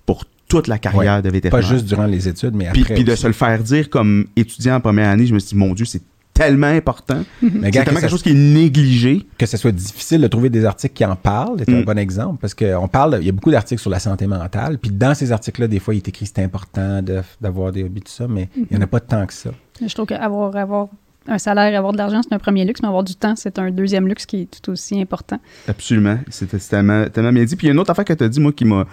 [0.06, 1.22] pour toute la carrière Ouais.
[1.22, 1.62] de vétérinaire.
[1.68, 2.96] Pas juste durant les études, mais Puis, après.
[2.96, 3.22] puis de aussi.
[3.22, 5.86] se le faire dire comme étudiant en première année, je me suis dit, mon Dieu,
[5.86, 6.02] c'est
[6.40, 7.24] tellement important.
[7.42, 9.26] Mais C'est tellement que, quelque ça, chose qui est négligé.
[9.38, 11.86] que ce soit difficile de trouver des articles qui en parlent, c'est un Mm.
[11.86, 14.92] bon exemple, parce qu'on parle, il y a beaucoup d'articles sur la santé mentale, puis
[14.92, 18.12] dans ces articles-là, des fois, il est écrit c'est important de- d'avoir des hobbies, tout
[18.12, 19.52] ça, mais il n'y en a pas tant que ça.
[19.86, 20.88] Je trouve qu'avoir avoir
[21.28, 23.70] un salaire, avoir de l'argent, c'est un premier luxe, mais avoir du temps, c'est un
[23.72, 25.40] deuxième luxe qui est tout aussi important.
[25.68, 26.18] Absolument.
[26.30, 27.56] C'était c'est tellement, tellement bien dit.
[27.56, 28.86] Puis il y a une autre affaire que tu as dit, moi, qui m'a.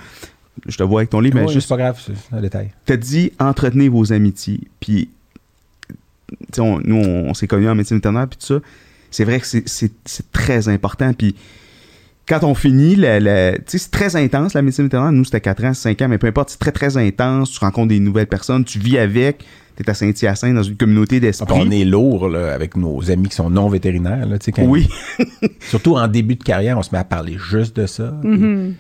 [0.67, 1.69] Je te vois avec ton livre, mais Ouais, juste.
[1.69, 2.71] c'est pas grave, c'est un détail.
[2.87, 4.61] Tu as dit entretenez vos amitiés.
[4.81, 5.11] Puis,
[6.59, 8.61] on- nous, on, on s'est connus en médecine vétérinaire, puis tout ça.
[9.11, 9.93] C'est vrai que c'est-
[10.33, 11.13] très important.
[11.15, 11.35] Puis,
[12.29, 12.97] quand on finit,
[13.67, 15.13] c'est très intense, la médecine vétérinaire.
[15.13, 17.53] Nous, c'était 4 ans, 5 ans, mais peu importe, c'est très, très intense.
[17.53, 19.45] Tu rencontres des nouvelles personnes, tu vis avec.
[19.77, 21.55] Tu es à Saint-Hyacinthe dans une communauté Ah, puis d'esprit.
[21.55, 24.27] on est lourd là, avec nos amis qui sont non vétérinaires.
[24.27, 24.89] Là, tu sais, quand- Oui,
[25.61, 28.13] Surtout en début de carrière, on se met à parler juste de ça.
[28.25, 28.75] Mhm.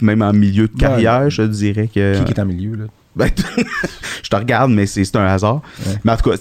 [0.00, 0.78] même en milieu de Ouais.
[0.80, 2.22] carrière, je dirais que.
[2.24, 2.74] Qui est en milieu?
[2.76, 2.84] Là?
[3.14, 3.28] Ben,
[4.22, 5.62] je te regarde, mais c'est c'est un hasard.
[5.86, 5.94] Ouais.
[6.04, 6.36] Mais en tout cas,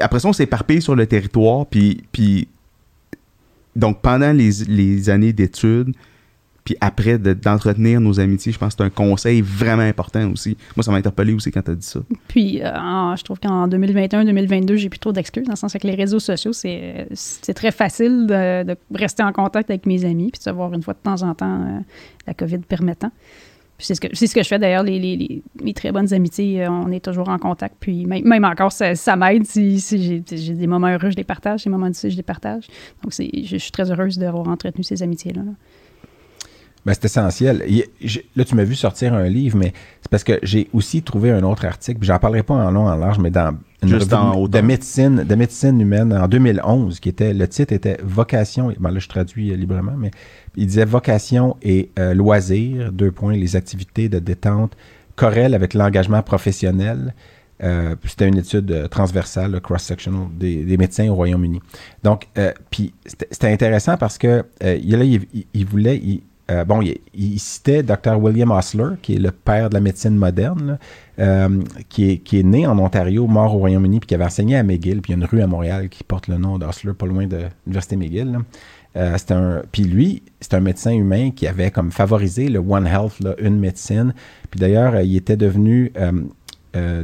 [0.00, 1.66] après ça, on s'est éparpillé sur le territoire.
[1.66, 2.48] Puis, puis
[3.76, 5.92] donc, pendant les, les années d'études,
[6.64, 10.56] puis après de- d'entretenir nos amitiés, je pense que c'est un conseil vraiment important aussi.
[10.76, 12.00] Moi, ça m'a interpellé aussi quand tu as dit ça.
[12.28, 15.94] Puis, euh, je trouve qu'en 2021-2022, j'ai plus trop d'excuses, dans le sens que les
[15.94, 20.38] réseaux sociaux, c'est c'est très facile de, de rester en contact avec mes amis, puis
[20.38, 21.80] de se voir une fois de temps en temps, euh,
[22.26, 23.12] la COVID permettant.
[23.78, 26.64] C'est ce que, c'est ce que je fais d'ailleurs, les, les, les- très bonnes amitiés,
[26.64, 27.74] euh, on est toujours en contact.
[27.80, 31.64] Puis même, encore, ça, ça m'aide si, si j'ai- des moments heureux, je les partage,
[31.64, 32.68] des moments difficiles, je les partage.
[33.02, 35.42] Donc, c'est- je, suis très heureuse d'avoir entretenu ces amitiés-là.
[35.42, 35.52] là.
[36.86, 37.64] Ben, c'est essentiel.
[37.66, 37.84] Il-
[38.36, 39.72] Là, tu m'as vu sortir un livre, mais
[40.02, 42.86] c'est parce que j'ai aussi trouvé un autre article, puis j'en parlerai pas en long,
[42.88, 47.08] en large, mais dans une Juste en de médecine, de médecine humaine en 2011, qui
[47.08, 50.10] était, le titre était Vocation, ben là, je traduis euh, librement, mais
[50.56, 54.76] il disait Vocation et euh, loisirs, deux points, les activités de détente
[55.16, 57.14] corrèlent avec l'engagement professionnel.
[57.62, 61.60] Euh, c'était une étude euh, transversale, cross-sectional, des, des médecins au Royaume-Uni.
[62.02, 65.96] Donc, euh, puis c'était c'était intéressant parce que euh, il, là, il, il- il voulait,
[65.98, 68.20] il- euh, bon, il, citait Dr.
[68.20, 70.78] William Osler, qui est le père de la médecine moderne,
[71.18, 75.00] euh, qui, est, né en Ontario, mort au Royaume-Uni, puis qui avait enseigné à McGill,
[75.00, 77.26] puis il y a une rue à Montréal qui porte le nom d'Osler, pas loin
[77.26, 78.38] de l'Université McGill.
[78.96, 83.22] Euh, un, puis lui, c'est un médecin humain qui avait comme favorisé le One Health,
[83.38, 84.12] une médecine.
[84.50, 85.92] Puis d'ailleurs, il était devenu,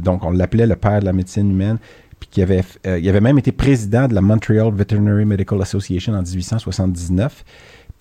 [0.03, 1.79] donc on l'appelait le père de la médecine humaine,
[2.19, 6.21] puis qui avait, il avait même été président de la Montreal Veterinary Medical Association en
[6.21, 7.43] 1879.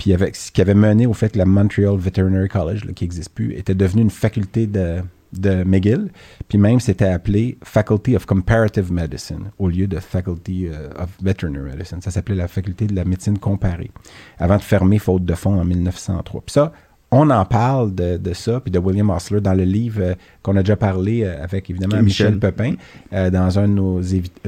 [0.01, 3.35] Puis avec, ce qui avait mené au fait que la Montreal Veterinary College, qui n'existe
[3.35, 5.03] plus, était devenue une faculté de,
[5.35, 6.11] de McGill,
[6.49, 11.73] puis même c'était appelé Faculty of Comparative Medicine au lieu de Faculty euh, of Veterinary
[11.73, 12.01] Medicine.
[12.01, 13.91] Ça s'appelait la faculté de la médecine comparée,
[14.39, 16.41] avant de fermer faute de fonds en 1903.
[16.47, 16.73] Puis ça,
[17.13, 20.57] on en parle de, de ça, puis de William Osler dans le livre euh, qu'on
[20.57, 22.39] a déjà parlé euh, avec évidemment Michel, Michel.
[22.39, 22.75] Pepin
[23.13, 24.01] euh, dans, un de nos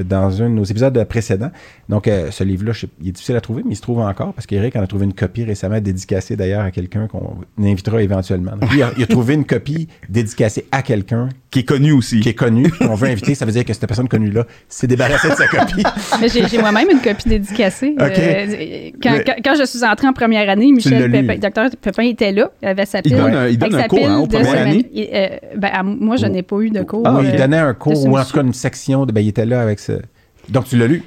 [0.03, 1.51] dans un de nos épisodes précédents.
[1.89, 3.99] Donc, euh, ce livre-là, je sais- il est difficile à trouver, mais il se trouve
[3.99, 8.01] encore parce qu'Éric en a trouvé une copie récemment dédicacée d'ailleurs à quelqu'un qu'on invitera
[8.01, 8.55] éventuellement.
[8.55, 12.21] Donc, il, a, il a trouvé une copie dédicacée à quelqu'un Qui est connu aussi.
[12.21, 13.35] qui est connu, qu'on veut inviter.
[13.35, 15.83] Ça veut dire que cette personne connue-là s'est débarrassée de sa copie.
[16.21, 17.95] Mais j'ai j'ai moi-même une copie dédicacée.
[17.99, 18.09] Euh,
[19.01, 21.11] quand, Mais- quand, je suis entrée en première année, Michel lu.
[21.11, 23.17] Pépin, docteur Pépin était là, il avait sa Il pile.
[23.17, 24.85] donne un- il donne avec un sa cours, hein, semaine- années?
[24.93, 25.27] il- euh,
[25.57, 27.03] ben, moi, je n'ai pas eu de cours.
[27.05, 29.29] Ah, euh, il donnait un cours, ou en tout cas une section, de, ben, il
[29.29, 29.93] était là avec ce.
[30.49, 31.03] Donc, tu l'as lu?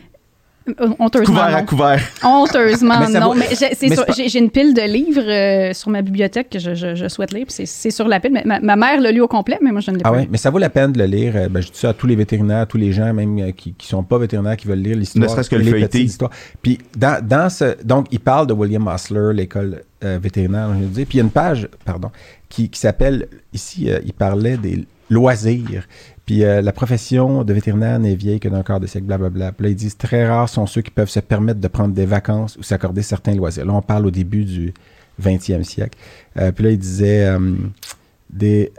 [0.80, 1.66] Euh, Honteusement, Couvert à non.
[1.66, 2.00] couvert.
[2.24, 3.26] Honteusement, Mais non.
[3.28, 5.72] vaut- Mais j'ai c'est mais sur- c'est pas- j'ai j'ai une pile de livres euh,
[5.72, 7.46] sur ma bibliothèque que je, je- je souhaite lire.
[7.48, 8.32] C'est c'est sur la pile.
[8.32, 10.16] Mais ma, ma mère l'a lu au complet, mais moi, je ne l'ai Ah pas
[10.16, 10.28] ouais, lu.
[10.30, 11.32] mais ça vaut la peine de le lire.
[11.36, 13.50] Euh, Ben, je dis ça à tous les vétérinaires, à tous les gens, même euh,
[13.52, 15.22] qui, qui sont pas vétérinaires, qui veulent lire l'histoire.
[15.24, 16.30] Ne serait-ce que le histoires.
[16.62, 20.86] Puis dans, dans ce, donc il parle de William Osler, l'école euh, vétérinaire, je veux
[20.86, 21.06] dire.
[21.06, 22.10] Puis il y a une page, pardon,
[22.48, 25.86] qui, qui s'appelle ici, euh, il parlait des loisirs.
[26.26, 29.52] Puis euh, la profession de vétérinaire n'est vieille que d'un quart de siècle, blablabla.
[29.52, 32.04] Puis là, ils disent très rares sont ceux qui peuvent se permettre de prendre des
[32.04, 33.64] vacances ou s'accorder certains loisirs.
[33.64, 34.74] Là, on parle au début du
[35.22, 35.96] 20e siècle.
[36.36, 37.38] Euh, puis là, il disait euh,
[38.28, 38.72] des.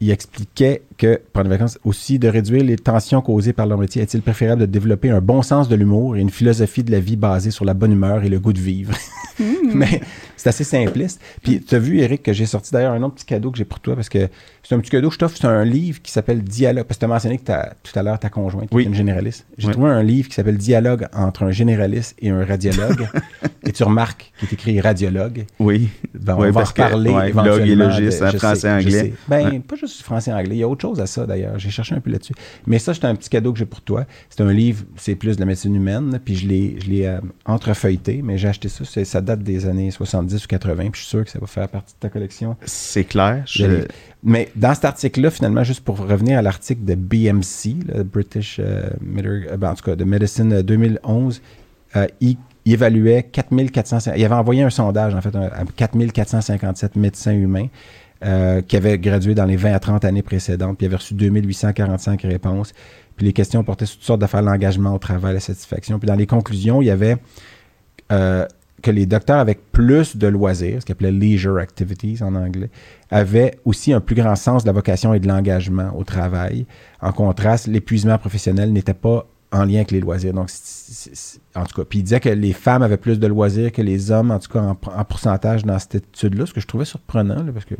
[0.00, 4.02] Il expliquait que, pendant les vacances, aussi de réduire les tensions causées par leur métier,
[4.02, 7.16] est-il préférable de développer un bon sens de l'humour et une philosophie de la vie
[7.16, 8.92] basée sur la bonne humeur et le goût de vivre?
[9.74, 10.00] Mais
[10.36, 11.20] c'est assez simpliste.
[11.42, 13.64] Puis, tu as vu, Eric, que j'ai sorti d'ailleurs un autre petit cadeau que j'ai
[13.66, 14.28] pour toi parce que
[14.62, 15.36] c'est un petit cadeau que je t'offre.
[15.38, 16.84] C'est un livre qui s'appelle Dialogue.
[16.86, 18.84] Parce que tu as mentionné que t'as- tout à l'heure ta conjointe qui Oui.
[18.84, 19.46] est une généraliste.
[19.58, 23.08] J'ai trouvé un livre qui s'appelle Dialogue entre un généraliste et un radiologue.
[23.66, 25.44] et tu remarques qu'il est écrit radiologue.
[25.58, 25.88] Oui.
[26.14, 27.58] Ben, on va en parce que, reparler ouais, éventuellement.
[27.58, 29.00] log et logiste, de- je français, sais, je anglais.
[29.00, 29.12] sais.
[29.28, 29.58] Ben, Ouais.
[29.60, 30.56] pas juste français anglais.
[30.56, 31.58] Il y a autre chose à ça, d'ailleurs.
[31.58, 32.34] J'ai cherché un peu là-dessus.
[32.66, 34.04] Mais ça, c'est un petit cadeau que j'ai pour toi.
[34.30, 36.18] C'est un livre, c'est plus de la médecine humaine.
[36.24, 38.84] Puis je l'ai, je l'ai euh, entrefeuilleté, mais j'ai acheté ça.
[38.84, 40.90] c'est- ça date des années 70 ou 80.
[40.90, 42.56] Puis je suis sûr que ça va faire partie de ta collection.
[42.64, 43.42] C'est clair.
[43.46, 43.86] je-.
[44.22, 48.90] Mais dans cet article-là, finalement, juste pour revenir à l'article de BMC, le British euh,
[49.18, 51.40] euh, ben, en tout cas, de Medicine euh, 2011,
[51.94, 57.32] euh, il, il évaluait 4400, il avait envoyé un sondage, en fait, à 4457 médecins
[57.32, 57.68] humains
[58.24, 62.22] euh, qui avaient gradué dans les 20 à 30 années précédentes, puis avait reçu 2845
[62.22, 62.72] réponses.
[63.16, 65.98] Puis les questions portaient sur toutes sortes d'affaires, l'engagement au travail, la satisfaction.
[65.98, 67.16] Puis dans les conclusions, il y avait
[68.12, 68.46] euh,
[68.82, 72.70] que les docteurs avec plus de loisirs, ce qu'ils appelaient leisure activities en anglais,
[73.10, 76.66] avaient aussi un plus grand sens de la vocation et de l'engagement au travail.
[77.00, 80.32] En contraste, l'épuisement professionnel n'était pas en lien avec les loisirs.
[80.32, 80.50] Donc,
[81.54, 84.10] en tout cas, puis il disait que les femmes avaient plus de loisirs que les
[84.10, 87.44] hommes, en tout cas en, en pourcentage dans cette étude-là, ce que je trouvais surprenant,
[87.52, 87.74] parce que,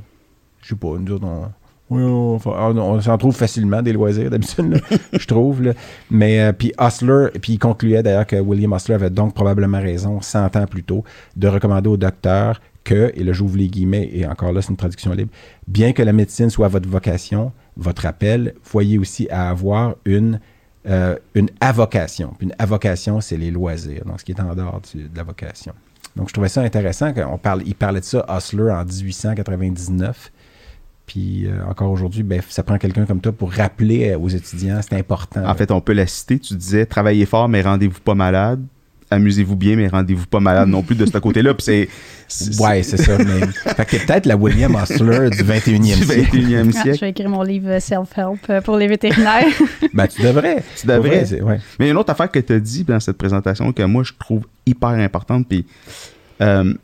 [0.67, 1.45] je sais pas, nous autres, on,
[1.89, 4.81] oui, on, on- on s'en trouve facilement des loisirs d'habitude,
[5.13, 5.63] je trouve.
[5.63, 5.73] là.
[6.11, 10.21] Mais euh, puis Hustler, puis il concluait d'ailleurs que William Hustler avait donc probablement raison
[10.21, 11.05] 100 ans plus tôt
[11.37, 14.77] de recommander au docteur que, et là j'ouvre les guillemets, et encore là c'est une
[14.77, 15.31] traduction libre,
[15.69, 20.41] bien que la médecine soit votre vocation, votre appel, voyez aussi à avoir une,
[20.89, 22.33] euh, une avocation.
[22.39, 25.23] Puis une avocation, c'est les loisirs, donc ce qui est en dehors du- de la
[25.25, 25.73] vocation.
[26.17, 30.33] Donc je trouvais ça intéressant, qu'on parle, il parlait de ça, Hustler, en 1899.
[31.07, 34.81] Puis euh, encore aujourd'hui, ben, ça prend quelqu'un comme toi pour rappeler euh, aux étudiants,
[34.83, 35.47] c'est important.
[35.49, 36.39] En fait, on peut la citer.
[36.39, 38.61] Tu disais travaillez fort, mais rendez-vous pas malade.
[39.09, 41.55] Amusez-vous bien, mais rendez-vous pas malade non plus de ce côté-là.
[41.55, 41.89] Puis c'est.
[42.27, 43.17] c'est- ouais, c'est ça.
[43.19, 43.47] Mais...
[43.47, 46.37] fait que peut-être la William Hustler du 21e du siècle.
[46.37, 47.01] 21e Ah, je siècle.
[47.03, 49.45] vais écrire mon livre euh, Self-Help pour les vétérinaires.
[49.95, 50.65] Ben, tu devrais.
[50.79, 51.23] Tu devrais.
[51.25, 51.61] Vrai, ouais.
[51.79, 53.83] Mais il y a une autre affaire que tu as dit dans cette présentation que
[53.85, 55.47] moi, je trouve hyper importante.
[55.49, 55.65] Puis,
[56.43, 56.75] euh,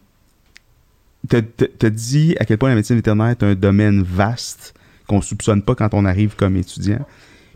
[1.29, 4.75] tu as dit à quel point la médecine vétérinaire est un domaine vaste
[5.07, 7.05] qu'on soupçonne pas quand on arrive comme étudiant.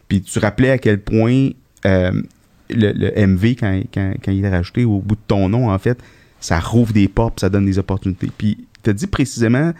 [0.08, 1.50] Puis, tu rappelais à quel point
[1.84, 2.22] euh,
[2.70, 5.98] le, MV, quand, il est rajouté au bout de ton nom, en fait,
[6.40, 8.30] ça rouvre des portes, ça donne des opportunités.
[8.36, 9.72] Puis, tu as dit précisément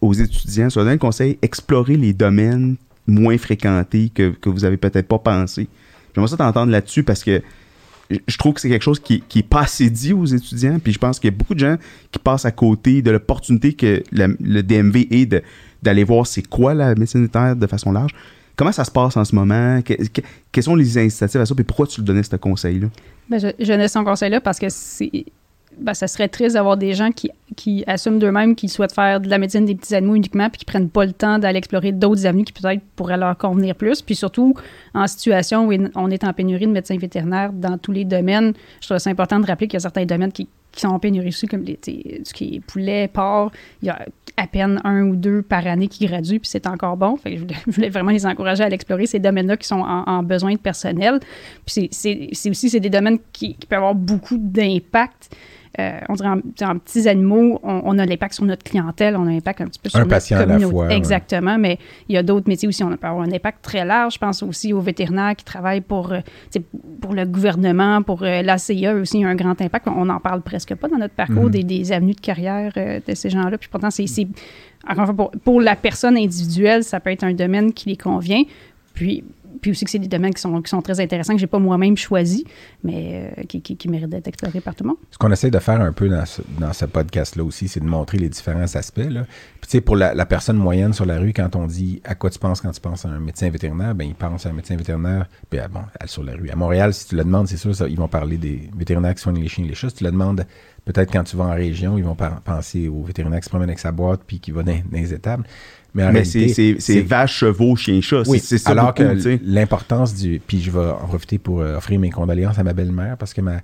[0.00, 2.76] aux étudiants, sur un conseil, explorer les domaines
[3.06, 5.68] moins fréquentés que, que vous avez peut-être pas pensé.
[6.14, 7.42] J'aimerais ça t'entendre là-dessus parce que
[8.10, 10.78] je- trouve que c'est quelque chose qui, est pas assez dit aux étudiants.
[10.82, 11.76] Puis je pense qu'il y a beaucoup de gens
[12.12, 15.42] qui passent à côté de l'opportunité que le DMV est de-
[15.82, 18.12] d'aller voir c'est quoi la médecine vétérinaire de façon large.
[18.56, 19.82] Comment ça se passe en ce moment?
[19.82, 21.54] Que- que- quelles sont les incitatifs à ça?
[21.54, 22.88] Puis pourquoi tu le donnais ce conseil-là?
[23.28, 25.10] Ben, je, je son conseil-là parce que c'est.
[25.78, 29.28] Ben, ça serait triste d'avoir des gens qui, qui assument d'eux-mêmes qu'ils souhaitent faire de
[29.28, 32.24] la médecine des petits animaux uniquement puis qui prennent pas le temps d'aller explorer d'autres
[32.26, 34.00] avenues qui peut-être pourraient leur convenir plus.
[34.00, 34.54] Puis surtout,
[34.94, 38.86] en situation où on est en pénurie de médecins vétérinaires dans tous les domaines, je
[38.88, 41.46] trouve ça important de rappeler qu'il y a certains domaines qui, sont en pénurie aussi,
[41.46, 43.50] comme les, t'sais, ce qui est poulet, porc.
[43.80, 44.04] Il y a
[44.36, 47.18] à peine un ou deux par année qui graduent, puis c'est encore bon.
[47.24, 51.20] Je, voulais, vraiment les encourager à l'explorer, ces domaines-là qui sont en, besoin de personnel.
[51.64, 55.34] Puis c'est- aussi c'est des domaines qui peuvent avoir beaucoup d'impact.
[55.78, 59.30] Euh, on dirait en, petits animaux, on, on a l'impact sur notre clientèle, on a
[59.30, 60.72] l'impact un petit peu sur Un notre patient à la communauté.
[60.72, 60.96] fois, ouais.
[60.96, 64.14] Exactement, mais il y a d'autres métiers aussi, on peut avoir un impact très large.
[64.14, 66.20] Je pense aussi aux vétérinaires qui travaillent pour, euh,
[67.00, 69.86] pour le gouvernement, pour euh, l'ACA aussi, il y a un grand impact.
[69.88, 71.50] On n'en parle presque pas dans notre parcours Mhm.
[71.50, 73.58] des, des avenues de carrière de ces gens-là.
[73.58, 74.26] Puis pourtant, c'est, c'est-
[74.88, 77.96] encore une fois, pour, pour la personne individuelle, ça peut être un domaine qui les
[77.96, 78.42] convient.
[78.94, 79.24] Puis,
[79.60, 81.58] puis aussi que c'est des domaines qui sont, qui sont très intéressants, que j'ai pas
[81.58, 82.44] moi-même choisi,
[82.82, 84.98] mais euh, qui, qui, méritent d'être explorés par tout le monde.
[85.10, 87.86] Ce qu'on essaie de faire un peu dans ce, dans ce podcast-là aussi, c'est de
[87.86, 88.98] montrer les différents aspects.
[88.98, 89.22] Là.
[89.60, 92.30] Puis, tu sais, pour la, personne moyenne sur la rue, quand on dit à quoi
[92.30, 94.76] tu penses quand tu penses à un médecin vétérinaire, ben il pense à un médecin
[94.76, 96.50] vétérinaire puis, bon, sur la rue.
[96.50, 99.22] À Montréal, si tu le demandes, c'est sûr, ça, ils vont parler des vétérinaires qui
[99.22, 99.90] soignent les chiens et les chats.
[99.90, 100.44] Si tu le demandes,
[100.84, 103.78] peut-être quand tu vas en région, ils vont penser au vétérinaire qui se promène avec
[103.78, 105.44] sa boîte puis qui va dans, dans les étables.
[105.96, 108.22] Mais c'est vache, chevaux, chien, chat.
[108.26, 110.40] oui, c'est ça alors beaucoup, que l'importance du...
[110.46, 113.40] Puis je vais en profiter pour euh, offrir mes condoléances à ma belle-mère parce que
[113.40, 113.60] ma,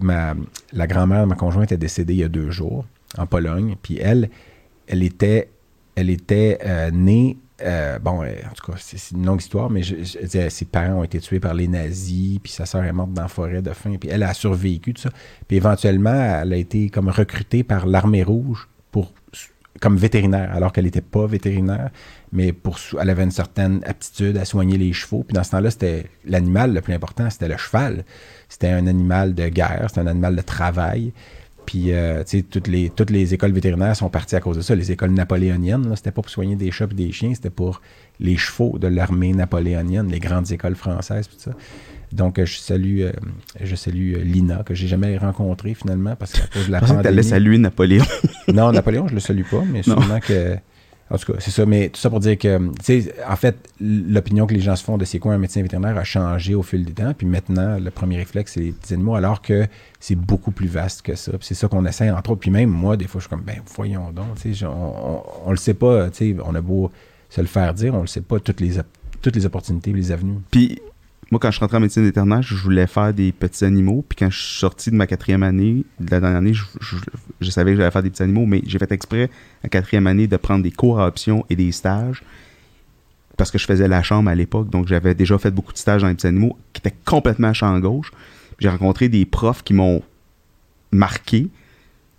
[0.00, 0.34] ma,
[0.72, 2.84] la grand-mère de ma conjointe est décédée il y a deux jours
[3.18, 3.76] en Pologne.
[3.82, 4.30] Puis elle,
[4.86, 5.50] elle était,
[5.94, 7.36] elle était euh, née...
[7.62, 10.64] euh, bon, euh, en tout cas, c'est une longue histoire, mais je, je disais, ses
[10.66, 13.62] parents ont été tués par les nazis, puis sa sœur est morte dans la forêt
[13.62, 15.10] de faim, puis elle a survécu, tout ça.
[15.48, 18.68] Puis éventuellement, elle a été comme recrutée par l'armée rouge
[19.80, 21.90] comme vétérinaire, alors qu'elle n'était pas vétérinaire,
[22.32, 25.24] mais pour, elle avait une certaine aptitude à soigner les chevaux.
[25.26, 28.04] Puis dans ce temps-là, c'était l'animal le plus important, c'était le cheval.
[28.48, 31.12] C'était un animal de guerre, c'était un animal de travail.
[31.66, 34.62] Puis, euh, tu sais, toutes les, toutes les écoles vétérinaires sont parties à cause de
[34.62, 34.74] ça.
[34.76, 37.82] Les écoles napoléoniennes, c'était pas pour soigner des chats et des chiens, c'était pour
[38.20, 41.50] les chevaux de l'armée napoléonienne, les grandes écoles françaises, tout ça.
[42.12, 43.12] Donc, je salue, euh,
[43.60, 47.22] je salue euh, Lina, que j'ai jamais rencontrée finalement, parce qu'à cause de la Je
[47.22, 48.04] saluer Napoléon.
[48.52, 50.00] Non, Napoléon, je le salue pas, mais Non.
[50.00, 50.56] sûrement que.
[51.08, 51.64] En tout cas, c'est ça.
[51.66, 54.82] Mais tout ça pour dire que, tu sais, en fait, l'opinion que les gens se
[54.82, 57.12] font de c'est quoi un médecin vétérinaire a changé au fil du temps.
[57.16, 59.66] Puis maintenant, le premier réflexe, c'est les petits animaux, alors que
[60.00, 61.30] c'est beaucoup plus vaste que ça.
[61.32, 62.40] Puis c'est ça qu'on essaie, entre autres.
[62.40, 64.70] Puis même moi, des fois, je suis comme, ben, voyons donc, tu sais, on,
[65.18, 66.90] on, on le sait pas, tu sais, on a beau
[67.30, 68.72] se le faire dire, on le sait pas, toutes les,
[69.22, 70.38] toutes les opportunités, les avenues.
[70.50, 70.80] Puis
[71.32, 74.04] moi, quand je suis en médecine vétérinaire, je voulais faire des petits animaux.
[74.08, 77.72] Puis quand je suis sorti de ma quatrième année, de la dernière année, je, savais
[77.72, 79.28] que j'allais faire des petits animaux, mais j'ai fait exprès,
[79.64, 82.22] en quatrième année, de prendre des cours à option et des stages.
[83.36, 86.02] Parce que je faisais la chambre à l'époque, donc j'avais déjà fait beaucoup de stages
[86.02, 88.12] dans les petits animaux, qui étaient complètement à champ gauche.
[88.60, 90.02] J'ai rencontré des profs qui m'ont
[90.92, 91.48] marqué.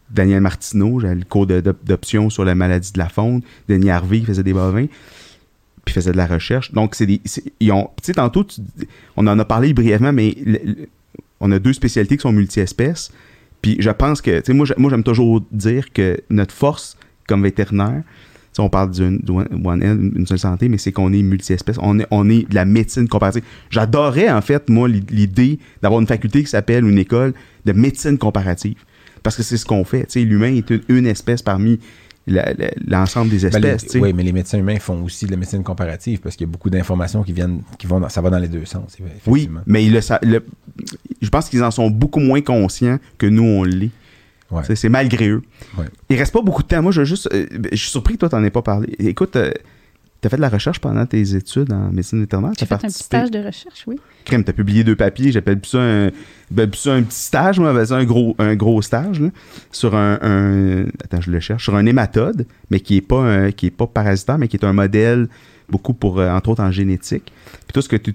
[0.10, 3.42] Daniel Martineau, j'avais le cours d'option sur la maladie de la faune.
[3.70, 4.88] Denis Harvey, il faisait des bovins
[5.88, 6.72] puis faisait de la recherche.
[6.74, 7.20] Donc, c'est des.
[7.60, 8.46] ils ont- Tu sais, tantôt,
[9.16, 10.36] on en a parlé brièvement, mais
[11.40, 13.12] on a deux spécialités qui sont multi-espèces.
[13.62, 18.04] Puis je pense que, tu sais, moi, j'aime toujours dire que notre force comme vétérinaire,
[18.54, 19.20] sais, on parle d'une
[20.16, 21.78] une seule santé, mais c'est qu'on est multi-espèces.
[21.82, 23.44] On est, on est de la médecine comparative.
[23.70, 27.34] J'adorais, en fait, moi, l'i- l'idée d'avoir une faculté qui s'appelle, une école
[27.66, 28.78] de médecine comparative.
[29.24, 30.06] Parce que c'est ce qu'on fait.
[30.06, 31.80] Tu sais, l'humain est une, une espèce parmi
[32.28, 33.84] l'ensemble des Ben, les- espèces.
[33.84, 34.00] tu sais.
[34.00, 36.52] oui, mais les médecins humains font aussi de la médecine comparative parce qu'il y a
[36.52, 38.98] beaucoup d'informations qui viennent, qui vont dans- ça va dans les deux sens.
[39.26, 40.02] Oui, mais il le
[41.22, 43.90] je pense qu'ils en sont beaucoup moins conscients que nous, on l'est.
[44.52, 44.64] Ouais.
[44.76, 45.42] C'est malgré eux.
[45.78, 45.86] Ouais.
[46.10, 46.82] Il reste pas beaucoup de temps.
[46.82, 47.28] Moi, je juste.
[47.34, 48.94] euh, je suis surpris que toi, t'en aies pas parlé.
[49.00, 49.52] Écoute, euh,
[50.22, 52.52] t'as fait de la recherche pendant tes études en médecine vétérinaire?
[52.60, 53.98] J'ai fait un petit stage de recherche, oui.
[54.26, 55.32] Crème, t'as publié deux papiers.
[55.32, 56.12] J'appelle plus ça un,
[56.50, 57.60] j'appelle plus ça un petit stage.
[57.60, 59.30] Moi, ça un gros, un gros stage là,
[59.72, 61.64] sur un, un- Attends, je le cherche.
[61.64, 64.66] Sur un hématode, mais qui est pas un- qui est pas parasitaire, mais qui est
[64.66, 65.28] un modèle
[65.70, 67.32] beaucoup pour, euh, entre autres, en génétique.
[67.66, 68.12] Puis tout ce que tu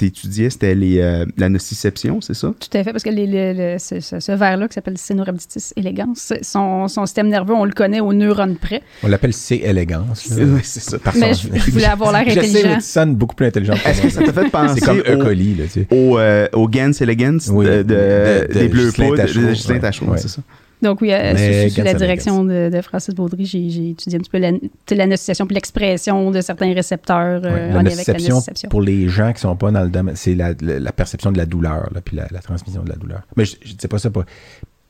[0.00, 2.52] étudiais, c'était les, euh, la nociception, c'est ça?
[2.58, 5.72] Tout à fait, parce que les- le- le- ce, ce- ce ver-là, qui s'appelle Cenorhabditis
[5.76, 8.82] elegans, son, son système nerveux, on le connaît aux neurones près.
[9.02, 10.28] On l'appelle C élégance.
[10.30, 10.44] là.
[10.44, 10.98] Oui, c'est ça.
[10.98, 12.74] Par Mais son- je, je voulais avoir l'air Je sais, mais intelligent.
[12.76, 15.16] tu sonnes beaucoup plus intelligent que Est-ce que ça t'a fait penser C'est comme E.
[15.16, 15.86] au, coli, là, tu sais.
[15.90, 19.78] au, euh, au Gans Elegans Oui, de, de- de- de des Bleus de.
[19.78, 20.18] Tachereau, Ouais.
[20.18, 20.42] c'est ça?
[20.82, 24.20] Donc, oui, euh, sous, sous la direction de, de Francis Baudry, j'ai j'ai étudié un
[24.22, 24.50] petit peu la,
[24.90, 28.34] la nociception puis l'expression de certains récepteurs euh, Ouais, en la lien avec la nociception,
[28.34, 28.68] nociception.
[28.68, 31.38] pour les gens qui sont pas dans le domaine, c'est la, la- la perception de
[31.38, 33.22] la douleur, là, puis la, la transmission de la douleur.
[33.36, 34.24] Mais je ne sais pas ça, pas,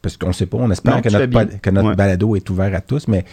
[0.00, 0.56] parce qu'on ne sait pas.
[0.58, 1.94] On espère Non, que notre, notre Ouais.
[1.94, 3.24] balado est ouvert à tous, mais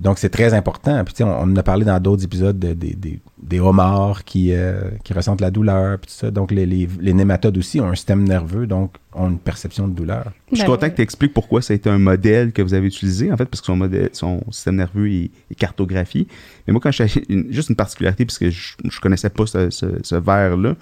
[0.00, 1.04] donc c'est très important.
[1.04, 3.60] Puis tu sais, on, on en a parlé dans d'autres épisodes de- des- des- des
[3.60, 6.30] homards qui, euh, qui ressentent la douleur, puis tout ça.
[6.30, 9.92] Donc les, les, les nématodes aussi ont un système nerveux, donc ont une perception de
[9.94, 10.32] douleur.
[10.50, 12.74] Je suis Ben, content que tu expliques pourquoi ça a été un modèle que vous
[12.74, 16.26] avez utilisé, en fait, parce que son, modèle, son système nerveux est, est cartographié.
[16.66, 19.46] Mais moi, quand je suis une- juste une particularité, parce que je, je connaissais pas
[19.46, 20.76] ce, ce, ce verre-là,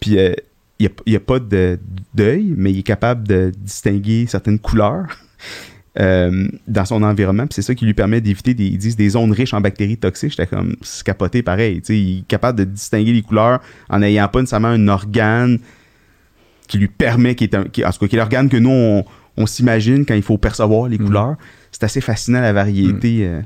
[0.00, 0.34] puis euh,
[0.80, 1.78] il n'y a, il y a pas de-
[2.12, 5.06] d'œil, mais il est capable de distinguer certaines couleurs.
[6.00, 7.46] Euh, dans son environnement.
[7.46, 9.96] Puis c'est ça qui lui permet d'éviter des, ils disent des zones riches en bactéries
[9.96, 10.30] toxiques.
[10.30, 11.80] J'étais comme, c'est capoté pareil.
[11.88, 15.58] il est capable de distinguer les couleurs en n'ayant pas nécessairement un organe
[16.66, 18.70] qui lui permet, qui est, un, qui, en tout cas, qui est l'organe que nous,
[18.70, 19.04] on,
[19.36, 21.06] on s'imagine quand il faut percevoir les Mhm.
[21.06, 21.36] couleurs.
[21.70, 23.26] C'est assez fascinant la variété.
[23.26, 23.40] euh.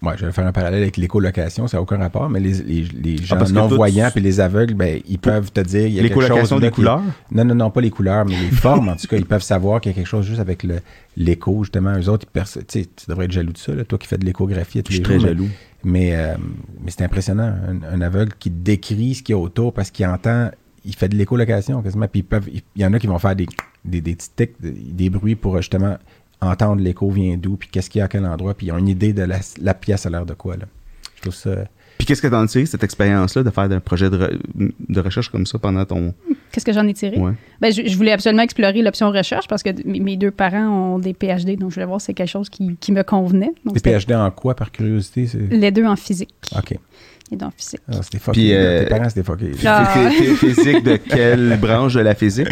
[0.00, 2.82] Ouais, je vais faire un parallèle avec l'écolocation, ça n'a aucun rapport, mais les, les,
[2.84, 5.98] les gens Ah, que non-voyants puis les aveugles, ben, ils peuvent te dire il y
[5.98, 6.60] a quelque chose.
[6.60, 7.02] Des qui- couleurs?
[7.32, 9.80] Non, non, non, pas les couleurs, mais les formes, en tout cas, ils peuvent savoir
[9.80, 10.64] qu'il y a quelque chose juste avec
[11.16, 11.98] l'écho, justement.
[11.98, 14.78] Eux autres, ils tu devrais être jaloux de ça, là, toi qui fais de l'échographie
[14.78, 15.48] à tous Je suis très jaloux.
[15.82, 16.36] Mais, euh,
[16.84, 20.06] mais c'est impressionnant, un, un aveugle qui décrit ce qu'il y a autour parce qu'il
[20.06, 20.50] entend,
[20.84, 23.34] il fait de l'écolocation quasiment, puis ils peuvent, il y en a qui vont faire
[23.36, 23.46] des,
[23.84, 25.96] des, des petits tics, des, bruits pour justement
[26.40, 28.78] entendre l'écho vient d'où, puis qu'est-ce qu'il y a à quel endroit, puis ils ont
[28.78, 30.56] une idée de la, la pièce à l'air de quoi.
[30.56, 30.66] Là.
[31.16, 31.50] Je trouve ça...
[31.98, 35.00] Puis qu'est-ce que t'en as tiré, cette expérience-là, de faire un projet de, re- de
[35.00, 36.14] recherche comme ça pendant ton.
[36.52, 37.16] Qu'est-ce que j'en ai tiré?
[37.18, 37.32] Ouais.
[37.60, 41.12] Ben, je, je voulais absolument explorer l'option recherche parce que mes deux parents ont des
[41.12, 43.50] PhD, donc je voulais voir si c'est quelque chose qui, qui me convenait.
[43.64, 45.26] Donc, Des PhD en quoi, par curiosité?
[45.50, 46.32] Les deux en physique.
[46.56, 46.78] OK.
[47.32, 47.80] Et dans physique.
[47.90, 48.40] Ah, c'était fucké.
[48.40, 49.50] Puis, euh, Tes parents, c'était fucké.
[49.66, 50.10] Ah.
[50.36, 52.46] Physique de quelle branche de la physique?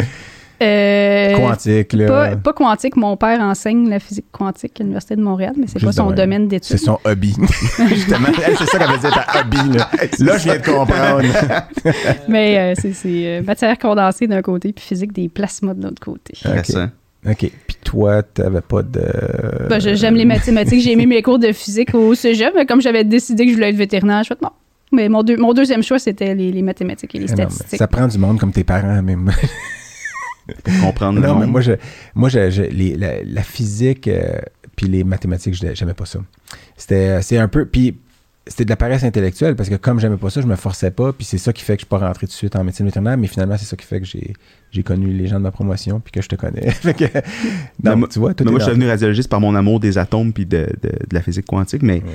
[0.61, 2.07] Euh, Quantique, là.
[2.07, 2.95] Pas, pas quantique.
[2.95, 6.43] Mon père enseigne la physique quantique à l'Université de Montréal, mais c'est pas son domaine
[6.43, 6.77] C'est d'études.
[6.79, 7.35] son hobby.
[7.89, 9.77] Justement, c'est ça qu'elle veut dire, ta hobby.
[9.77, 9.89] Là,
[10.19, 11.23] là je viens de comprendre.
[12.27, 16.01] Mais euh, c'est- c'est euh, matière condensée d'un côté, puis physique des plasmas de l'autre
[16.01, 16.33] côté.
[16.43, 16.87] Intéressant.
[17.27, 17.37] OK.
[17.39, 19.01] Puis toi, t'avais pas de...
[19.69, 20.81] Ben, J'aime les mathématiques.
[20.81, 23.69] J'ai aimé mes cours de physique au cégep, mais comme j'avais décidé que je voulais
[23.69, 24.51] être vétérinaire, je fais non.
[24.93, 27.79] Mais mon, deux- mon deuxième choix, c'était les, les mathématiques et les non, mais statistiques.
[27.79, 29.29] ça prend du monde comme tes parents, même.
[30.63, 31.51] Pour comprendre le non, mais monde.
[31.51, 31.73] moi, je,
[32.15, 34.39] moi je, je- les- la, la physique euh,
[34.75, 36.19] puis les mathématiques, je j'aimais pas ça.
[36.77, 37.65] C'était c'est un peu...
[37.65, 37.97] Puis
[38.49, 41.11] c'était de la paresse intellectuelle parce que comme j'aimais pas ça, je me forçais pas.
[41.11, 42.85] Puis c'est ça qui fait que je suis pas rentré tout de suite en médecine
[42.85, 43.17] vétérinaire.
[43.17, 44.31] Mais finalement, c'est ça qui fait que j'ai
[44.71, 46.69] j'ai connu les gens de ma promotion puis que je te connais.
[46.71, 47.05] Fait que,
[47.83, 50.31] Mais tu vois, tout Mais moi, je suis devenu radiologiste par mon amour des atomes
[50.33, 51.81] puis de, de- de la physique quantique.
[51.83, 52.13] Mais, Oui.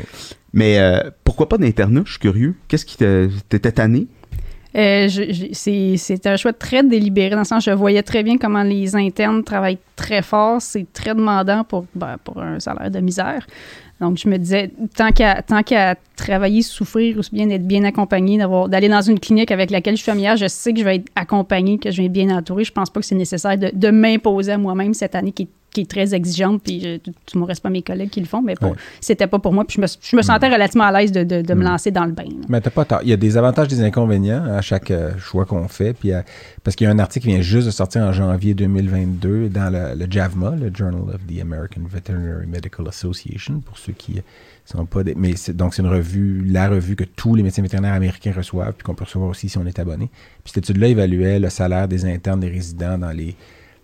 [0.55, 2.03] mais euh, pourquoi pas d'internat?
[2.07, 2.55] Je suis curieux.
[2.68, 4.07] Qu'est-ce qui t'étais tanné?
[4.75, 5.09] Euh,
[5.53, 9.45] c'est un choix très délibéré, dans le sens je voyais très bien comment les internes
[9.45, 13.47] travaillent très fort, c'est très demandant pour, ben, pour un salaire de misère.
[14.01, 18.89] Donc, je me disais, tant qu'à qu'à travailler, souffrir, ou bien d'être bien accompagné, d'aller
[18.89, 21.79] dans une clinique avec laquelle je suis familière, je sais que je vais être accompagné,
[21.79, 22.64] que je vais être bien entouré.
[22.64, 25.49] Je pense pas que c'est nécessaire de, de m'imposer à moi-même cette année qui est,
[25.73, 28.43] qui est très exigeante, puis je, tu me restes pas mes collègues qui le font,
[28.43, 28.73] mais Ouais.
[29.01, 29.64] c'était pas pour moi.
[29.64, 31.64] Puis je me, je me sentais relativement à l'aise de, de- de me Mm.
[31.64, 32.25] lancer dans le bain.
[32.25, 32.47] là.
[32.49, 33.01] Mais t'as pas tort.
[33.03, 35.95] Il y a des avantages des inconvénients à chaque euh, choix qu'on fait.
[35.95, 36.11] Puis,
[36.62, 39.73] parce qu'il y a un article qui vient juste de sortir en janvier 2022 dans
[39.73, 44.20] le, le JAVMA, le Journal of the American Veterinary Medical Association, pour ceux qui
[44.64, 45.14] sont pas des.
[45.14, 48.85] Mais donc, c'est une revue, la revue que tous les médecins vétérinaires américains reçoivent, puis
[48.85, 50.11] qu'on peut recevoir aussi si on est abonné.
[50.45, 53.35] Puis cette étude-là évaluait le salaire des internes, des résidents dans les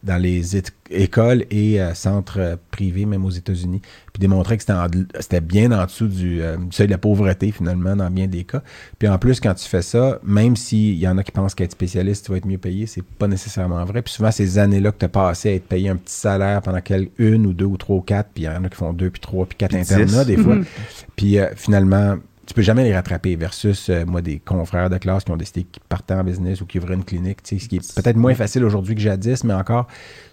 [0.04, 0.56] dans les
[0.90, 3.80] écoles et euh, centres euh, privés, même aux États-Unis,
[4.12, 4.86] puis démontrait que c'était en-
[5.20, 8.44] c'était bien en dessous du, euh, du seuil de la pauvreté, finalement, dans bien des
[8.44, 8.62] cas.
[8.98, 11.72] Puis en plus, quand tu fais ça, même s'il y en a qui pensent qu'être
[11.72, 14.02] spécialiste, tu vas être mieux payé, c'est pas nécessairement vrai.
[14.02, 16.80] Puis souvent, ces années-là que tu as passé à être payé un petit salaire pendant
[16.80, 18.92] quel, une ou deux ou trois ou quatre, puis il y en a qui font
[18.92, 20.36] deux, puis trois, puis quatre Puis internats, dix.
[20.36, 20.56] des fois.
[21.16, 22.16] Puis euh, finalement,
[22.48, 25.64] tu peux jamais les rattraper versus euh, moi des confrères de classe qui ont décidé
[25.64, 28.16] qu'ils partaient en business ou qui ouvraient une clinique, tu sais, ce qui est peut-être
[28.16, 29.86] moins facile aujourd'hui que jadis, mais encore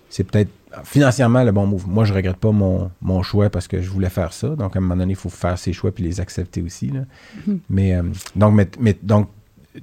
[0.10, 0.50] c'est peut-être
[0.86, 1.88] financièrement le bon move.
[1.90, 4.50] Moi, je regrette pas mon, mon choix parce que je voulais faire ça.
[4.50, 6.90] Donc, à un moment donné, il faut faire ses choix puis les accepter aussi.
[6.90, 7.02] là.
[7.48, 7.60] Mhm.
[7.70, 8.04] Mais, euh,
[8.36, 9.30] donc, mais, mais- donc,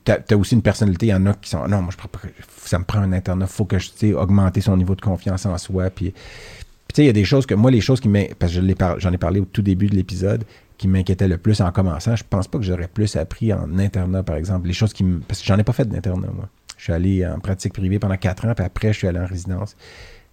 [0.05, 1.07] tu as, aussi une personnalité.
[1.07, 2.21] Il y en a qui sont non, moi, je prends pas-
[2.65, 3.47] ça me prend un internat.
[3.47, 5.91] faut que je sais, augmenter son niveau de confiance en soi.
[5.91, 8.53] Puis, tu sais, il y a des choses que moi, les choses qui m'in- parce
[8.53, 10.45] que je l'ai par- j'en ai parlé au tout début de l'épisode,
[10.83, 14.25] qui m'inquiétaient le plus en commençant, je pense pas que j'aurais plus appris en internat,
[14.25, 14.67] par exemple.
[14.67, 15.21] Les choses qui me.
[15.21, 16.49] Parce que j'en ai pas fait d'internat, moi.
[16.77, 19.27] Je suis allé en pratique privée pendant quatre ans, puis après, je suis allé en
[19.27, 19.77] résidence.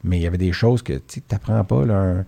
[0.04, 1.86] Mais il y avait des choses que tu n'apprends pas.
[1.86, 2.26] Là, un-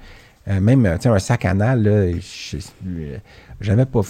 [0.47, 2.57] euh, même un sac anal, là, je-
[2.87, 3.17] euh,
[3.61, 4.01] j'avais pas.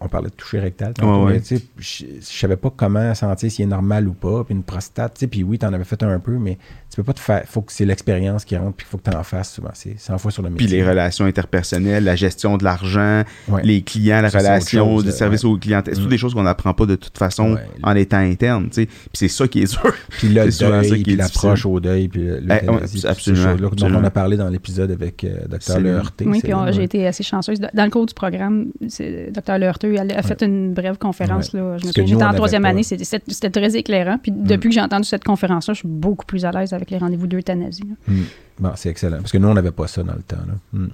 [0.00, 0.92] On parlait de toucher rectal.
[0.94, 1.40] tantôt, Ouais,
[1.78, 4.44] Je savais pas comment sentir s'il est normal ou pas.
[4.44, 6.58] Puis une prostate, tu sais, puis oui, tu en avais fait un peu, mais
[6.90, 7.42] tu peux pas te faire.
[7.46, 9.70] faut que c'est l'expérience qui rentre, puis il faut que tu en fasses souvent.
[9.74, 10.66] C'est 100 fois sur le métier.
[10.66, 13.62] Puis les relations interpersonnelles, la gestion de l'argent, Ouais.
[13.64, 15.50] les clients, la Ça, relation, chose, le là, service ouais.
[15.50, 15.82] aux clients.
[15.84, 16.08] C'est toutes Mm.
[16.08, 17.60] des choses qu'on n'apprend pas de toute façon Ouais.
[17.82, 18.66] en étant interne.
[18.68, 18.86] tu sais.
[18.86, 19.94] Puis c'est ça qui est dur.
[20.10, 24.36] Puis le deuil, puis l'approche au deuil, puis Eh, l'euthanasie, absolument, dont on a parlé
[24.36, 25.80] dans l'épisode avec euh, Dr.
[25.80, 26.26] Leheurté.
[26.26, 27.58] Oui, puis j'ai été assez chanceuse.
[27.60, 29.58] Dans le cours du programme, Dr.
[29.58, 31.52] Leheurteux elle a fait une brève conférence.
[31.52, 31.78] Là.
[31.78, 32.82] Je me souviens, J'étais en troisième année.
[32.82, 34.18] C'était très éclairant.
[34.18, 36.98] Puis depuis que j'ai entendu cette conférence-là, je suis beaucoup plus à l'aise avec les
[36.98, 37.84] rendez-vous d'euthanasie.
[38.06, 38.22] Hmm.
[38.58, 39.18] Bon, c'est excellent.
[39.18, 40.36] Parce que nous, on n'avait pas ça dans le temps.
[40.36, 40.54] Là.
[40.72, 40.88] Hmm.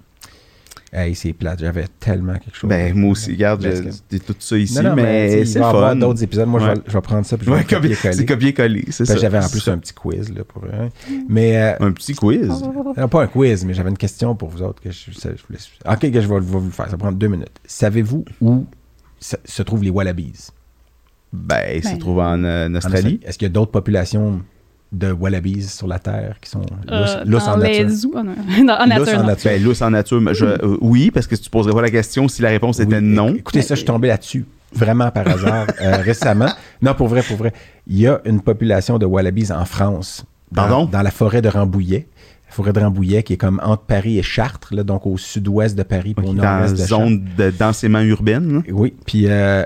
[0.93, 1.61] Hey, c'est plate.
[1.61, 2.69] J'avais tellement quelque chose.
[2.69, 3.63] Ben, moi aussi, regarde,
[4.11, 5.97] j'ai tout ça ici, Non, non, mais, c'est il va y avoir fun.
[5.97, 6.49] d'autres épisodes.
[6.49, 8.27] Moi, je, vais, je vais prendre ça puis je vais Ouais, le copier copier- c'est
[8.27, 9.17] copier-coller, c'est ça.
[9.17, 9.73] J'avais en plus ça.
[9.73, 10.71] un petit quiz là, pour eux.
[11.29, 12.51] Mais euh, Un petit quiz.
[12.99, 15.43] euh, pas un quiz, mais j'avais une question pour vous autres que je, ça, je
[15.47, 15.61] voulais.
[15.89, 16.87] Ok, que je vais, vous le faire.
[16.87, 17.61] Ça va prendre deux minutes.
[17.65, 18.67] Savez-vous où
[19.21, 20.49] se, se trouvent les wallabies?
[21.33, 21.99] Ben, il se Ben.
[21.99, 23.21] trouve en, euh, En Australie.
[23.25, 24.43] Est-ce qu'il y a d'autres populations
[24.93, 28.59] de wallabies sur la Terre qui sont Euh, lousses en les nature zoos, en, nature,
[28.59, 29.05] en nature.
[29.07, 32.43] Ben, en nature, je- euh, oui, parce que si tu poserais pas la question si
[32.43, 33.35] la réponse était non.
[33.35, 36.49] Écoutez, ça, je suis tombé là-dessus vraiment par hasard euh, récemment.
[36.83, 37.53] Non, pour vrai, pour vrai.
[37.87, 40.25] Il y a une population de wallabies en France.
[40.51, 40.85] Dans, Pardon?
[40.87, 42.09] Dans la forêt de Rambouillet.
[42.49, 45.77] La forêt de Rambouillet qui est comme entre Paris et Chartres, là, donc au sud-ouest
[45.79, 46.89] de Paris, puis au dans la nord-est de Chartres.
[46.89, 48.55] zone de densément urbaine.
[48.55, 48.61] là?
[48.73, 49.63] Oui, puis euh,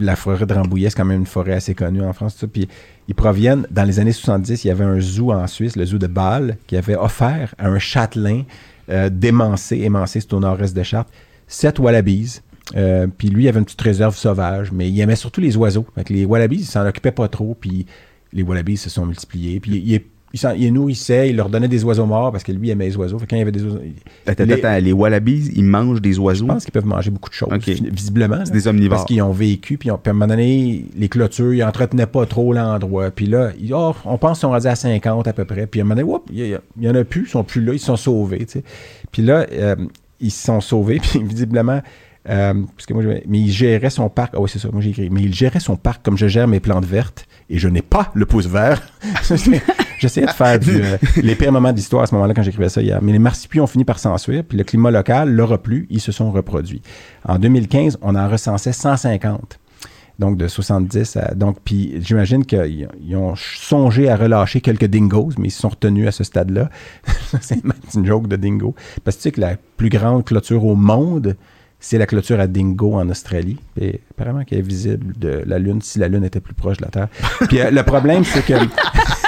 [0.00, 2.32] la forêt de Rambouillet, c'est quand même une forêt assez connue en France.
[2.34, 2.46] tout ça.
[2.46, 2.66] Puis
[3.08, 5.98] ils proviennent, dans les années 70, il y avait un zoo en Suisse, le zoo
[5.98, 8.44] de Bâle, qui avait offert à un châtelain
[8.88, 11.10] euh, d'émancé, émancé, c'est au nord-est de Chartres,
[11.46, 12.40] sept wallabies.
[12.76, 15.86] Euh, puis lui, il avait une petite réserve sauvage, mais il aimait surtout les oiseaux.
[16.08, 17.86] Les wallabies, il s'en occupait pas trop, puis
[18.32, 19.60] les wallabies se sont multipliés.
[19.60, 20.00] Puis il,
[20.34, 22.96] il il nourrissait, il leur donnait des oiseaux morts parce que lui, il aimait les
[22.96, 23.18] oiseaux.
[23.18, 23.78] Fait quand il y avait des oiseaux...
[24.26, 26.44] Attends, les- attends, les wallabies, ils mangent des oiseaux?
[26.46, 27.48] je pense qu'ils peuvent manger beaucoup de choses,
[27.92, 28.38] visiblement.
[28.44, 28.98] C'est des omnivores.
[28.98, 31.62] Parce qu'ils ont vécu, puis, ils ont- puis à un moment donné, les clôtures, ils
[31.62, 33.10] entretenaient pas trop l'endroit.
[33.12, 35.66] Puis là, ils- oh, on pense qu'ils sont rendus à 50 à peu près.
[35.66, 37.72] Puis à un moment donné, whoop, il y, en a plus, ils sont plus là,
[37.72, 38.46] ils se sont sauvés.
[39.12, 39.76] Puis là, euh,
[40.20, 41.80] ils se sont sauvés, puis visiblement,
[42.28, 42.54] euh,
[43.26, 44.32] mais il gérait son parc.
[44.34, 44.82] Ah oui, c'est ça, moi.
[45.10, 48.10] Mais il gérait son parc comme je gère mes plantes vertes, et je n'ai pas
[48.14, 48.82] le pouce vert.
[49.98, 53.00] J'essayais de faire euh, les pires moments de à ce moment-là quand j'écrivais ça hier.
[53.02, 56.00] Mais les marsupiaux ont fini par s'enfuir, puis le climat local leur a plu, ils
[56.00, 56.82] se sont reproduits.
[57.26, 59.58] En 2015, on en recensait 150.
[60.18, 61.34] Donc, de 70 à.
[61.34, 65.70] Donc, puis j'imagine qu'ils ils ont songé à relâcher quelques dingos, mais ils se sont
[65.70, 66.70] retenus à ce stade-là.
[67.40, 67.58] c'est
[67.94, 68.74] une joke de dingo.
[69.02, 71.36] Parce que tu sais que la plus grande clôture au monde,
[71.84, 73.58] c'est la clôture à dingo en Australie.
[74.12, 76.90] Apparemment qu'elle est visible de la Lune si la Lune était plus proche de la
[76.90, 77.08] Terre.
[77.46, 78.54] Puis euh, le problème, c'est que.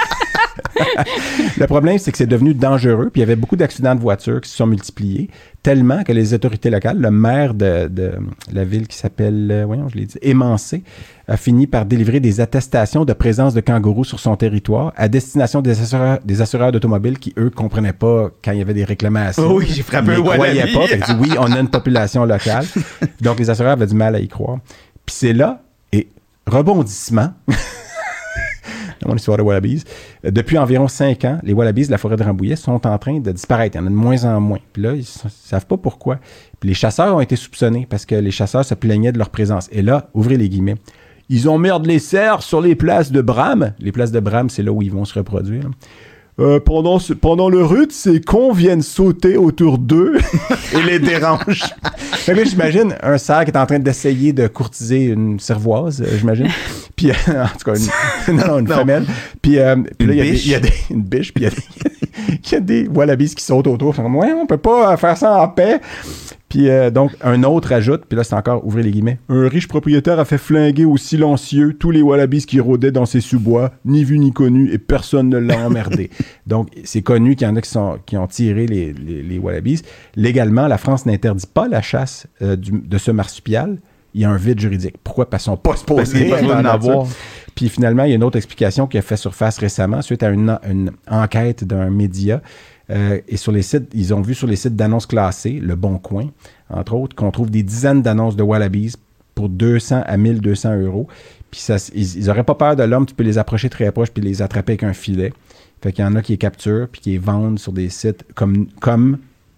[1.57, 4.41] Le problème, c'est que c'est devenu dangereux, puis il y avait beaucoup d'accidents de voitures
[4.41, 5.29] qui se sont multipliés,
[5.63, 8.13] tellement que les autorités locales, le maire de, de
[8.53, 10.83] la ville qui s'appelle, euh, voyons, je l'ai dit, Émancé,
[11.27, 15.61] a fini par délivrer des attestations de présence de kangourous sur son territoire à destination
[15.61, 19.53] des assureurs, des assureurs d'automobiles qui, eux, comprenaient pas quand il y avait des réclamations.
[19.53, 20.87] Oui, j'ai frappé Ils y croyaient pas.
[20.87, 22.65] Qu'ils disent, oui, on a une population locale.
[23.21, 24.59] Donc, les assureurs avaient du mal à y croire.
[25.05, 25.61] Puis c'est là,
[25.91, 26.07] et
[26.45, 27.33] rebondissement,
[29.01, 29.83] dans histoire wallabies.
[30.25, 33.19] Euh, Depuis environ cinq ans, les wallabies de la forêt de Rambouillet sont en train
[33.19, 33.75] de disparaître.
[33.75, 34.59] Il y en a de moins en moins.
[34.73, 36.19] Puis là, ils ne savent pas pourquoi.
[36.59, 39.69] Puis les chasseurs ont été soupçonnés parce que les chasseurs se plaignaient de leur présence.
[39.71, 40.75] Et là, ouvrez les guillemets.
[41.29, 43.73] Ils ont merde les cerfs sur les places de Bram.
[43.79, 45.69] Les places de Bram, c'est là où ils vont se reproduire.
[46.39, 50.17] Euh, pendant, ce- pendant le rut, ces cons viennent sauter autour d'eux
[50.73, 51.63] et les dérangent.
[51.97, 56.15] Fait que j'imagine un cerf qui est en train d'essayer de courtiser une cervoise, euh,
[56.19, 56.47] j'imagine.
[56.95, 57.79] Puis, euh, en tout cas,
[58.27, 58.75] une, non, une Non.
[58.75, 59.05] femelle.
[59.41, 62.37] Puis, euh, là, il y y, a des, une biche, puis il y a des,
[62.45, 63.95] il y a des wallabies qui sautent autour.
[63.95, 65.79] Comme, ouais, on peut pas faire ça en paix.
[66.49, 69.67] Puis euh, donc, un autre ajoute, puis là, c'est encore, ouvrez les guillemets, un riche
[69.67, 74.05] propriétaire a fait flinguer au silencieux tous les wallabies qui rôdaient dans ses sous-bois, ni
[74.05, 76.09] vu ni connu, et personne ne l'a emmerdé.
[76.45, 79.39] donc, c'est connu qu'il y en a qui, sont, qui ont tiré les, les, les
[79.39, 79.81] wallabies.
[80.15, 83.77] Légalement, la France n'interdit pas la chasse euh, du- de ce marsupial.
[84.13, 84.95] Il y a un vide juridique.
[85.03, 85.29] Pourquoi?
[85.29, 85.75] Parce qu'ils sont pas
[86.63, 86.91] nature.
[86.91, 87.07] avoir.
[87.55, 90.29] Puis finalement, il y a une autre explication qui a fait surface récemment suite à
[90.29, 92.41] une, une enquête d'un média.
[92.89, 95.97] Euh, et sur les sites, ils ont vu sur les sites d'annonces classées, Le Bon
[95.97, 96.27] Coin,
[96.69, 98.93] entre autres, qu'on trouve des dizaines d'annonces de Wallabies
[99.35, 101.07] pour 200 à 1200 euros.
[101.51, 104.09] Puis ça, ils, ils auraient pas peur de l'homme, tu peux les approcher très proche
[104.11, 105.33] puis les attraper avec un filet.
[105.81, 108.25] Fait qu'il y en a qui les capturent puis qui les vendent sur des sites
[108.33, 109.17] comme, comme,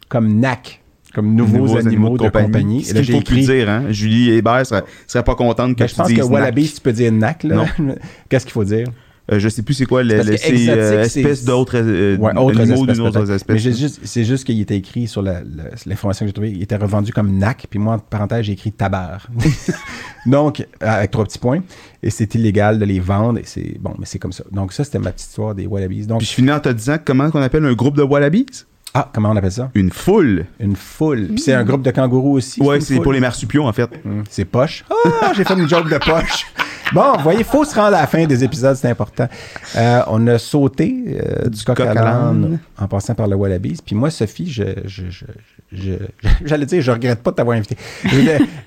[0.10, 0.82] comme NAC,
[1.14, 2.84] comme Nouveaux, animaux, de compagnie.
[2.84, 3.86] Ce Et là, qu'il faut écrit, dire, hein.
[3.90, 6.32] Julie Hébert serait, serait pas contente que Ben, tu je pense dises que nac.
[6.32, 7.44] Wallabies, tu peux dire NAC.
[7.44, 7.66] Là.
[8.30, 8.88] Qu'est-ce qu'il faut dire?
[9.32, 12.62] Euh, je sais plus c'est quoi le, le- c'est euh, espèce d'autres euh, Ouais, autres
[12.62, 13.46] animaux espèces, d'une autre espèce.
[13.48, 16.52] Mais j'ai juste- c'est juste qu'il était écrit sur la- la- l'information que j'ai trouvée,
[16.52, 19.28] il était revendu comme NAC, puis moi, en parenthèse, j'ai écrit tabar.
[20.26, 21.60] Donc, avec trois petits points.
[22.02, 24.44] Et c'est illégal de les vendre, et c'est bon, mais c'est comme ça.
[24.52, 26.08] Donc, ça, c'était ma petite histoire des Wallabies.
[26.08, 28.46] Donc, Puis je finis en te disant comment on appelle un groupe de wallabies?
[28.94, 29.70] Ah, comment on appelle ça?
[29.76, 30.46] Une foule.
[30.60, 31.28] Une foule.
[31.28, 32.60] Puis c'est un groupe de kangourous aussi.
[32.62, 33.90] Ouais, c'est pour les marsupiaux en fait.
[34.06, 34.84] Hum, C'est poche.
[35.22, 36.48] Ah, j'ai fait une joke de poche.
[36.94, 39.28] Bon, vous voyez, il faut se rendre à la fin des épisodes, c'est important.
[39.76, 43.80] Euh, on a sauté euh, du coq coq à l'âne en passant par le Wallabies.
[43.86, 45.26] Puis moi, Sophie, je, je, je,
[45.72, 45.94] je-
[46.46, 47.78] j'allais dire, je regrette pas de t'avoir invité.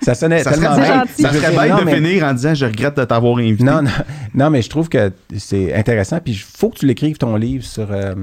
[0.03, 0.99] Ça sonnait Ça serait, tellement bien.
[1.01, 1.23] gentil.
[1.23, 3.65] ça serait bête de mais- finir en disant je regrette de t'avoir invité.
[3.65, 3.91] Non, non,
[4.35, 6.21] non, mais je trouve que c'est intéressant.
[6.21, 7.89] Puis il faut que tu l'écrives ton livre sur.
[7.91, 8.15] euh,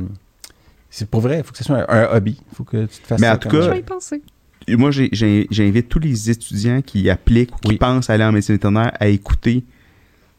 [0.90, 2.38] c'est pour vrai, il faut que ce soit un, un hobby.
[2.52, 4.22] Il faut que tu te fasses Mais ça en tout cas, Je vais y penser.
[4.70, 7.78] moi, j'ai- j'ai- j'invite tous les étudiants qui appliquent ou qui Oui.
[7.78, 9.64] pensent aller en médecine vétérinaire à écouter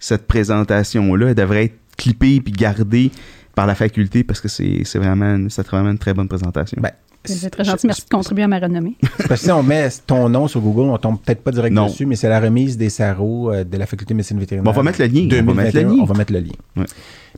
[0.01, 1.29] cette présentation-là.
[1.29, 3.13] Elle devrait être clippée puis gardée
[3.55, 6.79] par la faculté parce que c'est c'est vraiment, c'est vraiment une très bonne présentation.
[6.81, 6.91] Ben,
[7.25, 7.87] C'est très gentil.
[7.87, 8.97] Merci de contribuer à ma renommée.
[9.29, 11.87] Parce que si on met ton nom sur Google, on tombe peut-être pas direct Non.
[11.87, 14.65] dessus, mais c'est la remise des sarraux euh, de la faculté de médecine vétérinaire.
[14.65, 15.29] Bon, on va mettre le lien.
[15.43, 16.03] On va mettre le 2021, lien.
[16.03, 16.53] On va mettre le lien.
[16.79, 16.87] Ouais.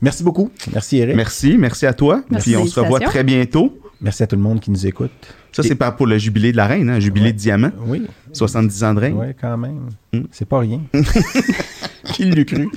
[0.01, 0.51] Merci beaucoup.
[0.73, 1.17] Merci Eric.
[1.17, 1.47] Merci.
[1.47, 2.23] Merci, merci à toi.
[2.31, 3.77] Merci puis on se revoit très bientôt.
[4.07, 5.11] à tout le monde qui nous écoute.
[5.51, 7.33] Ça, c'est pas pour le jubilé de la reine, hein, jubilé Ouais.
[7.33, 7.71] de diamant.
[7.87, 8.07] Oui.
[8.33, 9.17] 70 ans de règne.
[9.19, 9.89] Oui, quand même.
[10.13, 10.21] Mm.
[10.31, 10.81] C'est pas rien.
[12.13, 12.69] qui l'eût cru?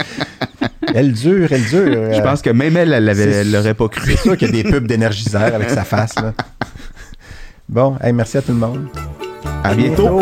[0.93, 1.85] Elle dure, elle dure.
[1.85, 4.11] Je euh, pense que même elle, elle l'aurait pas cru.
[4.11, 6.15] C'est sûr qu'il y a des pubs d'énergiseur avec sa face.
[6.15, 6.33] Là.
[7.67, 8.87] Bon, hey, merci à tout le monde.
[9.63, 10.21] À bientôt.